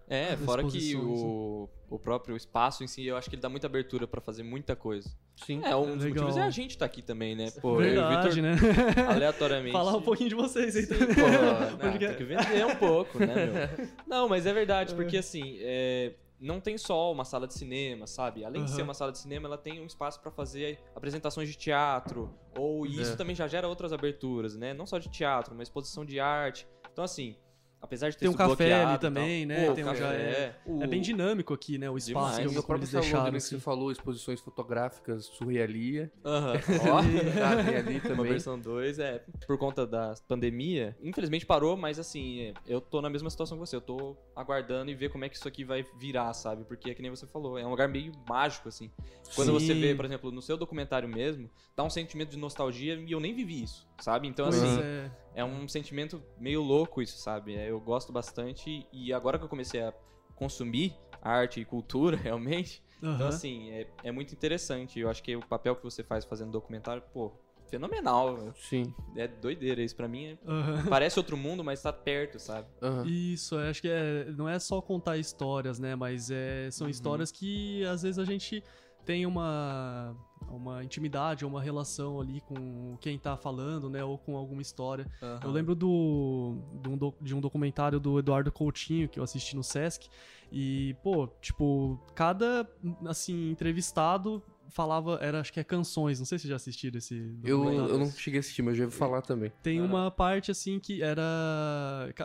É, 0.08 0.36
fora 0.36 0.62
que 0.64 0.94
o, 0.94 1.68
o 1.90 1.98
próprio 1.98 2.36
espaço 2.36 2.84
em 2.84 2.86
si, 2.86 3.04
eu 3.04 3.16
acho 3.16 3.28
que 3.28 3.34
ele 3.34 3.42
dá 3.42 3.48
muita 3.48 3.66
abertura 3.66 4.06
pra 4.06 4.20
fazer 4.20 4.44
muita 4.44 4.76
coisa. 4.76 5.10
Sim. 5.44 5.60
É, 5.64 5.74
um 5.74 5.96
dos 5.96 6.04
Legal. 6.04 6.24
motivos 6.24 6.36
é 6.36 6.42
a 6.46 6.50
gente 6.50 6.70
estar 6.72 6.84
aqui 6.86 7.02
também, 7.02 7.34
né? 7.34 7.50
Pô, 7.60 7.80
eu 7.82 7.88
e 7.94 7.98
o 7.98 8.08
Verdade, 8.08 8.40
Vitor, 8.40 8.42
né? 8.42 8.56
aleatoriamente. 9.10 9.72
Falar 9.72 9.96
um 9.96 10.02
pouquinho 10.02 10.28
de 10.28 10.34
vocês 10.36 10.76
aí 10.76 10.86
também. 10.86 11.08
pô, 11.08 11.22
Porque 11.76 11.88
porque- 11.90 12.06
tem 12.06 12.16
que 12.16 12.24
vender 12.24 12.66
um 12.66 12.76
pouco, 12.76 13.18
né, 13.18 13.34
meu? 13.46 13.88
Não, 14.06 14.28
mas 14.28 14.46
é 14.46 14.52
verdade, 14.52 14.94
porque 14.94 15.16
assim, 15.16 15.56
é, 15.60 16.14
não 16.40 16.60
tem 16.60 16.78
só 16.78 17.10
uma 17.10 17.24
sala 17.24 17.46
de 17.48 17.54
cinema, 17.54 18.06
sabe? 18.06 18.44
Além 18.44 18.62
de 18.62 18.68
Aham. 18.70 18.76
ser 18.76 18.82
uma 18.82 18.94
sala 18.94 19.10
de 19.10 19.18
cinema, 19.18 19.48
ela 19.48 19.58
tem 19.58 19.80
um 19.80 19.86
espaço 19.86 20.20
pra 20.20 20.30
fazer 20.30 20.78
apresentações 20.94 21.48
de 21.48 21.56
teatro, 21.56 22.32
ou 22.56 22.86
e 22.86 23.00
isso 23.00 23.14
É. 23.14 23.16
também 23.16 23.34
já 23.34 23.48
gera 23.48 23.66
outras 23.66 23.92
aberturas, 23.92 24.54
né? 24.56 24.72
Não 24.72 24.86
só 24.86 24.98
de 24.98 25.08
teatro, 25.08 25.52
uma 25.52 25.62
exposição 25.64 26.04
de 26.04 26.20
arte. 26.20 26.66
Então, 26.92 27.04
assim, 27.04 27.36
apesar 27.80 28.10
de 28.10 28.16
ter 28.16 28.20
Tem 28.26 28.28
um 28.30 28.34
café 28.34 28.72
ali 28.84 28.98
também, 28.98 29.46
né? 29.46 29.66
Pô, 29.66 29.72
tem 29.74 29.84
um, 29.84 29.86
café, 29.88 30.00
já 30.00 30.12
é, 30.12 30.56
O- 30.64 30.82
é 30.82 30.86
bem 30.86 31.00
dinâmico 31.00 31.52
aqui, 31.54 31.78
né? 31.78 31.88
O 31.90 31.96
espaço 31.96 32.36
Demais. 32.36 32.48
que, 32.48 32.54
como 32.54 32.66
próprio 32.66 32.88
deixaram. 32.90 33.18
Londrina 33.18 33.38
que 33.38 33.44
você 33.44 33.54
assim. 33.56 33.62
falou, 33.62 33.90
exposições 33.92 34.40
fotográficas 34.40 35.26
surrealia. 35.26 36.10
Aham. 36.24 36.54
Ó. 36.90 36.96
Tá, 37.36 37.62
tem 37.62 37.76
ali 37.76 37.94
Uma 37.94 38.00
também. 38.00 38.24
versão 38.32 38.58
2, 38.58 38.98
é, 38.98 39.22
por 39.46 39.58
conta 39.58 39.86
da 39.86 40.14
pandemia, 40.26 40.96
infelizmente 41.02 41.44
parou, 41.44 41.76
mas 41.76 41.98
assim, 41.98 42.40
é, 42.40 42.54
eu 42.66 42.80
tô 42.80 43.00
na 43.02 43.10
mesma 43.10 43.28
situação 43.30 43.58
que 43.58 43.66
você, 43.66 43.76
eu 43.76 43.80
tô 43.80 44.16
aguardando 44.34 44.90
e 44.90 44.94
ver 44.94 45.10
como 45.10 45.24
é 45.24 45.28
que 45.28 45.36
isso 45.36 45.46
aqui 45.46 45.64
vai 45.64 45.84
virar, 45.98 46.32
sabe? 46.34 46.64
Porque 46.64 46.90
é 46.90 46.94
que 46.94 47.02
nem 47.02 47.10
você 47.10 47.26
falou, 47.26 47.58
é 47.58 47.66
um 47.66 47.70
lugar 47.70 47.88
meio 47.88 48.12
mágico, 48.28 48.68
assim. 48.68 48.90
Quando 49.34 49.52
você 49.52 49.74
Sim. 49.74 49.80
vê, 49.80 49.94
por 49.94 50.04
exemplo, 50.04 50.30
no 50.30 50.40
seu 50.40 50.56
documentário 50.56 51.08
mesmo, 51.08 51.50
dá 51.76 51.82
um 51.84 51.90
sentimento 51.90 52.30
de 52.30 52.38
nostalgia 52.38 52.94
e 52.94 53.12
eu 53.12 53.20
nem 53.20 53.34
vivi 53.34 53.62
isso, 53.62 53.86
sabe? 54.00 54.26
Então, 54.28 54.46
Pois 54.48 54.62
assim, 54.62 54.80
é. 54.82 55.10
é 55.34 55.44
um 55.44 55.68
sentimento 55.68 56.22
meio 56.38 56.62
louco 56.62 57.02
isso, 57.02 57.18
sabe? 57.18 57.54
É, 57.54 57.65
eu 57.68 57.80
gosto 57.80 58.12
bastante 58.12 58.86
e 58.92 59.12
agora 59.12 59.38
que 59.38 59.44
eu 59.44 59.48
comecei 59.48 59.82
a 59.82 59.92
consumir 60.34 60.94
arte 61.22 61.60
e 61.60 61.64
cultura, 61.64 62.16
realmente, 62.16 62.82
então, 62.98 63.10
Aham. 63.26 63.28
assim, 63.28 63.70
é, 63.70 63.90
é 64.04 64.10
muito 64.12 64.32
interessante. 64.32 64.98
Eu 64.98 65.08
acho 65.10 65.22
que 65.22 65.36
o 65.36 65.42
papel 65.42 65.76
que 65.76 65.82
você 65.84 66.02
faz 66.02 66.24
fazendo 66.24 66.50
documentário, 66.50 67.02
pô, 67.12 67.32
fenomenal. 67.68 68.52
Sim. 68.54 68.94
É 69.14 69.28
doideira 69.28 69.82
isso. 69.82 69.94
Pra 69.94 70.08
mim, 70.08 70.26
é- 70.26 70.38
Aham. 70.46 70.84
parece 70.88 71.18
outro 71.18 71.36
mundo, 71.36 71.62
mas 71.62 71.82
tá 71.82 71.92
perto, 71.92 72.38
sabe? 72.38 72.68
Aham. 72.82 73.04
Isso, 73.06 73.54
eu 73.54 73.68
acho 73.70 73.82
que 73.82 73.88
é, 73.88 74.24
não 74.36 74.48
é 74.48 74.58
só 74.58 74.80
contar 74.80 75.18
histórias, 75.18 75.78
né? 75.78 75.94
Mas 75.94 76.30
é, 76.30 76.70
são 76.70 76.86
Uhum. 76.86 76.90
histórias 76.90 77.30
que 77.30 77.84
às 77.84 78.02
vezes 78.02 78.18
a 78.18 78.24
gente 78.24 78.62
tem 79.04 79.26
uma, 79.26 80.16
uma 80.48 80.82
intimidade 80.84 81.44
uma 81.44 81.60
relação 81.60 82.20
ali 82.20 82.40
com 82.42 82.96
quem 83.00 83.18
tá 83.18 83.36
falando, 83.36 83.88
né? 83.90 84.02
Ou 84.04 84.16
com 84.18 84.36
alguma 84.36 84.62
história. 84.62 85.06
Eu 85.42 85.50
lembro 85.50 85.74
do, 85.74 86.58
de, 86.82 86.88
um 86.88 86.96
do- 86.96 87.14
de 87.20 87.34
um 87.34 87.40
documentário 87.40 87.98
do 88.00 88.18
Eduardo 88.18 88.50
Coutinho 88.52 89.08
que 89.08 89.18
eu 89.18 89.24
assisti 89.24 89.54
no 89.56 89.62
Sesc. 89.62 90.08
E, 90.52 90.94
pô, 91.02 91.26
tipo, 91.40 92.00
cada, 92.14 92.68
assim, 93.06 93.50
entrevistado 93.50 94.42
falava, 94.70 95.18
era, 95.22 95.40
acho 95.40 95.52
que 95.52 95.60
é 95.60 95.64
canções, 95.64 96.18
não 96.18 96.26
sei 96.26 96.38
se 96.38 96.42
vocês 96.42 96.50
já 96.50 96.56
assistiram 96.56 96.98
esse 96.98 97.36
Eu, 97.42 97.64
eu 97.72 97.98
não 97.98 98.10
cheguei 98.10 98.38
a 98.38 98.40
assistir, 98.40 98.62
mas 98.62 98.74
eu 98.74 98.78
já 98.78 98.84
ouvi 98.84 98.96
falar 98.96 99.22
também. 99.22 99.50
Tem 99.62 99.78
Ah. 99.80 99.82
uma 99.84 100.10
parte 100.10 100.50
assim 100.50 100.78
que 100.78 101.02
era. 101.02 101.22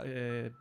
é, 0.06 0.52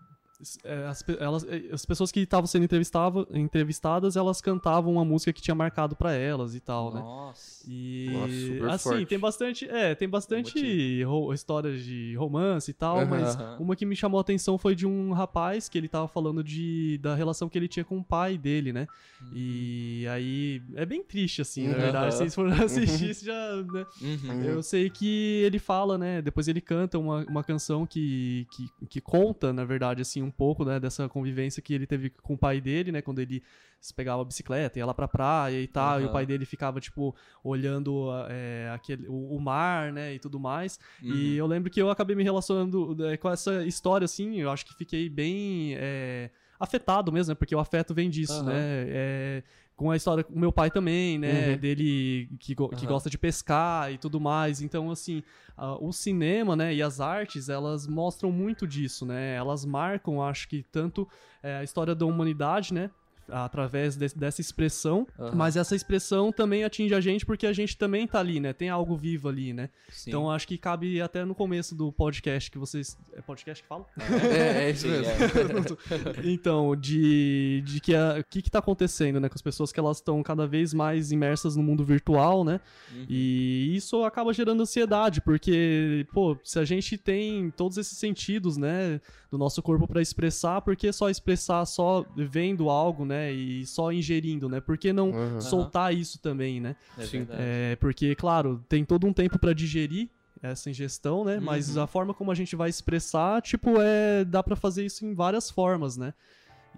as, 0.88 1.02
pe- 1.02 1.16
elas- 1.20 1.44
é, 1.44 1.62
as 1.72 1.84
pessoas 1.84 2.10
que 2.10 2.20
estavam 2.20 2.46
sendo 2.46 2.64
entrevistava- 2.64 3.26
entrevistadas, 3.32 4.16
elas 4.16 4.40
cantavam 4.40 4.92
uma 4.94 5.04
música 5.04 5.32
que 5.32 5.42
tinha 5.42 5.54
marcado 5.54 5.94
pra 5.94 6.12
elas 6.12 6.54
e 6.54 6.60
tal, 6.60 6.94
né? 6.94 7.00
Nossa. 7.00 7.64
E 7.68 8.08
Nossa, 8.12 8.32
super 8.46 8.70
assim, 8.70 8.88
forte. 8.90 9.06
tem 9.06 9.18
bastante, 9.18 9.68
é, 9.68 9.94
tem 9.94 10.08
bastante 10.08 11.02
ro- 11.04 11.32
histórias 11.34 11.82
de 11.84 12.14
romance 12.16 12.70
e 12.70 12.74
tal, 12.74 12.98
Aham. 13.00 13.06
mas 13.06 13.38
uma 13.58 13.76
que 13.76 13.84
me 13.84 13.94
chamou 13.94 14.18
a 14.18 14.22
atenção 14.22 14.56
foi 14.56 14.74
de 14.74 14.86
um 14.86 15.12
rapaz 15.12 15.68
que 15.68 15.76
ele 15.76 15.88
tava 15.88 16.08
falando 16.08 16.42
de 16.42 16.98
da 17.02 17.14
relação 17.14 17.48
que 17.48 17.58
ele 17.58 17.68
tinha 17.68 17.84
com 17.84 17.98
o 17.98 18.04
pai 18.04 18.38
dele, 18.38 18.72
né? 18.72 18.88
E 19.32 20.06
aí 20.10 20.62
é 20.74 20.84
bem 20.86 21.02
triste 21.02 21.42
assim, 21.42 21.68
na 21.68 21.74
Uhum. 21.74 21.80
verdade, 21.80 22.12
se 22.12 22.18
vocês 22.18 22.34
forem 22.34 22.52
assistir, 22.64 23.14
você 23.14 23.26
já, 23.26 23.56
né? 23.62 23.86
Uhum. 24.00 24.42
Eu 24.42 24.62
sei 24.62 24.88
que 24.90 25.42
ele 25.44 25.58
fala, 25.58 25.96
né? 25.98 26.22
Depois 26.22 26.48
ele 26.48 26.60
canta 26.60 26.98
uma, 26.98 27.24
uma 27.26 27.44
canção 27.44 27.86
que, 27.86 28.46
que, 28.50 28.70
que 28.88 29.00
conta, 29.00 29.52
na 29.52 29.64
verdade, 29.64 30.02
assim, 30.02 30.22
um 30.22 30.29
pouco, 30.30 30.64
né? 30.64 30.78
Dessa 30.78 31.08
convivência 31.08 31.62
que 31.62 31.74
ele 31.74 31.86
teve 31.86 32.10
com 32.10 32.34
o 32.34 32.38
pai 32.38 32.60
dele, 32.60 32.92
né? 32.92 33.02
Quando 33.02 33.18
ele 33.18 33.42
se 33.80 33.94
pegava 33.94 34.20
a 34.20 34.24
bicicleta, 34.24 34.78
ia 34.78 34.84
lá 34.84 34.92
pra 34.92 35.08
praia 35.08 35.60
e 35.60 35.66
tal, 35.66 36.00
e 36.00 36.04
o 36.04 36.12
pai 36.12 36.26
dele 36.26 36.44
ficava, 36.44 36.80
tipo, 36.80 37.14
olhando 37.42 38.10
é, 38.28 38.70
aquele, 38.74 39.08
o, 39.08 39.36
o 39.36 39.40
mar, 39.40 39.92
né? 39.92 40.14
E 40.14 40.18
tudo 40.18 40.38
mais. 40.38 40.78
Uhum. 41.02 41.14
E 41.14 41.36
eu 41.36 41.46
lembro 41.46 41.70
que 41.70 41.80
eu 41.80 41.90
acabei 41.90 42.14
me 42.14 42.22
relacionando 42.22 42.96
é, 43.06 43.16
com 43.16 43.30
essa 43.30 43.64
história, 43.64 44.04
assim, 44.04 44.36
eu 44.40 44.50
acho 44.50 44.66
que 44.66 44.74
fiquei 44.74 45.08
bem 45.08 45.74
é, 45.76 46.30
afetado 46.58 47.10
mesmo, 47.10 47.30
né? 47.30 47.34
Porque 47.34 47.54
o 47.54 47.58
afeto 47.58 47.94
vem 47.94 48.10
disso, 48.10 48.34
Aham. 48.34 48.44
né? 48.44 48.58
É, 48.58 49.42
com 49.80 49.90
a 49.90 49.96
história 49.96 50.22
com 50.22 50.38
meu 50.38 50.52
pai 50.52 50.70
também, 50.70 51.18
né? 51.18 51.52
Uhum. 51.52 51.56
Dele 51.56 52.28
que, 52.38 52.54
go- 52.54 52.68
que 52.68 52.84
Aham. 52.84 52.86
gosta 52.92 53.08
de 53.08 53.16
pescar 53.16 53.90
e 53.90 53.96
tudo 53.96 54.20
mais. 54.20 54.60
Então, 54.60 54.90
assim, 54.90 55.22
a- 55.56 55.74
o 55.82 55.90
cinema, 55.90 56.54
né? 56.54 56.74
E 56.74 56.82
as 56.82 57.00
artes, 57.00 57.48
elas 57.48 57.86
mostram 57.86 58.30
muito 58.30 58.66
disso, 58.66 59.06
né? 59.06 59.34
Elas 59.34 59.64
marcam, 59.64 60.22
acho 60.22 60.46
que, 60.48 60.62
tanto 60.70 61.08
é, 61.42 61.56
a 61.56 61.64
história 61.64 61.94
da 61.94 62.04
humanidade, 62.04 62.74
né? 62.74 62.90
Através 63.30 63.96
de- 63.96 64.14
dessa 64.14 64.40
expressão, 64.40 65.06
Aham. 65.18 65.32
mas 65.34 65.56
essa 65.56 65.74
expressão 65.76 66.32
também 66.32 66.64
atinge 66.64 66.94
a 66.94 67.00
gente 67.00 67.24
porque 67.24 67.46
a 67.46 67.52
gente 67.52 67.76
também 67.76 68.06
tá 68.06 68.18
ali, 68.18 68.40
né? 68.40 68.52
Tem 68.52 68.68
algo 68.68 68.96
vivo 68.96 69.28
ali, 69.28 69.52
né? 69.52 69.68
Sim. 69.88 70.10
Então 70.10 70.30
acho 70.30 70.46
que 70.46 70.56
cabe 70.58 71.00
até 71.00 71.24
no 71.24 71.34
começo 71.34 71.74
do 71.74 71.92
podcast 71.92 72.50
que 72.50 72.58
vocês. 72.58 72.96
É 73.14 73.20
podcast 73.20 73.62
que 73.62 73.68
fala? 73.68 73.86
É, 74.30 74.64
é 74.64 74.70
isso 74.70 74.86
mesmo. 74.88 75.06
é. 75.06 76.26
então, 76.30 76.74
de, 76.76 77.62
de 77.64 77.80
que 77.80 77.92
o 77.94 78.24
que, 78.28 78.42
que 78.42 78.50
tá 78.50 78.58
acontecendo, 78.58 79.20
né? 79.20 79.28
Com 79.28 79.34
as 79.34 79.42
pessoas 79.42 79.72
que 79.72 79.80
elas 79.80 79.98
estão 79.98 80.22
cada 80.22 80.46
vez 80.46 80.72
mais 80.72 81.12
imersas 81.12 81.56
no 81.56 81.62
mundo 81.62 81.84
virtual, 81.84 82.44
né? 82.44 82.60
Uhum. 82.94 83.06
E 83.08 83.74
isso 83.74 84.04
acaba 84.04 84.32
gerando 84.32 84.62
ansiedade, 84.62 85.20
porque, 85.20 86.06
pô, 86.12 86.36
se 86.44 86.58
a 86.58 86.64
gente 86.64 86.96
tem 86.96 87.50
todos 87.50 87.76
esses 87.76 87.98
sentidos, 87.98 88.56
né, 88.56 89.00
do 89.30 89.38
nosso 89.38 89.62
corpo 89.62 89.86
pra 89.86 90.00
expressar, 90.02 90.60
por 90.62 90.74
que 90.76 90.92
só 90.92 91.08
expressar 91.10 91.64
só 91.66 92.04
vendo 92.16 92.68
algo, 92.70 93.04
né, 93.04 93.19
e 93.32 93.66
só 93.66 93.92
ingerindo, 93.92 94.48
né? 94.48 94.60
Por 94.60 94.78
que 94.78 94.92
não 94.92 95.10
Aham. 95.10 95.40
soltar 95.40 95.94
isso 95.94 96.18
também, 96.20 96.60
né? 96.60 96.76
É 96.96 97.02
Sim. 97.06 97.26
É, 97.30 97.76
porque, 97.76 98.14
claro, 98.14 98.64
tem 98.68 98.84
todo 98.84 99.06
um 99.06 99.12
tempo 99.12 99.38
pra 99.38 99.52
digerir 99.52 100.08
essa 100.42 100.70
ingestão, 100.70 101.24
né? 101.24 101.38
Mas 101.40 101.76
Uhum. 101.76 101.82
a 101.82 101.86
forma 101.86 102.14
como 102.14 102.30
a 102.30 102.34
gente 102.34 102.56
vai 102.56 102.70
expressar, 102.70 103.42
tipo, 103.42 103.80
é 103.80 104.24
dá 104.24 104.42
pra 104.42 104.56
fazer 104.56 104.84
isso 104.86 105.04
em 105.04 105.12
várias 105.12 105.50
formas, 105.50 105.96
né? 105.96 106.14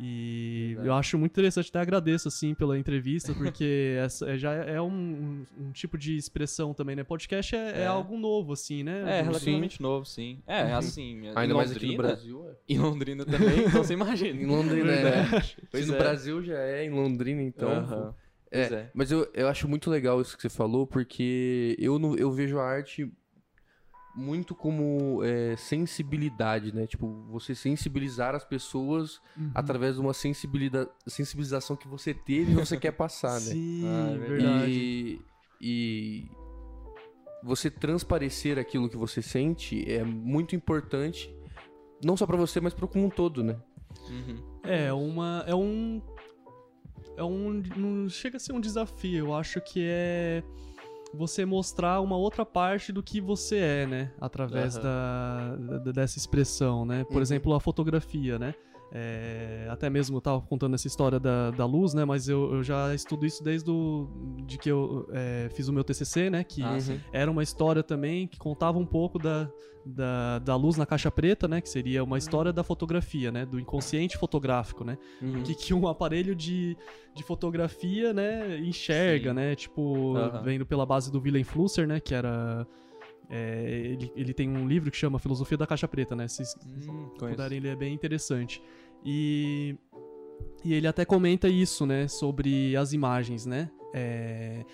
E 0.01 0.69
Verdade. 0.69 0.89
eu 0.89 0.95
acho 0.95 1.19
muito 1.19 1.33
interessante, 1.33 1.69
até 1.69 1.81
agradeço, 1.81 2.27
assim, 2.29 2.55
pela 2.55 2.79
entrevista, 2.79 3.35
porque 3.35 3.97
essa 4.01 4.31
é- 4.31 4.39
já 4.39 4.53
é 4.53 4.81
um, 4.81 4.89
um- 4.91 5.47
um 5.67 5.73
tipo 5.73 5.99
de 5.99 6.17
expressão 6.17 6.73
também, 6.73 6.97
né? 6.97 7.05
Podcast 7.05 7.55
é, 7.55 7.59
é 7.73 7.81
É. 7.83 7.87
algo 7.87 8.17
novo, 8.19 8.53
assim, 8.55 8.83
né? 8.83 9.03
É, 9.07 9.19
Sim. 9.21 9.25
relativamente 9.29 9.83
novo, 9.83 10.05
sim. 10.07 10.43
É, 10.47 10.65
Uhum. 10.65 10.77
assim. 10.79 11.27
em 11.27 11.33
Ainda 11.37 11.55
mais 11.55 11.71
aqui 11.71 11.87
no 11.87 11.93
Londrina- 11.93 12.03
Brasil. 12.09 12.49
é. 12.49 12.55
Em 12.73 12.79
Londrina 12.79 13.25
também, 13.27 13.65
então 13.67 13.85
você 13.85 13.93
imagina. 13.93 14.41
Em 14.43 14.47
Londrina, 14.47 14.93
é. 14.93 15.25
Pois 15.71 15.85
Se 15.85 15.91
no 15.91 15.97
é. 15.97 15.99
Brasil 15.99 16.43
já 16.43 16.59
é, 16.59 16.85
em 16.85 16.91
Londrina, 16.91 17.43
então. 17.43 17.71
Aham. 17.71 18.15
É, 18.51 18.69
Pois 18.69 18.73
é. 18.73 18.91
Mas 18.93 19.11
eu, 19.13 19.27
eu 19.35 19.49
acho 19.49 19.67
muito 19.69 19.91
legal 19.91 20.21
isso 20.21 20.37
que 20.37 20.43
você 20.43 20.51
falou, 20.51 20.87
porque 20.87 21.75
eu, 21.79 21.99
não, 21.99 22.15
eu 22.17 22.31
vejo 22.33 22.59
a 22.59 22.65
arte 22.65 23.11
muito 24.15 24.55
como 24.55 25.23
é, 25.25 25.57
sensibilidade, 25.57 26.75
né? 26.75 26.87
Tipo, 26.87 27.07
você 27.31 27.55
sensibilizar 27.55 28.35
as 28.35 28.45
pessoas 28.45 29.21
Uhum. 29.37 29.51
através 29.55 29.95
de 29.95 30.01
uma 30.01 30.13
sensibilida- 30.13 30.91
sensibilização 31.07 31.77
que 31.77 31.89
você 31.89 32.13
teve 32.13 32.53
e 32.53 32.55
você 32.55 32.77
quer 32.77 32.93
passar, 32.93 33.35
né? 33.35 33.39
Sim, 33.57 33.83
Ah, 33.87 34.13
é 34.15 34.19
verdade. 34.19 34.71
E, 34.71 35.21
e 35.61 36.31
você 37.43 37.71
transparecer 37.71 38.59
aquilo 38.59 38.89
que 38.89 38.97
você 38.97 39.21
sente 39.23 39.85
é 39.91 40.05
muito 40.05 40.55
importante, 40.55 41.35
não 42.05 42.17
só 42.17 42.27
pra 42.27 42.37
você, 42.37 42.61
mas 42.61 42.75
pro 42.75 42.87
como 42.89 43.07
um 43.07 43.11
todo, 43.11 43.43
né? 43.43 43.57
Uhum. 44.09 44.43
É, 44.65 44.93
uma. 44.93 45.45
É 45.47 45.55
um. 45.55 46.03
É 47.17 47.23
um. 47.25 47.63
Não 47.77 48.09
chega 48.09 48.37
a 48.37 48.41
ser 48.41 48.53
um 48.53 48.61
desafio. 48.61 49.27
Eu 49.27 49.35
acho 49.35 49.61
que 49.61 49.81
é 49.85 50.43
você 51.15 51.45
mostrar 51.45 52.01
uma 52.01 52.17
outra 52.17 52.45
parte 52.45 52.93
do 52.93 53.03
que 53.03 53.21
você 53.21 53.57
é, 53.57 53.87
né? 53.87 54.13
Através 54.21 54.77
da, 54.77 55.57
da- 55.57 55.93
dessa 55.93 56.19
expressão, 56.19 56.85
né? 56.85 57.05
Por 57.05 57.17
Uhum. 57.17 57.23
exemplo, 57.23 57.55
a 57.55 57.61
fotografia, 57.61 58.39
né? 58.39 58.55
É, 58.95 59.67
até 59.71 59.89
mesmo 59.89 60.19
eu 60.19 60.21
tava 60.21 60.41
contando 60.43 60.75
essa 60.75 60.87
história 60.87 61.19
da, 61.19 61.51
da 61.51 61.65
luz, 61.65 61.95
né? 61.95 62.05
Mas 62.05 62.29
eu, 62.29 62.53
eu 62.57 62.63
já 62.63 62.95
estudo 62.95 63.25
isso 63.25 63.43
desde 63.43 63.71
o, 63.71 64.07
de 64.45 64.59
que 64.59 64.71
eu 64.71 65.09
é, 65.13 65.49
fiz 65.55 65.67
o 65.69 65.73
meu 65.73 65.83
TCC, 65.83 66.29
né? 66.29 66.45
Que 66.45 66.63
Ah, 66.63 66.77
era 67.11 67.31
uma 67.31 67.43
história 67.43 67.83
também 67.83 68.27
que 68.27 68.39
contava 68.39 68.79
um 68.79 68.85
pouco 68.85 69.19
da, 69.19 69.51
da, 69.87 70.39
da 70.41 70.57
luz 70.57 70.77
na 70.77 70.85
caixa 70.85 71.11
preta, 71.11 71.49
né? 71.49 71.63
Que 71.63 71.71
seria 71.71 72.05
uma 72.05 72.19
história 72.19 72.53
da 72.53 72.63
fotografia, 72.63 73.33
né? 73.33 73.47
Do 73.47 73.59
inconsciente 73.59 74.19
fotográfico, 74.19 74.85
né? 74.85 74.99
Uhum. 75.23 75.43
Que, 75.43 75.55
que 75.55 75.73
um 75.73 75.89
aparelho 75.89 76.35
de, 76.35 76.77
de 77.15 77.23
fotografia, 77.23 78.13
né? 78.13 78.59
Enxerga, 78.59 79.31
Sim. 79.31 79.37
né? 79.37 79.55
Tipo, 79.55 80.17
Aham. 80.19 80.43
vendo 80.43 80.67
pela 80.67 80.85
base 80.85 81.11
do 81.11 81.19
Willem 81.19 81.45
Flusser, 81.45 81.87
né? 81.89 81.99
Que 81.99 82.15
era... 82.15 82.67
é, 83.31 83.71
ele, 83.71 84.13
ele 84.15 84.35
tem 84.35 84.51
um 84.51 84.69
livro 84.69 84.91
que 84.91 84.99
chama 84.99 85.19
Filosofia 85.19 85.57
da 85.57 85.67
Caixa 85.67 85.89
Preta, 85.89 86.15
né? 86.15 86.29
Se 86.29 86.43
Hum, 86.67 87.09
puderem 87.19 87.59
ler, 87.59 87.71
é 87.71 87.77
bem 87.77 87.95
interessante. 87.95 88.63
E, 89.05 89.77
e 90.65 90.75
ele 90.75 90.87
até 90.87 91.05
comenta 91.05 91.49
isso, 91.49 91.85
né, 91.87 92.09
sobre 92.09 92.77
as 92.77 92.93
imagens, 92.93 93.47
né? 93.47 93.71
É, 93.95 94.65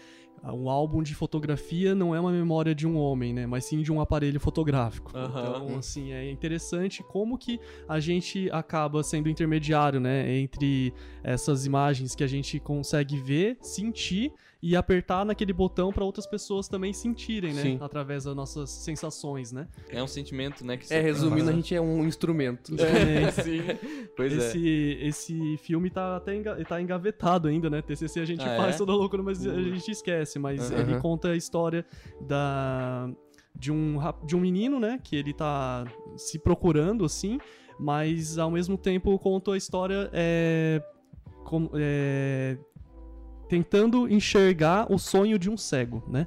um 0.45 0.69
álbum 0.71 1.03
de 1.03 1.14
fotografia 1.14 1.95
não 1.95 2.14
é 2.14 2.21
uma 2.21 2.31
memória 2.31 2.75
de 2.75 2.87
um 2.87 2.97
homem, 2.97 3.33
né? 3.33 3.47
Mas 3.47 3.64
sim 3.64 3.83
de 3.83 3.93
um 3.93 4.01
aparelho 4.01 4.38
fotográfico. 4.38 5.17
Aham. 5.17 5.41
Então, 5.41 5.79
assim, 5.79 6.12
é 6.12 6.31
interessante 6.31 7.03
como 7.03 7.37
que 7.37 7.59
a 7.88 7.99
gente 7.99 8.49
acaba 8.51 9.03
sendo 9.03 9.29
intermediário, 9.29 10.01
né? 10.01 10.37
Entre 10.37 10.93
essas 11.23 11.67
imagens 11.67 12.14
que 12.14 12.23
a 12.23 12.27
gente 12.27 12.61
consegue 12.61 13.19
ver, 13.19 13.59
sentir 13.61 14.33
e 14.61 14.75
apertar 14.75 15.25
naquele 15.25 15.53
botão 15.53 15.93
para 15.93 16.05
outras 16.05 16.26
pessoas 16.26 16.66
também 16.66 16.93
sentirem, 16.93 17.55
né? 17.55 17.62
Sim. 17.62 17.78
Através 17.80 18.24
das 18.24 18.35
nossas 18.35 18.68
sensações, 18.70 19.53
né? 19.53 19.68
É 19.89 20.03
um 20.03 20.07
sentimento, 20.09 20.64
né? 20.66 20.76
Que 20.76 20.85
É, 20.85 20.87
você- 20.87 21.01
resumindo, 21.01 21.49
a 21.49 21.53
gente 21.53 21.72
é 21.74 21.80
um 21.80 22.05
instrumento. 22.05 22.74
É, 22.74 23.30
Sim. 23.30 23.61
Pois 24.16 24.32
é. 24.32 24.37
esse, 24.37 24.99
esse 25.01 25.57
filme 25.59 25.91
tá 25.91 26.16
até 26.16 26.35
enga- 26.35 26.64
tá 26.64 26.82
engavetado 26.82 27.47
ainda, 27.47 27.70
né? 27.70 27.80
TCC 27.82 28.18
a 28.20 28.24
gente 28.24 28.43
Ah, 28.43 28.57
faz 28.57 28.74
é? 28.74 28.78
toda 28.78 28.93
loucura, 28.93 29.22
mas 29.22 29.47
a 29.47 29.62
gente 29.62 29.91
esquece. 29.93 30.39
Mas 30.41 30.70
ele 30.72 30.99
conta 31.01 31.28
a 31.28 31.37
história 31.37 31.87
da 32.20 33.09
de 33.55 33.72
um, 33.72 33.99
de 34.24 34.37
um 34.37 34.41
menino, 34.41 34.78
né? 34.80 34.99
Que 35.03 35.14
ele 35.16 35.32
tá 35.35 35.85
se 36.16 36.39
procurando, 36.39 37.05
assim, 37.05 37.39
mas 37.78 38.39
ao 38.39 38.51
mesmo 38.51 38.76
tempo 38.76 39.16
conta 39.18 39.53
a 39.53 39.57
história 39.57 40.09
é, 40.12 40.82
como- 41.45 41.70
é, 41.74 42.57
tentando 43.49 44.09
enxergar 44.09 44.90
o 44.92 44.99
sonho 44.99 45.38
de 45.38 45.49
um 45.51 45.57
cego, 45.57 46.03
né? 46.09 46.26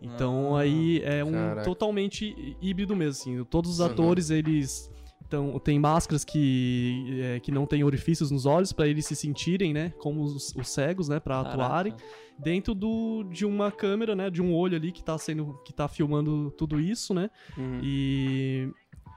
Então 0.00 0.56
Ah, 0.56 0.60
aí 0.60 1.00
é 1.04 1.24
um 1.24 1.30
caraca. 1.32 1.62
totalmente 1.62 2.56
híbrido 2.60 2.96
mesmo, 2.96 3.20
assim. 3.20 3.44
Todos 3.44 3.70
os 3.72 3.80
Uhum. 3.80 3.86
atores, 3.86 4.30
eles 4.30 4.90
então, 5.24 5.58
tem 5.58 5.78
máscaras 5.78 6.24
que, 6.26 7.18
é, 7.22 7.40
que 7.40 7.50
não 7.50 7.64
tem 7.64 7.82
orifícios 7.82 8.30
nos 8.30 8.44
olhos 8.44 8.70
pra 8.70 8.86
eles 8.86 9.06
se 9.06 9.16
sentirem, 9.16 9.72
né, 9.72 9.90
como 9.98 10.22
os, 10.22 10.54
os 10.54 10.68
cegos, 10.68 11.08
né, 11.08 11.18
para 11.18 11.40
atuarem 11.40 11.94
dentro 12.38 12.74
do, 12.74 13.24
de 13.30 13.46
uma 13.46 13.70
câmera, 13.72 14.14
né, 14.14 14.28
de 14.28 14.42
um 14.42 14.52
olho 14.54 14.76
ali 14.76 14.92
que 14.92 15.02
tá 15.02 15.16
sendo 15.16 15.54
que 15.64 15.72
tá 15.72 15.88
filmando 15.88 16.50
tudo 16.50 16.78
isso, 16.78 17.14
né? 17.14 17.30
Uhum. 17.56 17.80
E, 17.82 18.68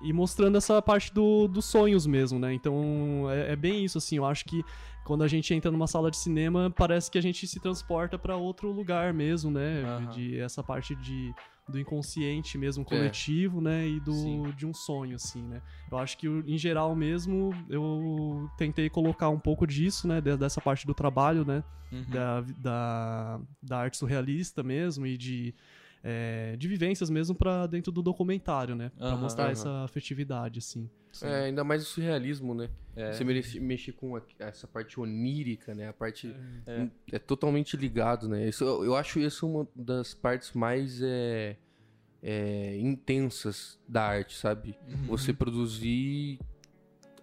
e 0.07 0.13
mostrando 0.13 0.57
essa 0.57 0.81
parte 0.81 1.13
do, 1.13 1.47
dos 1.47 1.65
sonhos 1.65 2.05
mesmo, 2.05 2.37
né? 2.39 2.53
Então 2.53 3.25
é, 3.29 3.53
é 3.53 3.55
bem 3.55 3.83
isso, 3.83 3.97
assim. 3.97 4.17
Eu 4.17 4.25
acho 4.25 4.45
que 4.45 4.63
quando 5.03 5.23
a 5.23 5.27
gente 5.27 5.53
entra 5.53 5.71
numa 5.71 5.87
sala 5.87 6.09
de 6.11 6.17
cinema, 6.17 6.69
parece 6.75 7.09
que 7.11 7.17
a 7.17 7.21
gente 7.21 7.45
se 7.47 7.59
transporta 7.59 8.17
pra 8.17 8.35
outro 8.37 8.71
lugar 8.71 9.13
mesmo, 9.13 9.51
né? 9.51 9.83
Aham. 9.83 10.09
De 10.11 10.39
essa 10.39 10.63
parte 10.63 10.95
de, 10.95 11.33
do 11.69 11.79
inconsciente 11.79 12.57
mesmo, 12.57 12.83
coletivo, 12.85 13.61
né? 13.61 13.87
E 13.87 13.99
do, 13.99 14.13
Sim. 14.13 14.51
de 14.55 14.65
um 14.65 14.73
sonho, 14.73 15.15
assim, 15.15 15.43
né? 15.47 15.61
Eu 15.91 15.97
acho 15.97 16.17
que, 16.17 16.27
em 16.27 16.57
geral 16.57 16.95
mesmo, 16.95 17.51
eu 17.69 18.49
tentei 18.57 18.89
colocar 18.89 19.29
um 19.29 19.39
pouco 19.39 19.65
disso, 19.67 20.07
né? 20.07 20.21
de- 20.21 20.37
Dessa 20.37 20.59
parte 20.61 20.85
do 20.87 20.93
trabalho, 20.93 21.45
né? 21.45 21.63
Uhum. 21.91 22.03
da, 22.09 22.41
da, 22.57 23.39
da 23.61 23.77
arte 23.77 23.95
surrealista 23.95 24.63
mesmo 24.63 25.05
e 25.05 25.15
de, 25.15 25.53
é, 26.07 26.55
de 26.55 26.67
vivências 26.67 27.09
mesmo 27.09 27.33
pra 27.33 27.65
dentro 27.65 27.91
do 27.91 28.03
documentário, 28.03 28.75
né? 28.75 28.91
Pra 28.95 29.07
Aham, 29.07 29.17
mostrar 29.21 29.45
aham. 29.45 29.51
essa 29.53 29.69
afetividade, 29.83 30.59
assim. 30.59 30.87
Sim. 31.11 31.25
É, 31.25 31.45
ainda 31.45 31.63
mais 31.63 31.81
o 31.81 31.85
surrealismo, 31.85 32.53
né? 32.53 32.69
É. 32.95 33.11
Você 33.13 33.23
mexe, 33.23 33.59
mexe 33.59 33.91
com 33.91 34.15
a- 34.15 34.21
essa 34.37 34.67
parte 34.67 34.99
onírica, 34.99 35.73
né? 35.73 35.87
A 35.89 35.93
parte 35.93 36.35
É. 36.67 36.87
é, 37.13 37.17
totalmente 37.19 37.75
ligado, 37.75 38.29
né? 38.29 38.47
Isso, 38.47 38.63
eu, 38.63 38.85
eu 38.85 38.95
acho 38.95 39.19
isso 39.19 39.47
uma 39.47 39.67
das 39.75 40.13
partes 40.13 40.53
mais 40.53 41.01
é, 41.01 41.55
é, 42.21 42.77
intensas 42.77 43.79
da 43.87 44.03
arte, 44.03 44.37
sabe? 44.37 44.77
Uhum. 44.87 45.07
Você 45.07 45.33
produzir 45.33 46.37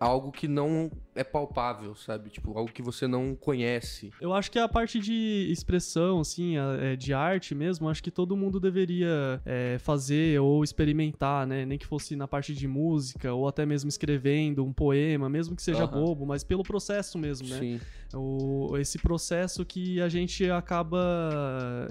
algo 0.03 0.33
que 0.33 0.49
não 0.49 0.91
é 1.15 1.23
palpável, 1.23 1.95
sabe? 1.95 2.31
Tipo, 2.31 2.57
algo 2.59 2.73
que 2.73 2.83
você 2.83 3.07
não 3.07 3.37
conhece. 3.37 4.11
Eu 4.21 4.33
acho 4.33 4.51
que 4.51 4.59
a 4.59 4.69
parte 4.69 4.99
de 4.99 5.49
expressão, 5.51 6.21
assim, 6.21 6.57
é, 6.81 6.97
de 6.97 7.15
arte 7.15 7.55
mesmo, 7.55 7.89
acho 7.89 8.03
que 8.03 8.11
todo 8.11 8.37
mundo 8.37 8.59
deveria 8.59 9.41
é, 9.45 9.79
fazer 9.79 10.41
ou 10.41 10.65
experimentar, 10.65 11.47
né? 11.47 11.65
Nem 11.65 11.79
que 11.79 11.87
fosse 11.87 12.17
na 12.17 12.27
parte 12.27 12.53
de 12.55 12.67
música 12.67 13.33
ou 13.33 13.47
até 13.47 13.65
mesmo 13.65 13.89
escrevendo 13.89 14.65
um 14.65 14.73
poema, 14.73 15.29
mesmo 15.29 15.55
que 15.55 15.63
seja 15.63 15.85
Aham. 15.85 16.01
bobo, 16.01 16.27
mas 16.27 16.43
pelo 16.43 16.65
processo 16.65 17.17
mesmo, 17.17 17.49
né? 17.49 17.59
Sim. 17.59 17.81
o, 18.15 18.77
esse 18.79 18.99
processo 18.99 19.65
que 19.65 20.01
a 20.01 20.09
gente 20.09 20.51
acaba 20.51 20.99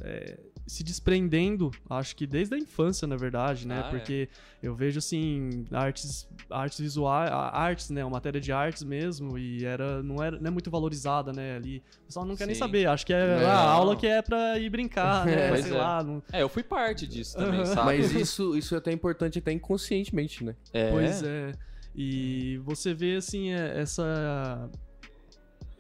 é, 0.03 0.38
se 0.72 0.86
desprendendo, 0.86 1.69
acho 1.89 2.15
que 2.15 2.26
desde 2.26 2.55
a 2.55 2.57
infância, 2.57 3.05
na 3.05 3.17
verdade, 3.17 3.67
né? 3.67 3.82
Ah, 3.84 3.88
é. 3.88 3.91
Porque 3.91 4.30
eu 4.63 4.74
vejo 4.74 4.99
assim, 4.99 5.65
artes, 5.69 6.26
artes 6.49 6.80
visuais, 6.80 7.30
artes, 7.30 7.89
né? 7.89 8.05
Uma 8.05 8.11
matéria 8.11 8.39
de 8.39 8.53
artes 8.53 8.82
mesmo, 8.82 9.38
e 9.38 9.65
era, 9.65 10.01
não, 10.01 10.24
era, 10.24 10.39
não 10.39 10.47
é 10.47 10.49
muito 10.49 10.72
valorizada, 10.72 11.34
né? 11.34 11.57
Ali. 11.57 11.84
O 12.03 12.05
pessoal 12.05 12.26
não 12.26 12.38
quer 12.38 12.45
nem 12.45 12.55
Sim. 12.55 12.59
saber, 12.59 12.88
acho 12.88 13.05
que 13.05 13.11
é 13.11 13.41
Não. 13.41 13.49
a 13.49 13.63
aula 13.63 13.97
que 13.97 14.07
é 14.07 14.22
pra 14.22 14.57
ir 14.59 14.69
brincar, 14.69 15.26
né? 15.26 15.53
Sei 15.61 15.74
é. 15.74 15.78
lá. 15.78 16.01
Não... 16.01 16.24
É, 16.32 16.41
eu 16.41 16.47
fui 16.47 16.63
parte 16.63 17.05
disso 17.05 17.36
também, 17.36 17.59
Aham. 17.59 17.65
sabe? 17.65 17.86
Mas 17.88 18.13
isso, 18.13 18.55
isso 18.55 18.74
é 18.74 18.78
até 18.78 18.93
importante 18.93 19.39
até 19.39 19.51
inconscientemente, 19.51 20.41
né? 20.41 20.55
é. 20.72 20.89
Pois 20.89 21.22
é. 21.22 21.51
E 21.93 22.61
você 22.63 22.93
vê, 22.93 23.17
assim, 23.17 23.51
é, 23.51 23.82
essa. 23.82 24.69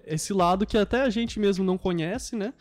Esse 0.05 0.33
lado 0.33 0.65
que 0.65 0.77
até 0.77 1.01
a 1.01 1.09
gente 1.09 1.39
mesmo 1.39 1.63
não 1.63 1.77
conhece, 1.77 2.35
né? 2.35 2.53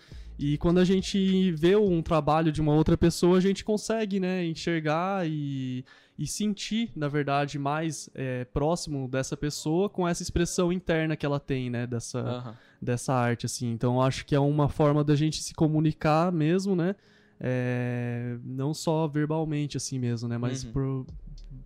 E 0.43 0.57
quando 0.57 0.79
a 0.79 0.85
gente 0.85 1.53
vê 1.53 1.77
um 1.77 2.01
trabalho 2.01 2.51
de 2.51 2.63
uma 2.63 2.73
outra 2.73 2.97
pessoa, 2.97 3.37
a 3.37 3.41
gente 3.43 3.63
consegue, 3.63 4.19
né, 4.19 4.43
enxergar 4.47 5.29
e, 5.29 5.85
e 6.19 6.27
sentir, 6.27 6.91
na 6.97 7.09
verdade, 7.09 7.59
mais 7.59 8.09
é, 8.15 8.47
próximo 8.47 9.07
dessa 9.07 9.37
pessoa 9.37 9.91
com 9.91 10.09
essa 10.09 10.23
expressão 10.23 10.73
interna 10.73 11.15
que 11.15 11.27
ela 11.27 11.39
tem, 11.39 11.69
né, 11.69 11.87
dessa, 11.87 12.21
Aham. 12.21 12.57
dessa 12.81 13.13
arte, 13.13 13.45
assim. 13.45 13.71
Então, 13.71 13.97
eu 13.97 14.01
acho 14.03 14.25
que 14.25 14.35
é 14.35 14.41
uma 14.41 14.71
forma 14.71 15.05
da 15.05 15.15
gente 15.15 15.43
se 15.43 15.53
comunicar 15.53 16.33
mesmo, 16.33 16.75
né? 16.75 16.97
É, 17.39 18.39
não 18.43 18.73
só 18.73 19.07
verbalmente, 19.07 19.77
assim 19.77 19.99
mesmo, 19.99 20.27
né? 20.27 20.39
Mas 20.39 20.65
Uhum. 20.65 20.73
por, 20.73 21.07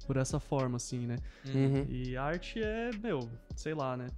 por 0.04 0.16
essa 0.16 0.40
forma, 0.40 0.78
assim, 0.78 1.06
né? 1.06 1.16
Uhum. 1.46 1.86
E 1.88 2.16
arte 2.16 2.60
é, 2.60 2.90
meu, 3.00 3.30
sei 3.54 3.72
lá, 3.72 3.96
né? 3.96 4.08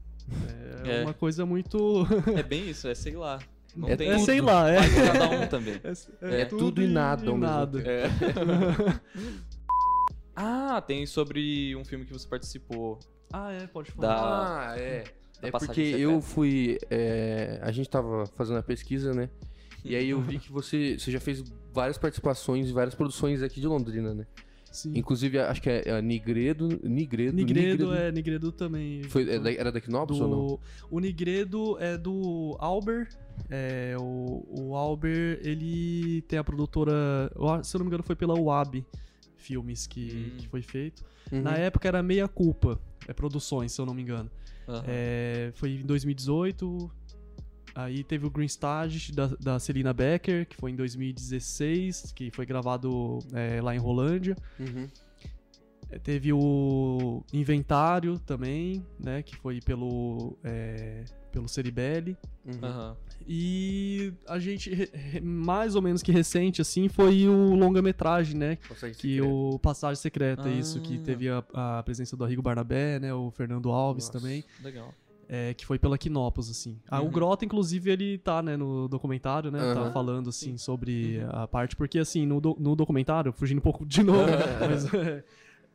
É, 0.86 1.00
É. 1.00 1.02
uma 1.02 1.12
coisa 1.12 1.44
muito. 1.44 2.06
É 2.34 2.42
bem 2.42 2.70
isso, 2.70 2.88
é 2.88 2.94
sei 2.94 3.16
lá. 3.16 3.38
Não 3.76 3.88
é, 3.88 3.96
tem 3.96 4.08
é 4.08 4.14
tudo. 4.14 4.24
sei 4.24 4.40
lá, 4.40 4.70
é. 4.70 4.78
Cada 5.12 5.30
um 5.30 5.46
também. 5.46 5.80
É, 6.22 6.40
É 6.40 6.44
tudo 6.46 6.82
e 6.82 6.86
nada 6.86 7.22
mesmo 7.24 7.38
nada. 7.38 7.82
É. 7.82 8.04
ah, 10.34 10.80
tem 10.86 11.06
sobre 11.06 11.74
um 11.76 11.84
filme 11.84 12.04
que 12.04 12.12
você 12.12 12.26
participou. 12.26 12.98
Ah, 13.32 13.52
é, 13.52 13.66
pode 13.66 13.90
falar. 13.90 14.08
Da- 14.08 14.70
Ah, 14.72 14.78
é. 14.78 15.04
da 15.40 15.48
É 15.48 15.50
porque 15.50 15.80
eu 15.80 16.20
fui. 16.20 16.78
é, 16.90 17.58
a 17.62 17.70
gente 17.72 17.88
tava 17.88 18.26
fazendo 18.34 18.58
a 18.58 18.62
pesquisa, 18.62 19.12
né? 19.12 19.28
E 19.84 19.94
aí 19.94 20.10
eu 20.10 20.20
vi 20.20 20.38
que 20.38 20.50
você, 20.50 20.98
você 20.98 21.10
já 21.12 21.20
fez 21.20 21.42
várias 21.72 21.96
participações 21.98 22.68
em 22.68 22.72
várias 22.72 22.94
produções 22.94 23.42
aqui 23.42 23.60
de 23.60 23.66
Londrina, 23.66 24.14
né? 24.14 24.26
Sim. 24.76 24.92
Inclusive, 24.94 25.38
acho 25.38 25.62
que 25.62 25.70
é, 25.70 25.82
é 25.86 26.02
Nigredo. 26.02 26.68
Nigredo. 26.84 27.34
Nigredo, 27.34 27.94
é, 27.94 28.12
Nigredo 28.12 28.52
também. 28.52 29.02
Foi, 29.04 29.26
é 29.28 29.56
era 29.58 29.72
da 29.72 29.80
Knobs 29.80 30.20
ou 30.20 30.28
não? 30.28 30.60
o 30.90 31.00
Nigredo 31.00 31.78
é 31.80 31.96
do 31.96 32.54
Alber. 32.58 33.08
É, 33.48 33.96
o, 33.98 34.44
o 34.50 34.76
Alber, 34.76 35.40
ele 35.42 36.20
tem 36.28 36.38
a 36.38 36.44
produtora. 36.44 37.30
Se 37.62 37.74
eu 37.74 37.78
não 37.78 37.86
me 37.86 37.88
engano, 37.88 38.02
foi 38.02 38.14
pela 38.16 38.38
UAB 38.38 38.84
Filmes 39.36 39.86
que, 39.86 40.32
Hum. 40.34 40.36
que 40.38 40.48
foi 40.48 40.60
feito. 40.60 41.02
Uhum. 41.32 41.40
Na 41.42 41.52
época 41.56 41.88
era 41.88 42.02
Meia 42.02 42.28
Culpa, 42.28 42.78
é 43.08 43.12
Produções, 43.14 43.72
se 43.72 43.80
eu 43.80 43.86
não 43.86 43.94
me 43.94 44.02
engano. 44.02 44.30
Aham. 44.68 44.84
É, 44.86 45.52
foi 45.54 45.70
em 45.70 45.86
2018. 45.86 46.90
Aí 47.78 48.02
teve 48.02 48.26
o 48.26 48.30
Green 48.30 48.46
Stage 48.46 49.12
da, 49.12 49.26
da 49.38 49.58
Celina 49.58 49.92
Becker, 49.92 50.46
que 50.48 50.56
foi 50.56 50.70
em 50.70 50.76
2016, 50.76 52.10
que 52.14 52.30
foi 52.30 52.46
gravado 52.46 53.18
é, 53.34 53.60
lá 53.60 53.74
em 53.74 53.78
Rolândia. 53.78 54.34
Uhum. 54.58 54.88
É, 55.90 55.98
Teve 55.98 56.32
o 56.32 57.22
Inventário 57.32 58.18
também, 58.18 58.84
né? 58.98 59.22
Que 59.22 59.36
foi 59.36 59.60
pelo, 59.60 60.36
é, 60.42 61.04
pelo 61.30 61.46
Ceribelli. 61.48 62.16
Uhum. 62.46 62.94
E 63.28 64.12
a 64.26 64.38
gente, 64.38 64.70
mais 65.22 65.76
ou 65.76 65.82
menos 65.82 66.02
que 66.02 66.10
recente, 66.10 66.62
assim, 66.62 66.88
foi 66.88 67.28
o 67.28 67.54
longa-metragem, 67.54 68.36
né? 68.36 68.56
Passagem 68.68 68.96
Que 68.96 69.16
secreta. 69.16 69.28
o 69.28 69.58
Passagem 69.58 70.00
Secreta, 70.02 70.42
Ah. 70.44 70.50
isso, 70.50 70.80
que 70.80 70.98
teve 70.98 71.28
a, 71.28 71.44
a 71.52 71.82
presença 71.82 72.16
do 72.16 72.24
Arrigo 72.24 72.40
Barnabé, 72.42 72.98
né? 72.98 73.12
O 73.12 73.30
Fernando 73.30 73.70
Alves 73.70 74.06
Nossa. 74.06 74.18
também. 74.18 74.42
Legal. 74.62 74.94
É, 75.28 75.54
que 75.54 75.66
foi 75.66 75.78
pela 75.78 75.98
Quinopos, 75.98 76.48
assim. 76.50 76.78
Ah, 76.88 77.00
O 77.00 77.06
Uhum. 77.06 77.10
Grota, 77.10 77.44
inclusive, 77.44 77.90
ele 77.90 78.18
tá, 78.18 78.40
né, 78.42 78.56
no 78.56 78.86
documentário, 78.88 79.50
né? 79.50 79.58
Tá 79.74 79.80
Aham. 79.82 79.90
falando, 79.92 80.28
assim, 80.30 80.52
Sim. 80.52 80.58
sobre 80.58 81.18
Uhum. 81.18 81.30
a 81.32 81.48
parte... 81.48 81.74
Porque, 81.74 81.98
assim, 81.98 82.24
no, 82.24 82.40
do- 82.40 82.56
no 82.60 82.76
documentário, 82.76 83.32
fugindo 83.32 83.58
um 83.58 83.62
pouco 83.62 83.84
de 83.84 84.02
novo, 84.04 84.20
mas... 84.60 84.92
é, 84.94 85.24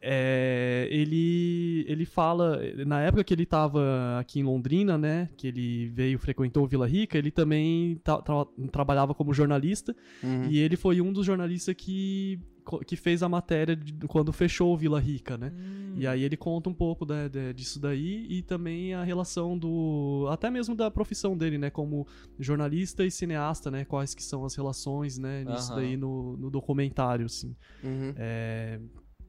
é, 0.01 0.87
ele, 0.89 1.85
ele 1.87 2.05
fala, 2.05 2.59
na 2.85 3.01
época 3.01 3.23
que 3.23 3.33
ele 3.33 3.43
estava 3.43 4.17
aqui 4.19 4.39
em 4.39 4.43
Londrina, 4.43 4.97
né, 4.97 5.29
que 5.37 5.47
ele 5.47 5.87
veio, 5.89 6.17
frequentou 6.17 6.67
Vila 6.67 6.87
Rica, 6.87 7.17
ele 7.17 7.29
também 7.31 7.95
tra 8.03 8.21
tra 8.21 8.45
trabalhava 8.71 9.13
como 9.13 9.33
jornalista, 9.33 9.95
Uhum. 10.23 10.45
e 10.49 10.57
ele 10.57 10.75
foi 10.75 11.01
um 11.01 11.13
dos 11.13 11.25
jornalistas 11.25 11.75
que, 11.75 12.39
que 12.87 12.95
fez 12.95 13.21
a 13.21 13.29
matéria 13.29 13.75
de, 13.75 13.93
quando 14.07 14.33
fechou 14.33 14.75
Vila 14.77 14.99
Rica, 14.99 15.37
né. 15.37 15.51
E 15.95 16.07
aí 16.07 16.23
ele 16.23 16.37
conta 16.37 16.69
um 16.69 16.73
pouco 16.73 17.05
né, 17.05 17.27
de- 17.27 17.53
disso 17.53 17.79
daí 17.79 18.25
e 18.29 18.41
também 18.41 18.93
a 18.93 19.03
relação 19.03 19.57
do. 19.57 20.25
até 20.31 20.49
mesmo 20.49 20.73
da 20.73 20.89
profissão 20.89 21.35
dele, 21.37 21.57
né? 21.57 21.69
Como 21.69 22.07
jornalista 22.39 23.03
e 23.05 23.11
cineasta, 23.11 23.69
né? 23.69 23.83
Quais 23.83 24.15
que 24.15 24.23
são 24.23 24.45
as 24.45 24.55
relações, 24.55 25.17
né? 25.17 25.43
Nisso 25.43 25.73
Aham. 25.73 25.81
daí 25.81 25.97
no, 25.97 26.37
no 26.37 26.49
documentário, 26.49 27.25
assim. 27.25 27.53
Uhum. 27.83 28.13
É, 28.15 28.79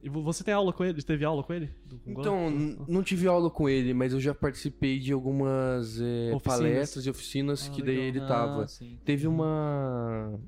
e 0.03 0.09
vo- 0.09 0.21
você 0.21 0.43
tem 0.43 0.53
aula 0.53 0.71
com 0.73 0.83
ele? 0.83 1.01
Teve 1.01 1.23
aula 1.25 1.41
com 1.43 1.53
ele? 1.53 1.69
Então, 2.05 2.49
não 2.87 3.01
tive 3.01 3.25
aula 3.27 3.49
com 3.49 3.67
ele, 3.69 3.93
mas 3.93 4.11
eu 4.13 4.19
já 4.19 4.35
participei 4.35 4.99
de 4.99 5.13
algumas 5.13 5.99
é, 6.01 6.33
Oficinas. 6.35 6.41
palestras 6.43 7.05
e 7.05 7.09
oficinas 7.09 7.67
Ah, 7.67 7.71
que 7.71 7.81
daí 7.81 7.95
legal. 7.95 8.07
ele 8.09 8.19
tava. 8.27 8.63
Ah, 8.63 8.67
sim. 8.67 8.99
Teve 9.05 9.27
uma. 9.27 10.39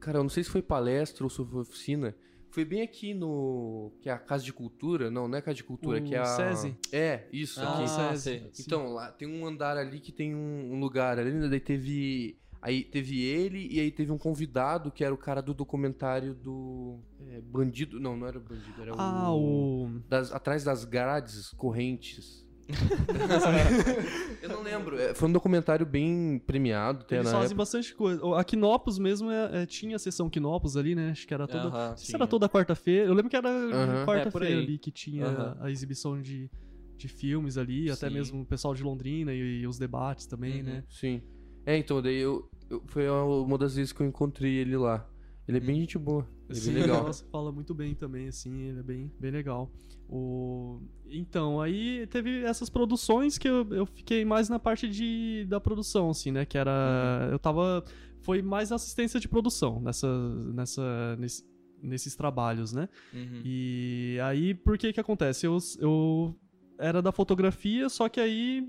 Cara, 0.00 0.18
eu 0.18 0.22
não 0.22 0.30
sei 0.30 0.42
se 0.44 0.50
foi 0.50 0.62
palestra 0.62 1.24
ou 1.24 1.30
se 1.30 1.36
foi 1.44 1.60
oficina. 1.62 2.14
Foi 2.50 2.64
bem 2.64 2.82
aqui 2.82 3.14
no. 3.14 3.92
Que 4.00 4.08
é 4.08 4.12
a 4.12 4.18
Casa 4.18 4.44
de 4.44 4.52
Cultura. 4.52 5.10
Não, 5.10 5.26
não 5.26 5.36
é 5.36 5.42
Casa 5.42 5.56
de 5.56 5.64
Cultura, 5.64 5.98
O 5.98 6.02
que 6.04 6.14
é 6.14 6.18
a. 6.18 6.24
SESI? 6.24 6.76
É, 6.92 7.24
isso 7.32 7.60
Ah, 7.60 7.78
aqui. 7.78 7.88
SESI. 7.88 8.22
sei. 8.52 8.64
Então, 8.64 8.92
lá 8.92 9.10
tem 9.10 9.26
um 9.26 9.44
andar 9.46 9.76
ali 9.76 9.98
que 9.98 10.12
tem 10.12 10.34
um, 10.34 10.72
um 10.74 10.78
lugar 10.80 11.18
ali, 11.18 11.32
né? 11.32 11.48
daí 11.48 11.58
teve. 11.60 12.38
Aí 12.66 12.82
teve 12.82 13.20
ele 13.20 13.68
e 13.70 13.78
aí 13.78 13.90
teve 13.90 14.10
um 14.10 14.16
convidado 14.16 14.90
que 14.90 15.04
era 15.04 15.12
o 15.12 15.18
cara 15.18 15.42
do 15.42 15.52
documentário 15.52 16.34
do. 16.34 16.98
é, 17.20 17.38
bandido. 17.42 18.00
Não, 18.00 18.16
não 18.16 18.26
era 18.26 18.38
o 18.38 18.40
bandido, 18.40 18.80
era 18.80 18.92
Ah, 18.96 19.30
o. 19.34 20.00
das- 20.08 20.32
atrás 20.32 20.64
das 20.64 20.82
grades 20.86 21.50
correntes. 21.58 22.42
eu 24.42 24.48
não 24.48 24.62
lembro. 24.62 24.98
é, 24.98 25.14
Foi 25.14 25.28
um 25.28 25.32
documentário 25.32 25.84
bem 25.84 26.38
premiado 26.46 27.00
até 27.02 27.16
Eles 27.16 27.26
fazem 27.30 27.44
época. 27.46 27.56
bastante 27.56 27.94
coisa. 27.94 28.24
O- 28.24 28.34
A 28.34 28.44
Quinopos 28.44 28.98
mesmo 28.98 29.30
é- 29.30 29.62
é, 29.62 29.66
tinha 29.66 29.96
a 29.96 29.98
sessão 29.98 30.28
Quinopos 30.30 30.76
ali, 30.76 30.94
né? 30.94 31.10
Acho 31.10 31.26
que 31.26 31.34
era 31.34 31.46
toda. 31.46 31.64
Aham, 31.68 31.88
não 31.90 31.96
sei 31.96 31.96
se 31.98 32.06
tinha. 32.12 32.16
era 32.16 32.26
toda 32.26 32.48
quarta-feira. 32.48 33.06
Eu 33.06 33.14
lembro 33.14 33.30
que 33.30 33.36
era 33.36 33.48
Aham. 33.48 33.92
É, 34.02 34.04
por 34.04 34.06
quarta-feira 34.14 34.56
aí. 34.56 34.62
ali 34.62 34.78
que 34.78 34.90
tinha 34.90 35.26
Aham. 35.26 35.56
a 35.60 35.70
exibição 35.70 36.20
de, 36.20 36.50
de 36.96 37.08
filmes 37.08 37.56
ali, 37.58 37.90
até 37.90 38.08
Sim. 38.08 38.14
mesmo 38.14 38.42
o 38.42 38.46
pessoal 38.46 38.74
de 38.74 38.82
Londrina 38.82 39.32
e, 39.32 39.60
e 39.60 39.66
os 39.66 39.78
debates 39.78 40.26
também, 40.26 40.58
Uhum. 40.60 40.64
né? 40.64 40.84
Sim. 40.88 41.22
É, 41.66 41.76
então, 41.78 42.00
daí 42.02 42.16
eu- 42.18 42.48
Foi 42.86 43.08
uma 43.08 43.58
das 43.58 43.76
vezes 43.76 43.92
que 43.92 44.00
eu 44.02 44.06
encontrei 44.06 44.54
ele 44.54 44.76
lá. 44.76 45.08
Ele 45.46 45.58
é 45.58 45.60
bem 45.60 45.80
gente 45.80 45.98
boa. 45.98 46.26
Ele 46.48 46.58
é 46.58 46.60
Sim, 46.60 46.72
bem 46.72 46.82
legal. 46.82 47.04
Nossa, 47.04 47.24
fala 47.30 47.52
muito 47.52 47.74
bem 47.74 47.94
também, 47.94 48.28
assim, 48.28 48.62
ele 48.62 48.80
é 48.80 48.82
bem, 48.82 49.12
bem 49.20 49.30
legal. 49.30 49.70
O... 50.08 50.80
Então, 51.06 51.60
aí 51.60 52.06
teve 52.06 52.42
essas 52.42 52.70
produções 52.70 53.36
que 53.36 53.48
eu, 53.48 53.66
eu 53.72 53.84
fiquei 53.86 54.24
mais 54.24 54.48
na 54.48 54.58
parte 54.58 54.88
de, 54.88 55.44
da 55.48 55.60
produção, 55.60 56.10
assim, 56.10 56.30
né? 56.30 56.44
Que 56.44 56.56
era. 56.58 57.28
Eu 57.30 57.38
tava. 57.38 57.84
Foi 58.20 58.40
mais 58.40 58.72
assistência 58.72 59.20
de 59.20 59.28
produção 59.28 59.80
nessa, 59.82 60.08
nessa, 60.54 61.16
nesse- 61.16 61.44
nesses 61.82 62.16
trabalhos, 62.16 62.72
né? 62.72 62.88
Uhum. 63.12 63.42
E 63.44 64.18
aí, 64.22 64.54
por 64.54 64.78
que 64.78 64.94
que 64.94 65.00
acontece? 65.00 65.46
Eu, 65.46 65.58
eu 65.78 66.34
era 66.78 67.00
da 67.00 67.12
fotografia, 67.12 67.88
só 67.88 68.08
que 68.08 68.20
aí 68.20 68.66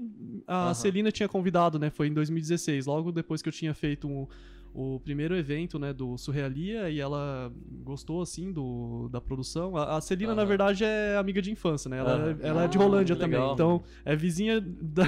a 0.47 0.66
Aham. 0.66 0.74
Celina 0.74 1.12
tinha 1.12 1.28
convidado, 1.30 1.80
né? 1.80 1.89
Foi 1.89 2.08
em 2.08 2.14
2016, 2.14 2.86
logo 2.86 3.12
depois 3.12 3.41
que 3.41 3.49
eu 3.49 3.53
tinha 3.53 3.74
feito 3.74 4.08
um- 4.08 4.28
o 4.78 4.99
primeiro 4.99 5.34
evento, 5.38 5.80
né, 5.80 5.93
do 5.93 6.18
Surrealia, 6.18 6.89
e 6.89 6.99
ela 6.99 7.49
gostou, 7.82 8.22
assim, 8.22 8.51
do, 8.51 9.08
da 9.10 9.22
produção. 9.22 9.78
A, 9.78 9.95
a 9.95 10.01
Celina, 10.01 10.36
na 10.36 10.41
Aham. 10.41 10.49
verdade, 10.49 10.84
é 10.84 11.16
amiga 11.16 11.41
de 11.41 11.49
infância, 11.49 11.88
né? 11.89 11.97
Ela, 11.99 12.12
Aham. 12.12 12.38
ela 12.41 12.64
é 12.66 12.68
de 12.68 12.78
Ah, 12.78 12.82
Rolândia 12.82 13.16
que 13.16 13.22
também. 13.22 13.39
legal. 13.39 13.53
Então, 13.53 13.82
é 14.03 14.14
vizinha 14.18 14.60
da... 14.60 15.06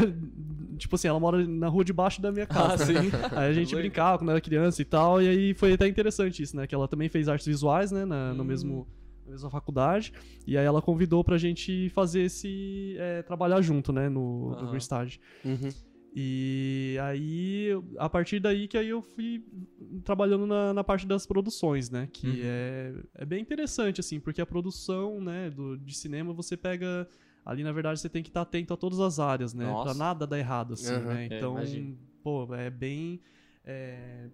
Tipo 0.78 0.96
assim, 0.96 1.10
ela 1.10 1.20
mora 1.20 1.46
na 1.46 1.68
rua 1.68 1.84
de 1.84 1.92
baixo 1.92 2.22
da 2.22 2.32
minha 2.32 2.46
Ah, 2.50 2.54
casa. 2.54 2.86
sim. 2.86 2.94
Aí 3.36 3.50
a 3.50 3.54
gente 3.54 3.76
brincava 3.76 4.18
quando 4.20 4.30
era 4.30 4.40
criança 4.40 4.82
e 4.82 4.86
tal, 4.86 5.22
e 5.22 5.28
aí 5.28 5.54
foi 5.54 5.74
até 5.74 5.86
interessante 5.86 6.42
isso, 6.42 6.56
né? 6.56 6.66
Que 6.66 6.74
ela 6.74 6.88
também 6.88 7.10
fez 7.10 7.28
artes 7.28 7.46
visuais, 7.48 7.92
né? 7.92 8.06
Na, 8.06 8.34
no 8.34 8.44
Hum. 8.44 8.48
mesmo, 8.48 8.88
na 9.28 9.32
mesma 9.34 9.50
faculdade. 9.50 10.14
E 10.48 10.58
aí 10.58 10.66
ela 10.66 10.82
convidou 10.82 11.24
pra 11.24 11.38
gente 11.38 11.90
fazer 11.90 12.22
esse. 12.22 12.96
é, 12.98 13.22
trabalhar 13.22 13.62
junto, 13.62 13.92
né? 13.92 14.10
No, 14.10 14.50
no 14.52 14.56
Aham. 14.56 14.68
Green 14.70 14.78
Stage. 14.80 15.20
Uhum. 15.46 15.70
E 16.20 16.98
aí, 17.04 17.70
a 18.00 18.10
partir 18.10 18.40
daí 18.40 18.68
que 18.68 18.76
aí 18.78 18.90
eu 18.90 19.04
fui 19.04 19.44
trabalhando 20.04 20.48
na, 20.48 20.74
na 20.74 20.84
parte 20.84 21.06
das 21.06 21.28
produções, 21.28 21.92
né? 21.92 22.08
Que 22.12 22.28
Uhum. 22.28 22.38
é, 22.42 22.94
é 23.16 23.26
bem 23.26 23.40
interessante, 23.42 24.00
assim, 24.00 24.20
porque 24.20 24.42
a 24.42 24.46
produção, 24.46 25.22
né, 25.22 25.52
do, 25.52 25.78
de 25.78 25.94
cinema 25.96 26.34
você 26.34 26.58
pega. 26.58 27.08
Ali, 27.46 27.64
na 27.64 27.72
verdade, 27.72 28.00
você 28.00 28.10
tem 28.10 28.22
que 28.24 28.30
estar 28.30 28.42
atento 28.42 28.74
a 28.74 28.78
todas 28.78 29.00
as 29.00 29.20
áreas, 29.20 29.54
né? 29.54 29.64
Nossa. 29.66 29.84
Pra 29.84 29.94
nada 29.94 30.26
dar 30.28 30.38
errado, 30.40 30.74
assim, 30.74 30.92
né? 30.92 31.28
É, 31.30 31.36
Então, 31.38 31.54
imagino. 31.54 31.98
pô, 32.24 32.54
é 32.56 32.70
bem. 32.70 33.22
É, 33.64 34.28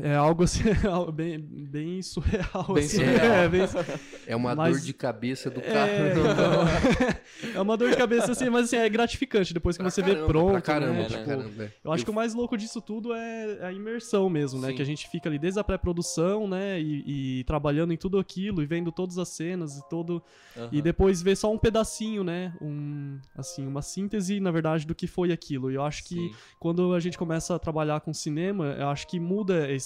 é 0.00 0.14
algo 0.14 0.42
assim, 0.44 0.62
algo 0.90 1.12
bem, 1.12 1.38
bem 1.38 2.02
surreal. 2.02 2.66
Bem 2.74 2.84
assim. 2.84 2.96
surreal. 2.98 3.24
É, 3.34 3.48
bem- 3.48 3.62
É 4.26 4.34
uma 4.34 4.54
Mas- 4.54 4.76
dor 4.78 4.84
de 4.86 4.92
cabeça 4.94 5.50
do 5.50 5.60
é, 5.60 5.62
carro. 5.62 5.92
então, 6.10 7.54
é 7.54 7.60
uma 7.60 7.76
dor 7.76 7.90
de 7.90 7.96
cabeça 7.96 8.32
assim, 8.32 8.48
mas 8.48 8.64
assim, 8.64 8.76
é 8.76 8.88
gratificante 8.88 9.52
depois 9.52 9.76
que 9.76 9.82
Pra 9.82 9.90
você 9.90 10.00
caramba, 10.02 10.20
vê 10.20 10.26
pronto. 10.26 10.52
Pra 10.52 10.60
caramba, 10.62 10.92
né? 10.94 10.98
né? 11.02 11.08
Tipo, 11.08 11.24
caramba. 11.24 11.72
eu 11.84 11.92
acho 11.92 12.04
que 12.04 12.10
o 12.10 12.14
mais 12.14 12.34
louco 12.34 12.56
disso 12.56 12.80
tudo 12.80 13.12
é 13.14 13.58
a 13.66 13.72
imersão 13.72 14.28
mesmo, 14.30 14.60
né? 14.60 14.68
Sim. 14.70 14.76
Que 14.76 14.82
a 14.82 14.86
gente 14.86 15.08
fica 15.08 15.28
ali 15.28 15.38
desde 15.38 15.60
a 15.60 15.64
pré-produção, 15.64 16.48
né? 16.48 16.80
E, 16.80 17.40
e 17.40 17.44
trabalhando 17.44 17.92
em 17.92 17.96
tudo 17.96 18.18
aquilo 18.18 18.62
e 18.62 18.66
vendo 18.66 18.90
todas 18.90 19.18
as 19.18 19.28
cenas 19.28 19.76
e 19.76 19.88
todo. 19.88 20.22
Aham. 20.56 20.68
E 20.72 20.80
depois 20.82 21.20
ver 21.20 21.36
só 21.36 21.52
um 21.52 21.58
pedacinho, 21.58 22.24
né? 22.24 22.52
Um, 22.62 23.18
assim, 23.36 23.66
uma 23.66 23.82
síntese, 23.82 24.40
na 24.40 24.50
verdade, 24.50 24.86
do 24.86 24.94
que 24.94 25.06
foi 25.06 25.30
aquilo. 25.32 25.70
E 25.70 25.74
eu 25.74 25.82
acho 25.82 26.02
que 26.04 26.14
Sim. 26.14 26.30
quando 26.58 26.94
a 26.94 27.00
gente 27.00 27.18
começa 27.18 27.54
a 27.54 27.58
trabalhar 27.58 28.00
com 28.00 28.12
cinema, 28.14 28.74
eu 28.78 28.88
acho 28.88 29.06
que 29.06 29.20
muda 29.20 29.70
esse, 29.70 29.83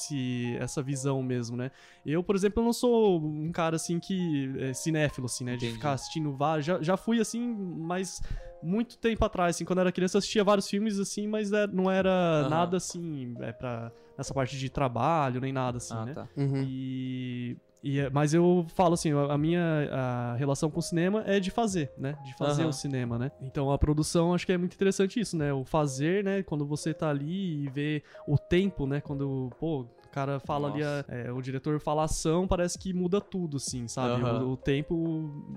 essa 0.60 0.82
visão 0.82 1.22
mesmo, 1.22 1.56
né? 1.56 1.70
Eu, 2.04 2.22
por 2.22 2.34
exemplo, 2.36 2.60
eu 2.60 2.64
não 2.64 2.72
sou 2.72 3.20
um 3.20 3.50
cara 3.52 3.76
assim 3.76 3.98
que 3.98 4.52
é 4.58 4.72
cinéfilo, 4.72 5.26
assim, 5.26 5.44
né? 5.44 5.52
De 5.52 5.58
Entendi. 5.58 5.74
ficar 5.74 5.92
assistindo 5.92 6.32
vários. 6.36 6.66
Já, 6.66 6.80
já 6.82 6.96
fui 6.96 7.20
assim, 7.20 7.54
mas 7.54 8.20
muito 8.62 8.98
tempo 8.98 9.24
atrás, 9.24 9.54
assim, 9.56 9.64
quando 9.64 9.78
eu 9.78 9.82
era 9.82 9.92
criança, 9.92 10.16
eu 10.16 10.18
assistia 10.18 10.42
vários 10.42 10.68
filmes 10.68 10.98
assim, 10.98 11.26
mas 11.28 11.52
é- 11.52 11.66
não 11.68 11.90
era 11.90 12.10
Aham. 12.40 12.48
nada 12.48 12.76
assim, 12.76 13.34
é 13.40 13.52
pra, 13.52 13.92
nessa 14.16 14.34
parte 14.34 14.58
de 14.58 14.68
trabalho, 14.68 15.40
nem 15.40 15.52
nada 15.52 15.76
assim, 15.78 15.94
Ah, 15.94 16.04
né? 16.06 16.14
tá. 16.14 16.28
Uhum. 16.36 16.64
E, 16.66 17.56
e 17.82 18.00
é- 18.00 18.10
mas 18.10 18.34
eu 18.34 18.66
falo 18.74 18.94
assim, 18.94 19.10
a 19.12 19.38
minha 19.38 19.88
a 19.92 20.34
relação 20.36 20.70
com 20.70 20.80
o 20.80 20.82
cinema 20.82 21.22
é 21.26 21.38
de 21.38 21.50
fazer, 21.50 21.92
né? 21.96 22.16
De 22.24 22.34
fazer 22.34 22.62
Aham. 22.62 22.70
o 22.70 22.72
cinema, 22.72 23.18
né? 23.18 23.30
Então 23.40 23.70
a 23.70 23.78
produção 23.78 24.34
acho 24.34 24.44
que 24.46 24.52
é 24.52 24.58
muito 24.58 24.74
interessante 24.74 25.20
isso, 25.20 25.36
né? 25.36 25.52
O 25.52 25.64
fazer, 25.64 26.24
né? 26.24 26.42
Quando 26.42 26.66
você 26.66 26.92
tá 26.92 27.08
ali 27.10 27.64
e 27.64 27.68
vê 27.68 28.02
o 28.26 28.36
tempo, 28.36 28.86
né? 28.86 29.00
Quando, 29.00 29.50
pô, 29.60 29.86
o 30.08 30.10
cara 30.10 30.40
fala 30.40 30.70
ali, 30.72 30.82
a- 30.82 31.04
é, 31.08 31.30
o 31.32 31.40
diretor 31.40 31.78
fala 31.80 32.04
ação, 32.04 32.46
parece 32.48 32.78
que 32.78 32.92
muda 32.92 33.20
tudo, 33.20 33.56
assim, 33.58 33.86
sabe? 33.88 34.22
O, 34.22 34.50
o 34.52 34.56
tempo 34.56 34.94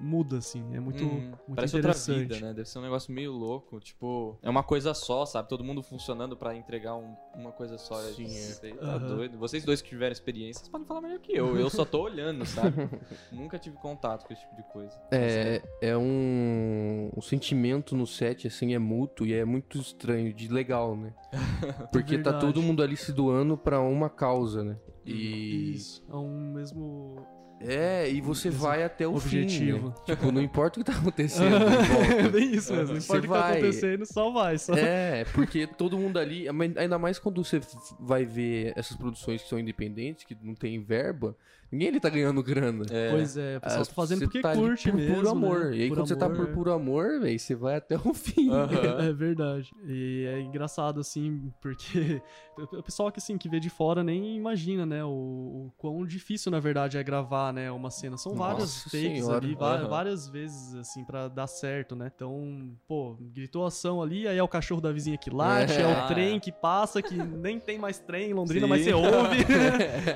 muda, 0.02 0.38
assim. 0.38 0.64
É 0.74 0.80
muito, 0.80 1.04
Hum, 1.04 1.32
muito 1.48 1.56
parece 1.56 1.76
outra 1.76 1.92
interessante. 1.92 2.20
vida, 2.34 2.40
né? 2.40 2.54
Deve 2.54 2.68
ser 2.70 2.80
um 2.80 2.82
negócio 2.84 3.14
meio 3.14 3.32
louco. 3.32 3.80
Tipo, 3.80 4.38
é 4.42 4.50
uma 4.50 4.64
coisa 4.64 4.94
só, 4.94 5.26
sabe? 5.26 5.48
Todo 5.50 5.64
mundo 5.64 5.82
funcionando 5.82 6.36
pra 6.36 6.56
entregar 6.56 6.96
um- 6.96 7.16
uma 7.36 7.52
coisa 7.52 7.78
só. 7.78 7.96
Sim, 8.02 8.26
é. 8.26 8.28
Sei, 8.28 8.74
tá 8.74 8.98
doido. 8.98 9.38
Vocês 9.38 9.64
dois 9.64 9.82
que 9.82 9.90
tiveram 9.90 10.12
experiência, 10.12 10.60
vocês 10.60 10.70
podem 10.70 10.86
falar 10.88 11.02
melhor 11.02 11.20
que 11.20 11.32
eu. 11.34 11.58
Eu 11.58 11.70
só 11.70 11.86
tô 11.86 12.02
olhando, 12.04 12.46
sabe? 12.46 12.76
Nunca 13.32 13.58
tive 13.58 13.78
contato 13.78 14.26
com 14.26 14.34
esse 14.34 14.42
tipo 14.42 14.56
de 14.56 14.64
coisa. 14.64 14.96
É, 15.12 15.62
é 15.82 15.98
um, 15.98 17.10
um 17.16 17.22
sentimento 17.22 17.96
no 17.96 18.06
set, 18.06 18.48
assim, 18.48 18.74
é 18.74 18.80
mútuo 18.80 19.26
e 19.26 19.34
é 19.34 19.46
muito 19.46 19.78
estranho, 19.78 20.34
de 20.34 20.48
legal, 20.48 20.96
né? 20.96 21.14
Porque 21.92 22.18
tá 22.18 22.32
Verdade. 22.32 22.40
todo 22.54 22.62
mundo 22.62 22.82
ali 22.84 22.98
se 22.98 23.12
doando 23.14 23.58
pra 23.58 23.80
uma 23.82 24.10
causa, 24.10 24.41
né? 24.64 24.78
E 25.06 25.74
Isso, 25.74 26.06
é 26.10 26.16
um 26.16 26.54
mesmo 26.54 27.26
é, 27.64 28.10
e 28.10 28.20
você 28.22 28.50
vai 28.50 28.84
até 28.84 29.08
o 29.08 29.16
objetivo. 29.16 29.78
fim, 29.80 29.88
né? 29.88 29.94
Tipo, 30.06 30.32
não 30.32 30.42
importa 30.42 30.80
o 30.80 30.84
que 30.84 30.92
tá 30.92 30.98
acontecendo. 30.98 31.56
é 31.62 32.14
volta. 32.16 32.30
bem 32.30 32.56
isso 32.56 32.74
mesmo. 32.74 32.96
Não 32.96 32.98
importa 33.02 33.18
o 33.18 33.22
que 33.22 33.28
tá 33.28 33.34
vai- 33.40 33.52
acontecendo, 33.52 34.06
só 34.06 34.32
vai. 34.32 34.58
Só... 34.58 34.74
É, 34.74 35.26
porque 35.26 35.68
todo 35.68 35.98
mundo 35.98 36.18
ali, 36.18 36.48
ainda 36.78 36.98
mais 36.98 37.20
quando 37.20 37.44
você 37.44 37.62
vai 38.00 38.26
ver 38.26 38.74
essas 38.76 38.98
produções 38.98 39.44
que 39.44 39.50
são 39.50 39.60
independentes, 39.60 40.26
que 40.26 40.36
não 40.42 40.56
tem 40.56 40.82
verba, 40.82 41.38
ninguém 41.72 41.88
ali 41.90 42.00
tá 42.00 42.10
ganhando 42.10 42.42
grana. 42.44 42.84
É, 42.90 43.10
Pois 43.12 43.38
é, 43.38 43.58
o 43.58 43.62
pessoal 43.62 43.82
Ah, 43.82 43.86
tá 43.86 43.94
fazendo 43.94 44.20
porque 44.22 44.42
tá 44.42 44.54
curte 44.56 44.90
por 44.92 44.98
mesmo, 44.98 45.16
puro 45.16 45.30
amor. 45.30 45.60
né? 45.66 45.78
E 45.78 45.82
aí 45.84 45.88
Por 45.90 45.98
quando 45.98 46.08
você 46.08 46.16
tá 46.16 46.26
amor, 46.26 46.38
por 46.38 46.50
é. 46.50 46.54
puro 46.54 46.72
amor, 46.74 47.20
velho, 47.22 47.40
você 47.40 47.56
vai 47.56 47.76
até 47.76 47.96
o 47.98 48.14
fim. 48.14 48.50
Aham. 48.50 49.02
É 49.08 49.14
verdade. 49.14 49.72
E 49.88 50.26
é 50.28 50.40
engraçado, 50.42 51.00
assim, 51.00 51.52
porque 51.62 52.22
o 52.74 52.84
pessoal 52.84 53.12
que, 53.12 53.20
assim, 53.20 53.38
que 53.38 53.48
vê 53.50 53.60
de 53.60 53.70
fora 53.70 54.04
nem 54.04 54.36
imagina, 54.36 54.86
né, 54.86 55.04
o, 55.04 55.10
o 55.10 55.74
quão 55.78 56.06
difícil, 56.06 56.52
na 56.52 56.60
verdade, 56.60 56.98
é 56.98 57.04
gravar, 57.04 57.54
né, 57.54 57.72
uma 57.72 57.90
cena. 57.90 58.18
São 58.18 58.36
várias 58.36 58.84
takes 58.84 58.92
senhora. 58.92 59.38
ali, 59.46 59.56
va- 59.56 59.76
Aham. 59.78 59.88
várias 59.88 60.28
vezes, 60.28 60.76
assim, 60.76 61.04
pra 61.06 61.28
dar 61.28 61.48
certo, 61.48 61.96
né? 61.96 62.12
Então, 62.14 62.72
pô, 62.88 63.16
gritou 63.34 63.66
ação 63.66 64.02
ali, 64.02 64.28
aí 64.28 64.38
é 64.38 64.44
o 64.44 64.48
cachorro 64.48 64.82
da 64.82 64.92
vizinha 64.92 65.18
que 65.18 65.30
late, 65.30 65.74
é, 65.74 65.82
É. 65.82 65.88
o 66.04 66.08
trem 66.08 66.40
que 66.40 66.52
passa, 66.52 67.02
que 67.02 67.16
nem 67.16 67.60
tem 67.60 67.78
mais 67.80 68.00
trem 68.00 68.32
em 68.32 68.34
Londrina, 68.34 68.66
Sim. 68.66 68.70
mas 68.70 68.82
você 68.84 68.94
ouve. 68.94 69.38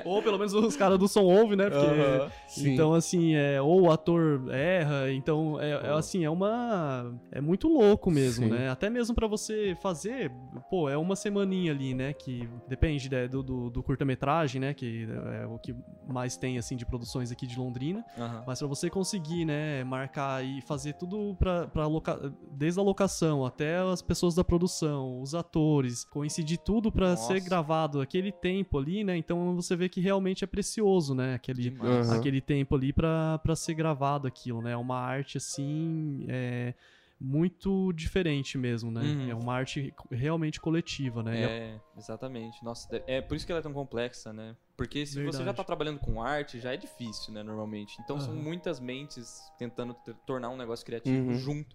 ou 0.04 0.22
pelo 0.22 0.38
menos 0.38 0.52
os 0.54 0.76
caras 0.76 0.98
do 0.98 1.08
som 1.08 1.22
ouvem, 1.22 1.45
né? 1.54 1.70
Porque 1.70 1.86
Aham. 1.86 2.30
Sim. 2.48 2.72
então, 2.72 2.94
assim, 2.94 3.34
é, 3.34 3.60
ou 3.60 3.82
o 3.82 3.90
ator 3.90 4.50
erra, 4.50 5.12
então, 5.12 5.60
é, 5.60 5.70
é, 5.70 5.90
assim, 5.92 6.24
é 6.24 6.30
uma. 6.30 7.14
É 7.30 7.40
muito 7.40 7.68
louco 7.68 8.10
mesmo, 8.10 8.46
Sim. 8.46 8.52
né? 8.52 8.70
Até 8.70 8.88
mesmo 8.88 9.14
pra 9.14 9.26
você 9.26 9.76
fazer, 9.80 10.32
pô, 10.70 10.88
é 10.88 10.96
uma 10.96 11.14
semaninha 11.14 11.72
ali, 11.72 11.94
né? 11.94 12.12
Que 12.12 12.48
depende 12.66 13.10
né, 13.10 13.28
do, 13.28 13.42
do, 13.42 13.70
do 13.70 13.82
curta-metragem, 13.82 14.60
né? 14.60 14.74
Que 14.74 15.06
é 15.42 15.46
o 15.46 15.58
que 15.58 15.74
mais 16.06 16.36
tem, 16.36 16.58
assim, 16.58 16.76
de 16.76 16.86
produções 16.86 17.30
aqui 17.30 17.46
de 17.46 17.58
Londrina. 17.58 18.04
Aham. 18.18 18.44
Mas 18.46 18.58
pra 18.58 18.68
você 18.68 18.88
conseguir, 18.88 19.44
né, 19.44 19.84
marcar 19.84 20.44
e 20.44 20.60
fazer 20.62 20.94
tudo 20.94 21.36
pra, 21.38 21.66
pra 21.66 21.86
loca... 21.86 22.32
desde 22.52 22.80
a 22.80 22.82
locação 22.82 23.44
até 23.44 23.76
as 23.78 24.00
pessoas 24.00 24.34
da 24.34 24.44
produção, 24.44 25.20
os 25.20 25.34
atores, 25.34 26.04
coincidir 26.04 26.58
tudo 26.58 26.90
pra 26.90 27.10
Nossa. 27.10 27.34
ser 27.34 27.40
gravado 27.40 28.00
aquele 28.00 28.32
tempo 28.32 28.78
ali, 28.78 29.04
né? 29.04 29.16
Então 29.16 29.54
você 29.54 29.76
vê 29.76 29.88
que 29.88 30.00
realmente 30.00 30.44
é 30.44 30.46
precioso, 30.46 31.14
né? 31.14 31.35
Aquele. 31.36 31.76
Aham. 31.80 32.12
aquele 32.14 32.40
tempo 32.40 32.74
ali 32.74 32.92
pra, 32.92 33.38
pra 33.38 33.54
ser 33.56 33.74
gravado 33.74 34.26
aquilo, 34.26 34.60
né? 34.60 34.72
É 34.72 34.76
uma 34.76 34.98
arte 34.98 35.38
assim. 35.38 36.26
É, 36.28 36.74
muito 37.18 37.92
diferente 37.94 38.58
mesmo, 38.58 38.90
né? 38.90 39.00
Uhum. 39.02 39.30
É 39.30 39.34
uma 39.34 39.54
arte 39.54 39.94
realmente 40.10 40.60
coletiva, 40.60 41.22
né? 41.22 41.46
A- 41.46 41.48
É, 41.48 41.80
exatamente. 41.96 42.62
Nossa, 42.62 42.88
é 43.06 43.20
por 43.22 43.36
isso 43.36 43.46
que 43.46 43.52
ela 43.52 43.60
é 43.60 43.62
tão 43.62 43.72
complexa, 43.72 44.32
né? 44.32 44.54
Porque 44.76 45.06
se 45.06 45.14
você 45.14 45.22
Verdade. 45.22 45.44
já 45.44 45.54
tá 45.54 45.64
trabalhando 45.64 45.98
com 45.98 46.22
arte, 46.22 46.60
já 46.60 46.74
é 46.74 46.76
difícil, 46.76 47.32
né, 47.32 47.42
normalmente. 47.42 47.96
Então 48.02 48.20
são 48.20 48.34
Aham. 48.34 48.42
muitas 48.42 48.78
mentes 48.78 49.40
tentando 49.58 49.94
tornar 50.26 50.50
um 50.50 50.56
negócio 50.56 50.84
criativo 50.84 51.30
Uhum. 51.30 51.34
junto. 51.38 51.74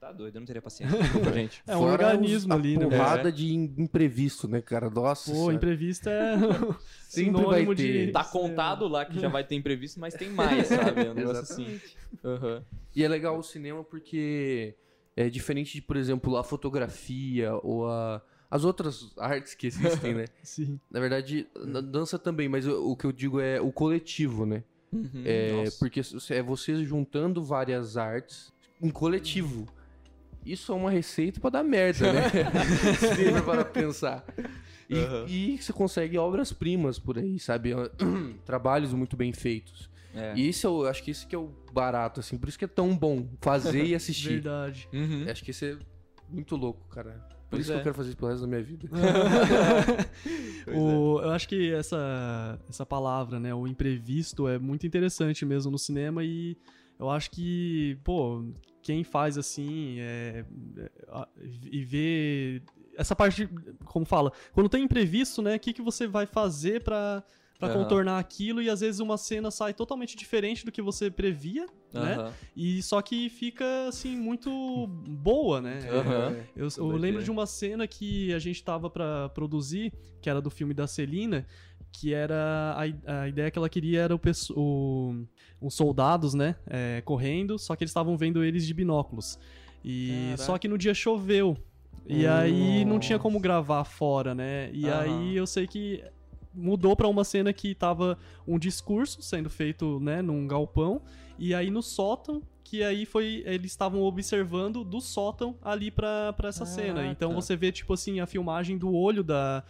Tá 0.00 0.12
doido, 0.12 0.36
eu 0.36 0.40
não 0.40 0.46
teria 0.46 0.60
paciência. 0.60 0.96
Desculpa, 0.98 1.32
gente. 1.32 1.62
É 1.66 1.74
um 1.74 1.80
Fora 1.80 2.08
organismo 2.08 2.48
os- 2.48 2.50
a 2.50 2.54
ali, 2.60 2.76
né? 2.76 2.84
porrada 2.86 3.28
É. 3.28 3.32
de 3.32 3.52
im- 3.54 3.74
imprevisto, 3.78 4.46
né, 4.46 4.60
cara? 4.60 4.90
Nossa 4.90 5.32
Pô, 5.32 5.50
imprevisto 5.50 6.08
é 6.08 6.36
Sempre 7.08 7.44
vai 7.44 7.66
ter. 7.74 8.06
de. 8.06 8.12
Tá 8.12 8.22
contado 8.22 8.86
lá 8.86 9.04
que 9.06 9.18
já 9.18 9.28
vai 9.28 9.42
ter 9.42 9.54
imprevisto, 9.54 9.98
mas 9.98 10.12
tem 10.14 10.28
mais, 10.30 10.66
sabe? 10.68 11.06
É 11.06 11.10
um 11.10 11.14
negócio 11.14 11.42
assim. 11.42 11.80
Aham. 12.22 12.62
E 12.94 13.02
é 13.02 13.08
legal 13.08 13.38
o 13.38 13.42
cinema 13.42 13.82
porque 13.82 14.74
é 15.16 15.30
diferente 15.30 15.72
de, 15.74 15.82
por 15.82 15.96
exemplo, 15.96 16.36
a 16.36 16.44
fotografia 16.44 17.54
ou 17.62 17.88
a, 17.88 18.22
as 18.50 18.64
outras 18.64 19.12
artes 19.16 19.54
que 19.54 19.66
existem, 19.66 20.14
né? 20.14 20.26
Sim. 20.42 20.78
Na 20.90 21.00
verdade, 21.00 21.46
na 21.56 21.80
dança 21.80 22.18
também, 22.18 22.48
mas 22.50 22.66
o, 22.66 22.90
o 22.92 22.96
que 22.96 23.06
eu 23.06 23.12
digo 23.12 23.40
é 23.40 23.60
o 23.62 23.72
coletivo, 23.72 24.44
né? 24.44 24.62
Uhum. 24.92 25.22
É, 25.24 25.52
Nossa. 25.64 25.78
porque 25.78 26.00
é 26.30 26.42
você 26.42 26.84
juntando 26.84 27.42
várias 27.42 27.96
artes 27.96 28.52
em 28.80 28.90
coletivo. 28.90 29.66
Isso 30.46 30.72
é 30.72 30.74
uma 30.74 30.90
receita 30.90 31.40
pra 31.40 31.50
dar 31.50 31.62
merda, 31.64 32.12
né? 32.12 32.22
Se 32.98 33.30
for 33.32 33.42
para 33.44 33.64
pensar. 33.64 34.24
E, 34.88 34.96
Aham. 34.98 35.24
e 35.28 35.58
você 35.58 35.72
consegue 35.72 36.16
obras-primas 36.16 36.98
por 36.98 37.18
aí, 37.18 37.38
sabe? 37.38 37.70
Trabalhos 38.46 38.92
muito 38.92 39.16
bem 39.16 39.32
feitos. 39.32 39.90
É. 40.14 40.32
E 40.36 40.48
esse 40.48 40.64
eu 40.66 40.86
acho 40.86 41.02
que 41.02 41.10
esse 41.10 41.26
que 41.26 41.34
é 41.34 41.38
o 41.38 41.50
barato, 41.72 42.20
assim. 42.20 42.38
Por 42.38 42.48
isso 42.48 42.58
que 42.58 42.64
é 42.64 42.68
tão 42.68 42.96
bom 42.96 43.28
fazer 43.40 43.84
e 43.84 43.94
assistir. 43.96 44.34
Verdade. 44.40 44.88
Uhum. 44.92 45.26
Acho 45.28 45.44
que 45.44 45.50
esse 45.50 45.72
é 45.72 45.76
muito 46.30 46.54
louco, 46.56 46.86
cara. 46.88 47.10
Por 47.50 47.50
Pois 47.50 47.62
isso 47.62 47.70
que 47.72 47.76
é. 47.76 47.80
eu 47.80 47.82
quero 47.84 47.94
fazer 47.94 48.08
isso 48.10 48.16
pelo 48.16 48.30
resto 48.30 48.42
da 48.42 48.48
minha 48.48 48.62
vida. 48.62 48.88
O- 50.74 51.20
eu 51.22 51.30
acho 51.30 51.48
que 51.48 51.72
essa, 51.72 52.58
essa 52.68 52.84
palavra, 52.84 53.38
né, 53.38 53.54
o 53.54 53.66
imprevisto, 53.66 54.48
é 54.48 54.58
muito 54.58 54.86
interessante 54.86 55.44
mesmo 55.44 55.70
no 55.70 55.78
cinema 55.78 56.24
e 56.24 56.56
eu 56.98 57.08
acho 57.10 57.30
que, 57.30 57.98
pô, 58.02 58.44
quem 58.86 59.02
faz 59.02 59.36
assim 59.36 59.96
é, 59.98 60.44
é, 60.78 61.28
e 61.72 61.84
vê 61.84 62.62
essa 62.96 63.16
parte, 63.16 63.48
como 63.84 64.06
fala, 64.06 64.32
quando 64.52 64.68
tem 64.68 64.84
imprevisto, 64.84 65.42
né, 65.42 65.56
o 65.56 65.58
que, 65.58 65.72
que 65.72 65.82
você 65.82 66.06
vai 66.06 66.24
fazer 66.24 66.84
pra, 66.84 67.24
pra 67.58 67.68
Aham. 67.68 67.78
contornar 67.78 68.20
aquilo 68.20 68.62
e 68.62 68.70
às 68.70 68.80
vezes 68.80 69.00
uma 69.00 69.18
cena 69.18 69.50
sai 69.50 69.74
totalmente 69.74 70.16
diferente 70.16 70.64
do 70.64 70.70
que 70.70 70.80
você 70.80 71.10
previa, 71.10 71.66
né, 71.92 72.14
Aham. 72.14 72.32
e 72.54 72.80
só 72.80 73.02
que 73.02 73.28
fica, 73.28 73.88
assim, 73.88 74.16
muito 74.16 74.86
boa, 74.86 75.60
né. 75.60 75.80
É, 75.82 75.96
Aham. 75.96 76.36
eu, 76.54 76.68
eu 76.76 76.96
lembro 76.96 77.24
de 77.24 77.30
uma 77.30 77.44
cena 77.44 77.88
que 77.88 78.32
a 78.32 78.38
gente 78.38 78.62
tava 78.62 78.88
pra 78.88 79.28
produzir, 79.30 79.92
que 80.22 80.30
era 80.30 80.40
do 80.40 80.48
filme 80.48 80.72
da 80.72 80.86
Celina, 80.86 81.44
que 81.98 82.12
era 82.12 82.76
a, 83.06 83.22
a 83.22 83.28
ideia 83.28 83.50
que 83.50 83.58
ela 83.58 83.68
queria 83.68 84.02
era 84.02 84.14
o, 84.14 84.20
o- 84.54 85.24
os 85.60 85.74
soldados, 85.74 86.34
né, 86.34 86.56
é, 86.66 87.00
correndo, 87.04 87.58
só 87.58 87.74
que 87.74 87.82
eles 87.84 87.90
estavam 87.90 88.16
vendo 88.16 88.44
eles 88.44 88.66
de 88.66 88.74
binóculos. 88.74 89.38
E 89.84 90.08
Caraca. 90.26 90.42
só 90.42 90.58
que 90.58 90.68
no 90.68 90.76
dia 90.76 90.92
choveu. 90.94 91.56
E 92.08 92.26
aí 92.26 92.84
não 92.84 92.98
tinha 93.00 93.18
como 93.18 93.40
gravar 93.40 93.82
fora, 93.84 94.32
né? 94.34 94.70
E 94.72 94.88
aí 94.88 95.36
eu 95.36 95.46
sei 95.46 95.66
que 95.66 96.04
mudou 96.54 96.94
pra 96.94 97.08
uma 97.08 97.24
cena 97.24 97.52
que 97.52 97.74
tava 97.74 98.16
um 98.46 98.58
discurso 98.58 99.20
sendo 99.22 99.50
feito, 99.50 99.98
né, 100.00 100.22
num 100.22 100.46
galpão, 100.46 101.00
e 101.38 101.54
aí 101.54 101.70
no 101.70 101.82
sótão, 101.82 102.42
que 102.66 102.82
aí 102.82 103.06
foi 103.06 103.44
eles 103.46 103.70
estavam 103.70 104.02
observando 104.02 104.82
do 104.82 105.00
sótão 105.00 105.56
ali 105.62 105.90
pra, 105.90 106.32
pra 106.32 106.48
essa 106.48 106.66
cena. 106.66 107.06
Então 107.06 107.28
Caraca. 107.28 107.46
você 107.46 107.54
vê 107.54 107.70
tipo 107.70 107.94
assim 107.94 108.18
a 108.18 108.26
filmagem 108.26 108.76
do 108.76 108.92
olho 108.92 109.22
da, 109.22 109.62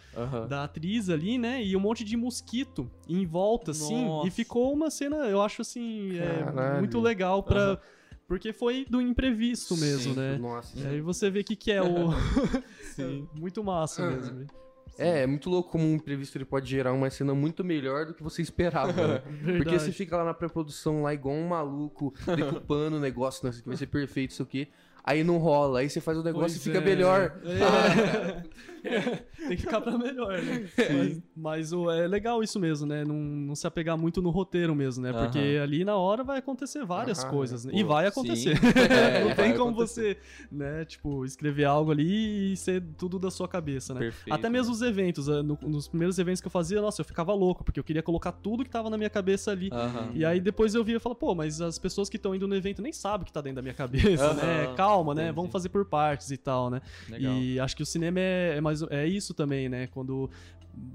da 0.49 0.63
atriz 0.63 1.09
ali, 1.09 1.37
né, 1.37 1.63
e 1.63 1.75
um 1.75 1.79
monte 1.79 2.03
de 2.03 2.17
mosquito 2.17 2.89
em 3.07 3.25
volta 3.25 3.71
assim, 3.71 4.05
Nossa. 4.05 4.27
e 4.27 4.31
ficou 4.31 4.73
uma 4.73 4.89
cena, 4.89 5.17
eu 5.27 5.41
acho 5.41 5.61
assim, 5.61 6.17
é, 6.17 6.79
muito 6.79 6.99
legal 6.99 7.43
pra 7.43 7.79
porque 8.27 8.51
foi 8.51 8.85
do 8.89 9.01
imprevisto 9.01 9.77
mesmo, 9.77 10.13
Sim. 10.13 10.19
né? 10.19 10.37
Nossa. 10.37 10.77
E 10.77 10.85
aí 10.85 10.99
você 10.99 11.29
vê 11.29 11.39
o 11.39 11.43
que, 11.45 11.55
que 11.55 11.71
é 11.71 11.81
o. 11.81 12.09
Sim. 12.93 13.25
Muito 13.39 13.63
massa 13.63 14.05
mesmo. 14.09 14.45
É, 14.97 15.23
é 15.23 15.27
muito 15.27 15.49
louco 15.49 15.71
como 15.71 15.85
um 15.85 15.95
imprevisto 15.95 16.37
ele 16.37 16.45
pode 16.45 16.69
gerar 16.69 16.93
uma 16.93 17.09
cena 17.09 17.33
muito 17.33 17.63
melhor 17.63 18.05
do 18.05 18.13
que 18.13 18.23
você 18.23 18.41
esperava, 18.41 19.07
né? 19.07 19.19
Porque 19.39 19.51
Verdade. 19.51 19.79
você 19.79 19.91
fica 19.91 20.17
lá 20.17 20.23
na 20.23 20.33
pré-produção, 20.33 21.03
lá 21.03 21.13
igual 21.13 21.35
um 21.35 21.47
maluco, 21.47 22.13
decupando 22.35 22.97
o 22.97 22.99
negócio, 22.99 23.47
né? 23.47 23.53
que 23.53 23.67
vai 23.67 23.77
ser 23.77 23.87
perfeito, 23.87 24.31
isso 24.31 24.43
aqui. 24.43 24.67
Aí 25.03 25.23
não 25.23 25.37
rola, 25.37 25.79
aí 25.79 25.89
você 25.89 26.01
faz 26.01 26.17
o 26.17 26.23
negócio 26.23 26.49
Pois 26.49 26.55
e 26.57 26.59
fica 26.59 26.79
é. 26.79 26.81
melhor. 26.81 27.39
É. 27.45 28.43
Tem 29.47 29.55
que 29.55 29.63
ficar 29.63 29.79
pra 29.81 29.97
melhor, 29.97 30.41
né? 30.43 30.67
Mas, 30.91 31.21
mas 31.35 31.73
o, 31.73 31.89
é 31.91 32.07
legal 32.07 32.41
isso 32.43 32.59
mesmo, 32.59 32.85
né? 32.87 33.03
Não, 33.05 33.15
não 33.15 33.55
se 33.55 33.65
apegar 33.67 33.97
muito 33.97 34.21
no 34.21 34.29
roteiro 34.29 34.75
mesmo, 34.75 35.03
né? 35.03 35.13
Porque 35.13 35.37
Aham. 35.37 35.63
ali 35.63 35.85
na 35.85 35.95
hora 35.95 36.23
vai 36.23 36.39
acontecer 36.39 36.83
várias 36.85 37.23
Ah, 37.23 37.29
coisas, 37.29 37.65
né? 37.65 37.71
pô, 37.71 37.77
E 37.77 37.83
vai 37.83 38.07
acontecer. 38.07 38.57
É, 38.77 39.21
não 39.23 39.33
tem 39.35 39.53
como 39.55 39.71
acontecer. 39.71 40.17
você, 40.17 40.17
né, 40.51 40.85
tipo, 40.85 41.23
escrever 41.25 41.65
algo 41.65 41.91
ali 41.91 42.53
e 42.53 42.57
ser 42.57 42.81
tudo 42.97 43.19
da 43.19 43.29
sua 43.31 43.47
cabeça, 43.47 43.93
né? 43.93 43.99
Perfeito. 44.01 44.33
Até 44.35 44.49
mesmo 44.49 44.71
os 44.73 44.81
eventos, 44.81 45.27
eh, 45.27 45.41
no- 45.41 45.57
nos 45.63 45.87
primeiros 45.87 46.17
eventos 46.19 46.41
que 46.41 46.47
eu 46.47 46.51
fazia, 46.51 46.81
nossa, 46.81 47.01
eu 47.01 47.05
ficava 47.05 47.33
louco, 47.33 47.63
porque 47.63 47.79
eu 47.79 47.83
queria 47.83 48.01
colocar 48.03 48.31
tudo 48.31 48.63
que 48.63 48.69
tava 48.69 48.89
na 48.89 48.97
minha 48.97 49.09
cabeça 49.09 49.51
ali. 49.51 49.69
Aham. 49.71 50.11
E 50.15 50.25
aí 50.25 50.39
depois 50.39 50.73
eu 50.75 50.83
via 50.83 50.97
e 50.97 50.99
falava, 50.99 51.19
pô, 51.19 51.33
mas 51.35 51.61
as 51.61 51.77
pessoas 51.79 52.09
que 52.09 52.17
estão 52.17 52.33
indo 52.35 52.47
no 52.47 52.55
evento 52.55 52.81
nem 52.81 52.91
sabem 52.93 53.23
o 53.23 53.25
que 53.25 53.31
tá 53.33 53.41
dentro 53.41 53.57
da 53.57 53.61
minha 53.61 53.73
cabeça, 53.73 54.33
né? 54.33 54.67
Calma, 54.75 55.13
né? 55.13 55.23
entendi. 55.23 55.35
Vamos 55.35 55.51
fazer 55.51 55.69
por 55.69 55.85
partes 55.85 56.31
e 56.31 56.37
tal, 56.37 56.69
né? 56.69 56.81
Legal. 57.09 57.33
E 57.33 57.59
acho 57.59 57.75
que 57.75 57.83
o 57.83 57.85
cinema 57.85 58.19
é, 58.19 58.55
é, 58.57 58.61
mais, 58.61 58.76
é 58.89 59.07
isso 59.07 59.33
também, 59.33 59.69
né? 59.69 59.87
Quando 59.87 60.29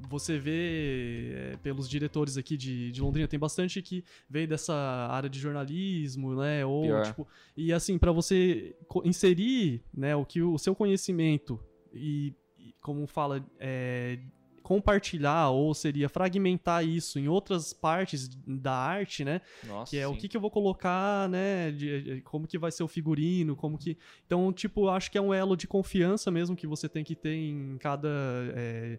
você 0.09 0.39
vê 0.39 1.33
é, 1.35 1.57
pelos 1.63 1.89
diretores 1.89 2.37
aqui 2.37 2.57
de, 2.57 2.93
de 2.93 3.01
Londrina, 3.01 3.27
tem 3.27 3.39
bastante 3.39 3.83
que 3.83 4.05
veio 4.29 4.47
dessa 4.47 4.75
área 4.75 5.29
de 5.29 5.39
jornalismo, 5.39 6.35
né? 6.37 6.65
Ou, 6.65 6.83
Pior. 6.83 7.07
tipo, 7.07 7.29
e 7.57 7.73
assim, 7.73 7.99
pra 7.99 8.13
você 8.13 8.77
inserir, 9.05 9.83
né, 9.93 10.15
o 10.15 10.25
que 10.25 10.43
o, 10.43 10.55
o 10.55 10.59
seu 10.59 10.75
conhecimento 10.75 11.59
e, 11.93 12.35
e 12.59 12.75
como 12.81 13.07
fala, 13.07 13.45
é, 13.59 14.19
compartilhar 14.63 15.51
ou 15.51 15.75
seria 15.75 16.09
fragmentar 16.09 16.85
isso 16.85 17.19
em 17.19 17.29
outras 17.29 17.73
partes 17.73 18.29
da 18.47 18.73
arte, 18.73 19.25
né? 19.25 19.41
Nossa, 19.67 19.91
Que 19.91 19.99
é 19.99 20.07
o 20.07 20.13
sim. 20.15 20.19
que, 20.21 20.29
que 20.29 20.37
eu 20.37 20.41
vou 20.41 20.51
colocar, 20.51 21.29
né? 21.29 21.71
de- 21.73 22.03
de- 22.03 22.21
como 22.23 22.47
que 22.47 22.57
vai 22.59 22.71
ser 22.71 22.83
o 22.83 22.89
figurino, 22.89 23.55
como 23.57 23.77
que. 23.77 23.97
Então, 24.27 24.53
tipo, 24.53 24.89
acho 24.89 25.11
que 25.11 25.19
é 25.19 25.21
um 25.21 25.35
elo 25.35 25.57
de 25.57 25.67
confiança 25.67 26.31
mesmo 26.31 26.57
que 26.57 26.67
você 26.67 26.89
tem 26.89 27.05
que 27.05 27.15
ter 27.15 27.35
em 27.35 27.77
cada. 27.79 28.09
é, 28.55 28.99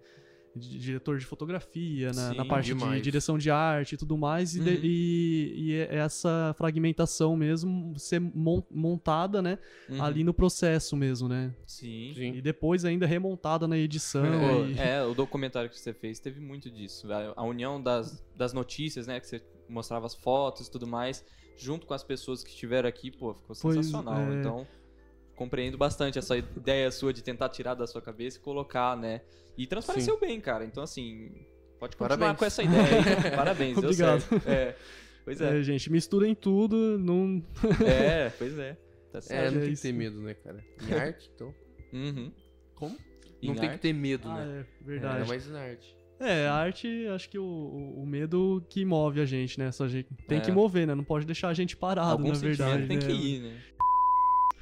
diretor 0.56 1.18
de 1.18 1.26
fotografia, 1.26 2.12
na, 2.14 2.34
na 2.34 2.44
Sim, 2.44 2.48
parte 2.48 2.66
de 2.66 2.74
demais. 2.74 3.02
direção 3.02 3.38
de 3.38 3.50
arte 3.50 3.96
e 3.96 3.98
tudo 3.98 4.18
mais, 4.18 4.56
e, 4.56 4.60
de- 4.60 4.70
Uhum. 4.70 4.80
e- 4.84 5.54
e 5.58 5.74
é 5.74 5.96
essa 5.96 6.54
fragmentação 6.58 7.36
mesmo 7.36 7.98
ser 7.98 8.20
mon- 8.20 8.64
montada, 8.70 9.42
né, 9.42 9.58
Uhum. 9.90 10.04
ali 10.04 10.24
no 10.24 10.34
processo 10.34 10.96
mesmo, 10.96 11.28
né? 11.28 11.54
Sim. 11.66 12.14
E 12.16 12.42
depois 12.42 12.86
ainda 12.86 13.06
remontada 13.08 13.68
na 13.68 13.78
edição. 13.78 14.24
Pô, 14.24 14.66
e- 14.68 14.78
É, 14.78 15.04
o 15.04 15.14
documentário 15.14 15.70
que 15.70 15.80
você 15.80 15.94
fez 15.94 16.20
teve 16.20 16.40
muito 16.40 16.70
disso. 16.70 17.12
A, 17.12 17.34
a 17.36 17.44
união 17.44 17.82
das, 17.82 18.24
das 18.36 18.54
notícias, 18.54 19.08
né? 19.08 19.20
Que 19.20 19.28
você 19.28 19.42
mostrava 19.68 20.06
as 20.06 20.14
fotos 20.14 20.68
e 20.68 20.72
tudo 20.72 20.86
mais, 20.86 21.26
junto 21.58 21.88
com 21.88 21.94
as 21.94 22.04
pessoas 22.04 22.44
que 22.44 22.50
estiveram 22.50 22.88
aqui, 22.88 23.10
pô, 23.10 23.34
ficou 23.34 23.56
Pois 23.60 23.76
sensacional. 23.78 24.32
é. 24.32 24.40
Então, 24.40 24.68
compreendo 25.36 25.78
bastante 25.78 26.20
essa 26.20 26.38
ideia 26.38 26.90
sua 26.92 27.12
de 27.14 27.24
tentar 27.24 27.50
tirar 27.50 27.74
da 27.74 27.88
sua 27.88 28.02
cabeça 28.02 28.38
e 28.38 28.42
colocar, 28.42 28.96
né? 28.98 29.22
E 29.58 29.68
transpareceu 29.68 30.20
bem, 30.20 30.40
cara. 30.42 30.66
Então, 30.66 30.84
assim, 30.84 31.32
pode 31.80 31.96
continuar 31.96 32.18
Parabéns. 32.18 32.40
com 32.40 32.46
essa 32.46 32.64
ideia 32.64 32.84
aí. 32.84 33.32
Parabéns, 33.36 33.76
deu 33.76 33.84
Obrigado. 33.84 34.20
certo. 34.22 34.50
É. 34.50 34.76
Pois 35.26 35.40
é. 35.40 35.60
É, 35.60 35.64
gente, 35.64 35.92
misturem 35.92 36.36
tudo, 36.36 36.98
não... 37.00 37.42
É, 37.88 38.30
pois 38.38 38.58
é. 38.60 38.74
Tá 39.12 39.20
É, 39.20 39.22
certo. 39.22 39.52
não 39.52 39.58
é 39.58 39.62
tem 39.62 39.68
que 39.68 39.74
isso. 39.74 39.82
ter 39.84 39.94
medo, 39.94 40.20
né, 40.22 40.34
cara? 40.34 40.64
Em 40.88 40.94
arte, 41.00 41.32
então. 41.34 41.54
Uhum. 41.94 42.32
Como? 42.76 42.98
Em 43.42 43.48
não 43.48 43.56
tem 43.56 43.70
que 43.72 43.78
ter 43.78 43.94
medo, 43.94 44.28
Ah, 44.30 44.44
né? 44.46 44.60
é, 44.82 44.86
verdade. 44.86 45.22
É, 45.24 45.26
mas 45.28 45.48
na 45.50 45.60
arte. 45.60 45.96
É, 46.20 46.48
a 46.48 46.54
arte, 46.54 47.08
acho 47.08 47.30
que 47.30 47.38
o, 47.38 47.44
o, 47.98 48.06
medo 48.06 48.66
que 48.70 48.86
move 48.86 49.20
a 49.20 49.26
gente, 49.26 49.60
né? 49.60 49.72
Só 49.72 49.84
a 49.86 49.88
gente 49.90 50.08
tem 50.28 50.38
É. 50.38 50.42
que 50.42 50.52
mover, 50.52 50.88
né? 50.88 50.96
Não 50.96 51.04
pode 51.04 51.26
deixar 51.26 51.50
a 51.50 51.54
gente 51.54 51.76
parado, 51.76 52.12
Algum 52.12 52.30
na 52.30 52.36
verdade. 52.36 52.88
tem 52.88 52.98
né? 52.98 53.06
que 53.06 53.12
ir, 53.12 53.40
né? 53.42 53.62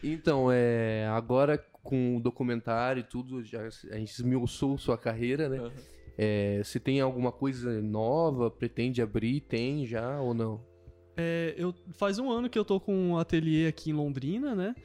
Então, 0.04 0.52
é, 0.52 1.08
agora 1.08 1.58
com 1.84 2.18
o 2.18 2.20
documentário 2.20 3.02
e 3.02 3.04
tudo, 3.04 3.44
já, 3.44 3.62
a 3.92 3.98
gente 3.98 4.12
esmiuçou 4.12 4.78
sua 4.78 4.98
carreira, 4.98 5.50
né? 5.50 5.58
Aham. 5.58 5.72
É, 6.18 6.62
você 6.64 6.80
tem 6.80 7.00
alguma 7.02 7.32
coisa 7.32 7.82
nova, 7.82 8.52
pretende 8.52 9.02
abrir? 9.02 9.42
Tem 9.42 9.86
já 9.88 10.20
ou 10.20 10.34
não? 10.34 10.62
É, 11.18 11.56
eu, 11.58 11.74
faz 11.94 12.20
um 12.20 12.30
ano 12.30 12.50
que 12.50 12.58
eu 12.60 12.66
tô 12.66 12.80
com 12.80 12.94
um 12.96 13.18
ateliê 13.18 13.68
aqui 13.68 13.90
em 13.90 13.94
Londrina, 13.94 14.54
né? 14.56 14.76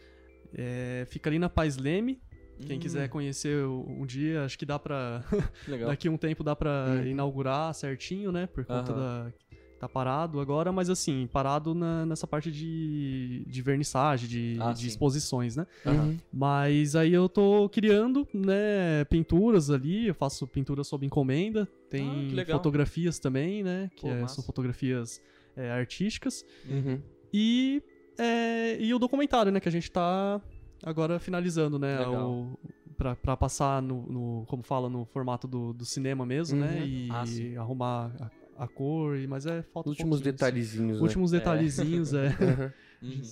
É, 0.54 1.04
fica 1.10 1.28
ali 1.28 1.38
na 1.38 1.48
Paz 1.48 1.76
Leme. 1.76 2.20
Quem 2.66 2.76
Hum, 2.76 2.80
quiser 2.80 3.08
conhecer 3.10 3.64
o- 3.66 3.84
um 3.86 4.06
dia, 4.06 4.42
acho 4.44 4.58
que 4.58 4.64
dá 4.64 4.78
pra. 4.78 5.22
Legal. 5.68 5.90
Daqui 5.92 6.08
um 6.08 6.16
tempo 6.16 6.42
dá 6.42 6.56
pra 6.56 6.86
Uhum. 6.88 7.06
inaugurar 7.06 7.74
certinho, 7.74 8.32
né? 8.32 8.46
Por 8.46 8.64
conta 8.64 8.92
Aham. 8.92 8.96
da. 8.96 9.32
Tá 9.78 9.86
parado 9.86 10.40
agora, 10.40 10.72
mas 10.72 10.88
assim, 10.88 11.26
parado 11.30 11.74
na- 11.74 12.06
nessa 12.06 12.26
parte 12.26 12.50
de, 12.50 13.44
de 13.46 13.60
vernissagem, 13.62 14.26
de, 14.26 14.56
Ah, 14.58 14.72
de 14.72 14.86
exposições, 14.86 15.54
né? 15.54 15.66
Aham. 15.84 16.16
Mas 16.32 16.96
aí 16.96 17.12
eu 17.12 17.28
tô 17.28 17.68
criando, 17.68 18.26
né, 18.32 19.04
pinturas 19.10 19.68
ali, 19.70 20.06
eu 20.08 20.14
faço 20.14 20.46
pintura 20.48 20.82
sob 20.82 21.04
encomenda, 21.04 21.68
Ah, 21.70 21.86
tem 21.90 22.28
legal. 22.30 22.58
fotografias 22.58 23.18
também, 23.18 23.62
né, 23.62 23.90
que 23.94 24.06
Pô, 24.06 24.14
é- 24.14 24.26
são 24.28 24.42
fotografias 24.42 25.20
é, 25.54 25.70
artísticas, 25.70 26.42
Uhum. 26.68 27.00
e, 27.32 27.82
é, 28.18 28.80
e 28.80 28.94
o 28.94 28.98
documentário, 28.98 29.52
né, 29.52 29.60
que 29.60 29.68
a 29.68 29.72
gente 29.72 29.90
tá 29.90 30.40
agora 30.82 31.18
finalizando, 31.18 31.78
né, 31.78 31.98
Legal. 31.98 32.30
o, 32.30 32.58
pra, 32.96 33.14
pra 33.14 33.36
passar 33.36 33.82
no, 33.82 34.06
no- 34.06 34.46
como 34.46 34.62
fala, 34.62 34.88
no 34.88 35.04
formato 35.04 35.46
do, 35.46 35.72
do 35.74 35.84
cinema 35.84 36.24
mesmo, 36.24 36.58
né, 36.58 36.80
Uhum. 36.80 36.86
e 36.86 37.54
Ah, 37.56 37.60
arrumar 37.60 38.32
a, 38.58 38.66
cor, 38.68 39.16
e, 39.16 39.26
mas 39.26 39.46
é 39.46 39.62
foto 39.62 39.88
Últimos 39.88 40.18
pouquinhos. 40.18 40.20
detalhezinhos, 40.34 41.00
Últimos 41.00 41.30
detalhezinhos, 41.30 42.12
é. 42.14 42.28
né? 42.40 42.72
Uhum. 43.02 43.08
Uhum. 43.10 43.22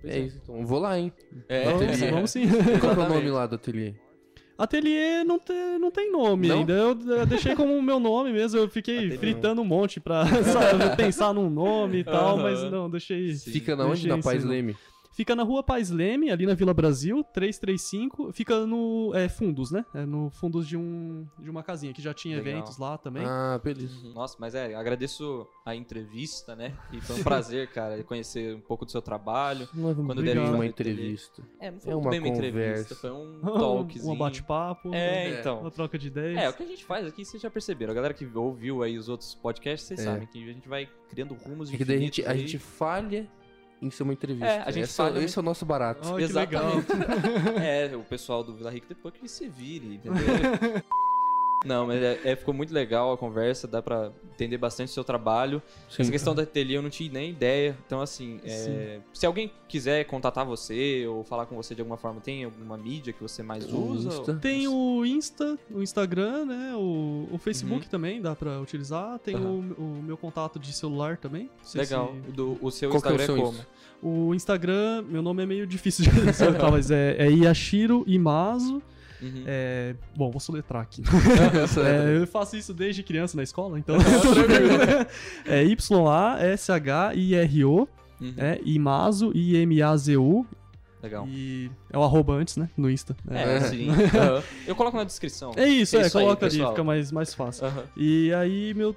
Pois 0.00 0.14
É 0.14 0.18
isso, 0.18 0.40
então. 0.42 0.66
Vou 0.66 0.78
lá, 0.80 0.98
hein? 0.98 1.12
É. 1.48 1.64
Vamos, 1.64 2.00
vamos 2.00 2.30
sim. 2.30 2.46
Qual 2.80 2.92
é 2.92 2.96
o 2.98 3.08
nome 3.08 3.30
lá 3.30 3.46
do 3.46 3.54
ateliê? 3.54 3.94
Ateliê 4.58 5.24
não, 5.24 5.38
te- 5.38 5.52
não 5.80 5.90
tem 5.90 6.10
nome 6.12 6.46
Não? 6.48 6.58
ainda. 6.60 6.72
Eu, 6.72 6.98
eu 7.00 7.26
deixei 7.26 7.56
como 7.56 7.74
o 7.76 7.82
meu 7.82 7.98
nome 7.98 8.32
mesmo. 8.32 8.58
Eu 8.60 8.68
fiquei 8.68 8.96
Ateliê. 8.98 9.16
fritando 9.18 9.60
um 9.62 9.64
monte 9.64 9.98
pra 9.98 10.24
sabe, 10.44 10.96
pensar 10.96 11.32
num 11.32 11.48
nome 11.50 12.00
e 12.00 12.04
tal, 12.04 12.34
Aham. 12.38 12.42
mas 12.42 12.62
não, 12.70 12.88
deixei. 12.90 13.32
Sim. 13.34 13.50
Fica 13.50 13.74
na 13.74 13.86
onde? 13.86 14.06
Na 14.06 14.18
Paz. 14.18 14.44
Leme. 14.44 14.76
Fica 15.14 15.36
na 15.36 15.42
rua 15.42 15.62
Pais 15.62 15.90
Leme, 15.90 16.30
ali 16.30 16.46
na 16.46 16.54
Vila 16.54 16.72
Brasil, 16.72 17.22
335. 17.34 18.32
Fica 18.32 18.66
no 18.66 19.12
é, 19.14 19.28
Fundos, 19.28 19.70
né? 19.70 19.84
É 19.94 20.04
no 20.06 20.30
Fundos 20.30 20.66
de, 20.66 20.76
um, 20.76 21.26
de 21.38 21.50
uma 21.50 21.62
casinha 21.62 21.92
que 21.92 22.00
já 22.00 22.14
tinha 22.14 22.36
Legal. 22.38 22.52
eventos 22.54 22.78
lá 22.78 22.96
também. 22.96 23.22
Ah, 23.24 23.60
beleza. 23.62 23.94
Uhum. 24.06 24.12
Nossa, 24.14 24.36
mas 24.40 24.54
é, 24.54 24.74
agradeço 24.74 25.46
a 25.64 25.74
entrevista, 25.76 26.56
né? 26.56 26.74
E 26.92 27.00
foi 27.00 27.16
um 27.16 27.22
prazer, 27.24 27.68
cara, 27.70 28.02
conhecer 28.04 28.54
um 28.54 28.60
pouco 28.60 28.84
do 28.84 28.90
seu 28.90 29.02
trabalho. 29.02 29.68
Não 29.74 29.90
é 29.90 29.94
Quando 29.94 30.22
der 30.22 30.38
uma 30.38 30.56
pra 30.56 30.66
entrevista. 30.66 31.42
É, 31.60 31.70
não 31.70 31.78
foi 31.80 31.92
É 31.92 31.96
uma 31.96 32.10
bem 32.10 32.20
uma 32.20 32.28
conversa. 32.30 32.48
entrevista, 32.58 32.94
foi 32.94 33.10
um 33.12 33.38
Um 33.42 33.58
talkzinho. 33.58 34.16
bate-papo. 34.16 34.94
É, 34.94 35.28
É. 35.34 35.40
então. 35.40 35.60
Uma 35.60 35.70
troca 35.70 35.98
de 35.98 36.06
ideias. 36.08 36.38
É, 36.40 36.48
o 36.48 36.52
que 36.52 36.62
a 36.62 36.66
gente 36.66 36.84
faz 36.84 37.06
aqui, 37.06 37.24
vocês 37.24 37.42
já 37.42 37.50
perceberam. 37.50 37.92
A 37.92 37.94
galera 37.94 38.14
que 38.14 38.24
ouviu 38.34 38.82
aí 38.82 38.96
os 38.98 39.08
outros 39.08 39.34
podcasts, 39.34 39.86
vocês 39.88 40.00
É. 40.00 40.04
sabem 40.04 40.26
que 40.26 40.42
a 40.42 40.52
gente 40.52 40.68
vai 40.68 40.88
criando 41.10 41.34
rumos 41.34 41.72
É 41.72 41.76
que 41.76 41.84
daí 41.84 41.96
a 41.98 42.00
gente, 42.00 42.24
a 42.24 42.34
gente 42.34 42.58
falha 42.58 43.28
em 43.82 43.90
ser 43.90 44.04
uma 44.04 44.12
entrevista. 44.12 44.46
É, 44.46 44.62
a 44.62 44.70
gente 44.70 44.84
esse, 44.84 44.94
falha, 44.94 45.18
é, 45.18 45.24
esse 45.24 45.36
é 45.36 45.40
o 45.40 45.44
nosso 45.44 45.66
barato. 45.66 46.14
Legal. 46.14 46.20
Exatamente. 46.20 46.86
é, 47.60 47.96
o 47.96 48.04
pessoal 48.04 48.44
do 48.44 48.54
Vila 48.54 48.70
Rica 48.70 48.86
depois 48.88 49.12
que 49.14 49.28
se 49.28 49.48
vire, 49.48 49.94
entendeu? 49.94 50.22
Não, 51.64 51.86
mas 51.86 52.02
é, 52.02 52.20
é, 52.24 52.34
ficou 52.36 52.52
muito 52.52 52.74
legal 52.74 53.12
a 53.12 53.16
conversa, 53.16 53.68
dá 53.68 53.80
pra 53.80 54.10
entender 54.32 54.58
bastante 54.58 54.88
o 54.88 54.92
seu 54.92 55.04
trabalho. 55.04 55.62
Sim. 55.88 56.02
Essa 56.02 56.10
questão 56.10 56.34
da 56.34 56.42
ateliê 56.42 56.76
eu 56.76 56.82
não 56.82 56.90
tinha 56.90 57.10
nem 57.12 57.30
ideia. 57.30 57.76
Então, 57.86 58.00
assim, 58.00 58.40
é, 58.44 58.98
se 59.12 59.24
alguém 59.24 59.50
quiser 59.68 60.04
contatar 60.04 60.44
você 60.44 61.06
ou 61.06 61.22
falar 61.22 61.46
com 61.46 61.54
você 61.54 61.74
de 61.74 61.80
alguma 61.80 61.96
forma, 61.96 62.20
tem 62.20 62.42
alguma 62.44 62.76
mídia 62.76 63.12
que 63.12 63.22
você 63.22 63.42
mais 63.44 63.64
O 63.72 63.76
usa? 63.78 64.08
Insta. 64.08 64.34
Tem 64.34 64.66
o 64.66 65.06
Insta, 65.06 65.56
o 65.70 65.80
Instagram, 65.82 66.46
né? 66.46 66.72
O, 66.74 67.28
o 67.30 67.38
Facebook 67.38 67.84
Uhum. 67.84 67.90
também 67.90 68.20
dá 68.20 68.34
pra 68.34 68.60
utilizar. 68.60 69.18
Tem 69.20 69.36
o, 69.36 69.60
o 69.78 70.02
meu 70.02 70.16
contato 70.16 70.58
de 70.58 70.72
celular 70.72 71.16
também. 71.16 71.48
Legal. 71.74 72.12
se- 72.24 72.28
O, 72.30 72.32
do- 72.32 72.58
o 72.60 72.70
seu 72.72 72.90
Qual 72.90 73.00
é 73.04 73.08
o 73.08 73.14
Instagram 73.14 73.22
é 73.22 73.26
seu 73.26 73.36
como? 73.36 73.48
Insta? 73.52 73.66
O 74.02 74.34
Instagram, 74.34 75.02
meu 75.08 75.22
nome 75.22 75.44
é 75.44 75.46
meio 75.46 75.64
difícil 75.66 76.04
de 76.10 76.10
acertar, 76.28 76.70
mas 76.72 76.90
é, 76.90 77.14
é 77.18 77.30
Yashiro 77.30 78.02
Imazo. 78.04 78.82
Uhum. 79.22 79.44
É, 79.46 79.94
bom, 80.16 80.30
vou 80.30 80.40
soletrar 80.40 80.82
aqui. 80.82 81.02
É, 81.84 82.16
eu 82.20 82.26
faço 82.26 82.56
isso 82.56 82.72
desde 82.74 83.02
criança 83.02 83.36
na 83.36 83.42
escola, 83.42 83.78
então. 83.78 83.96
é 85.46 85.62
Y-A-S-H-I-R-O, 85.64 87.88
Uhum. 88.20 88.34
é 88.36 88.60
Imazo, 88.64 89.32
I-M-A-Z-U. 89.34 90.46
Legal. 91.02 91.26
E 91.28 91.68
é 91.90 91.98
o 91.98 92.02
arroba 92.04 92.34
antes, 92.34 92.56
né? 92.56 92.70
No 92.76 92.88
Insta. 92.88 93.16
É, 93.28 93.56
É. 93.56 93.60
sim. 93.62 93.88
Eu 94.66 94.76
coloco 94.76 94.96
na 94.96 95.02
descrição. 95.02 95.50
É 95.56 95.66
isso, 95.66 95.96
É 95.96 96.02
é, 96.02 96.06
isso 96.06 96.16
aí, 96.18 96.24
coloca 96.24 96.46
ali, 96.46 96.52
pessoal. 96.54 96.70
fica 96.72 96.84
mais, 96.84 97.10
mais 97.10 97.34
fácil. 97.34 97.66
Aham. 97.66 97.82
E 97.96 98.32
aí, 98.34 98.72
meu 98.74 98.94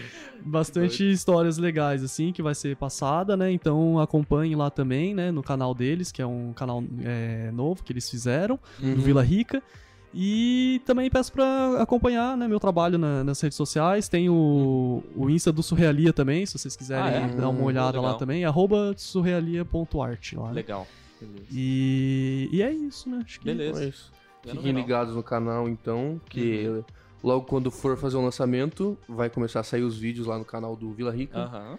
bastante 0.45 1.09
histórias 1.11 1.59
legais, 1.59 2.03
assim, 2.05 2.33
que 2.33 2.43
vai 2.43 2.55
ser 2.55 2.77
passada, 2.77 3.37
né? 3.37 3.51
Então 3.51 3.99
acompanhe 3.99 4.55
lá 4.57 4.71
também, 4.71 5.15
né, 5.15 5.31
no 5.31 5.43
canal 5.43 5.75
deles, 5.75 6.11
que 6.13 6.21
é 6.23 6.27
um 6.27 6.53
canal 6.53 6.83
é, 7.03 7.51
novo 7.53 7.83
que 7.83 7.93
eles 7.93 8.09
fizeram 8.11 8.59
Uhum. 8.83 8.95
do 8.95 9.01
Vila 9.03 9.23
Rica. 9.23 9.63
E 10.19 10.81
também 10.87 11.11
peço 11.11 11.31
pra 11.31 11.83
acompanhar 11.83 12.37
né, 12.39 12.49
meu 12.49 12.59
trabalho 12.59 12.97
na- 12.97 13.23
nas 13.23 13.39
redes 13.41 13.57
sociais. 13.57 14.09
Tem 14.09 14.31
o, 14.31 15.03
o 15.15 15.29
Insta 15.29 15.53
do 15.53 15.63
Surrealia 15.63 16.11
também, 16.13 16.47
se 16.47 16.57
vocês 16.59 16.75
quiserem 16.75 17.05
Ah, 17.05 17.11
é? 17.11 17.29
dar 17.29 17.49
uma 17.51 17.61
Hum, 17.61 17.65
olhada 17.65 17.99
lá 18.01 18.07
legal. 18.09 18.19
também. 18.19 18.45
Arroba 18.45 18.95
surrealia.art 18.97 20.33
lá. 20.35 20.49
né? 20.49 20.53
Legal. 20.55 20.87
Beleza. 21.21 21.45
E, 21.53 22.49
e 22.53 22.63
é 22.63 22.73
isso, 22.73 23.09
né? 23.11 23.21
Acho 23.25 23.39
que 23.41 23.45
Beleza. 23.47 23.85
É 23.85 23.89
isso. 23.89 24.13
Fiquem 24.43 24.73
ligados 24.73 25.15
no 25.15 25.23
canal, 25.23 25.69
então, 25.69 26.21
que 26.31 26.67
Uhum. 26.69 26.85
Logo 27.27 27.45
quando 27.45 27.73
for 27.73 27.97
fazer 27.97 28.17
o 28.17 28.23
lançamento, 28.23 28.97
vai 29.09 29.29
começar 29.29 29.59
a 29.59 29.63
sair 29.65 29.83
os 29.83 29.99
vídeos 29.99 30.29
lá 30.29 30.39
no 30.39 30.45
canal 30.45 30.77
do 30.77 30.93
Vila 30.93 31.11
Rica. 31.11 31.39
Aham. 31.39 31.79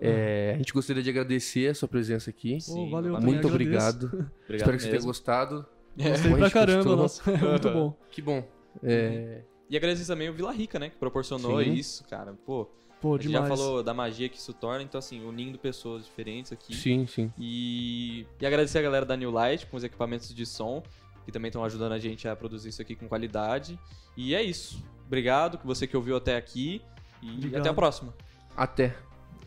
É, 0.00 0.52
a 0.54 0.58
gente 0.58 0.72
gostaria 0.72 1.02
de 1.02 1.08
agradecer 1.08 1.68
a 1.68 1.74
sua 1.74 1.86
presença 1.86 2.28
aqui. 2.30 2.60
Sim, 2.60 2.90
valeu, 2.90 3.12
valeu. 3.12 3.26
Muito 3.26 3.46
obrigado. 3.46 4.06
Obrigado 4.44 4.56
Espero 4.56 4.76
que 4.76 4.82
você 4.82 4.90
tenha 4.90 5.02
gostado. 5.02 5.64
Gostei 5.96 6.22
Como 6.22 6.34
a 6.34 6.38
pra 6.38 6.50
caramba, 6.50 6.96
nossa. 6.96 7.30
É 7.30 7.36
muito 7.36 7.70
bom. 7.70 7.96
Que 8.10 8.20
bom. 8.20 8.44
É, 8.82 9.42
E 9.68 9.76
agradecer 9.76 10.06
também 10.06 10.28
o 10.28 10.32
Vila 10.32 10.52
Rica, 10.52 10.78
né? 10.78 10.90
Que 10.90 10.96
proporcionou 10.96 11.62
Sim. 11.62 11.72
isso, 11.72 12.04
cara. 12.08 12.34
Pô, 12.44 12.68
Pô, 13.00 13.14
a 13.14 13.16
gente 13.16 13.28
demais. 13.28 13.48
já 13.48 13.56
falou 13.56 13.82
da 13.82 13.94
magia 13.94 14.28
que 14.28 14.38
isso 14.38 14.52
torna, 14.52 14.82
então 14.82 14.98
assim, 14.98 15.24
unindo 15.24 15.58
pessoas 15.58 16.04
diferentes 16.04 16.52
aqui. 16.52 16.74
Sim, 16.74 17.06
sim. 17.06 17.32
E, 17.38 18.26
e 18.40 18.46
agradecer 18.46 18.78
a 18.78 18.82
galera 18.82 19.06
da 19.06 19.16
New 19.16 19.30
Light 19.30 19.66
com 19.66 19.76
os 19.76 19.84
equipamentos 19.84 20.34
de 20.34 20.44
som, 20.44 20.82
que 21.30 21.32
também 21.32 21.48
estão 21.48 21.64
ajudando 21.64 21.92
a 21.92 21.98
gente 21.98 22.26
a 22.28 22.34
produzir 22.34 22.70
isso 22.70 22.82
aqui 22.82 22.94
com 22.96 23.08
qualidade. 23.08 23.78
E 24.16 24.34
é 24.34 24.42
isso. 24.42 24.84
Obrigado, 25.06 25.58
que 25.58 25.66
você 25.66 25.86
que 25.86 25.96
ouviu 25.96 26.16
até 26.16 26.36
aqui. 26.36 26.82
E 27.22 27.30
Obrigado. 27.36 27.60
até 27.60 27.70
a 27.70 27.74
próxima. 27.74 28.14
Até. 28.56 28.96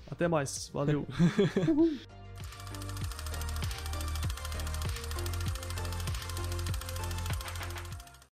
Até 0.09 0.27
mais. 0.27 0.69
Valeu. 0.73 1.05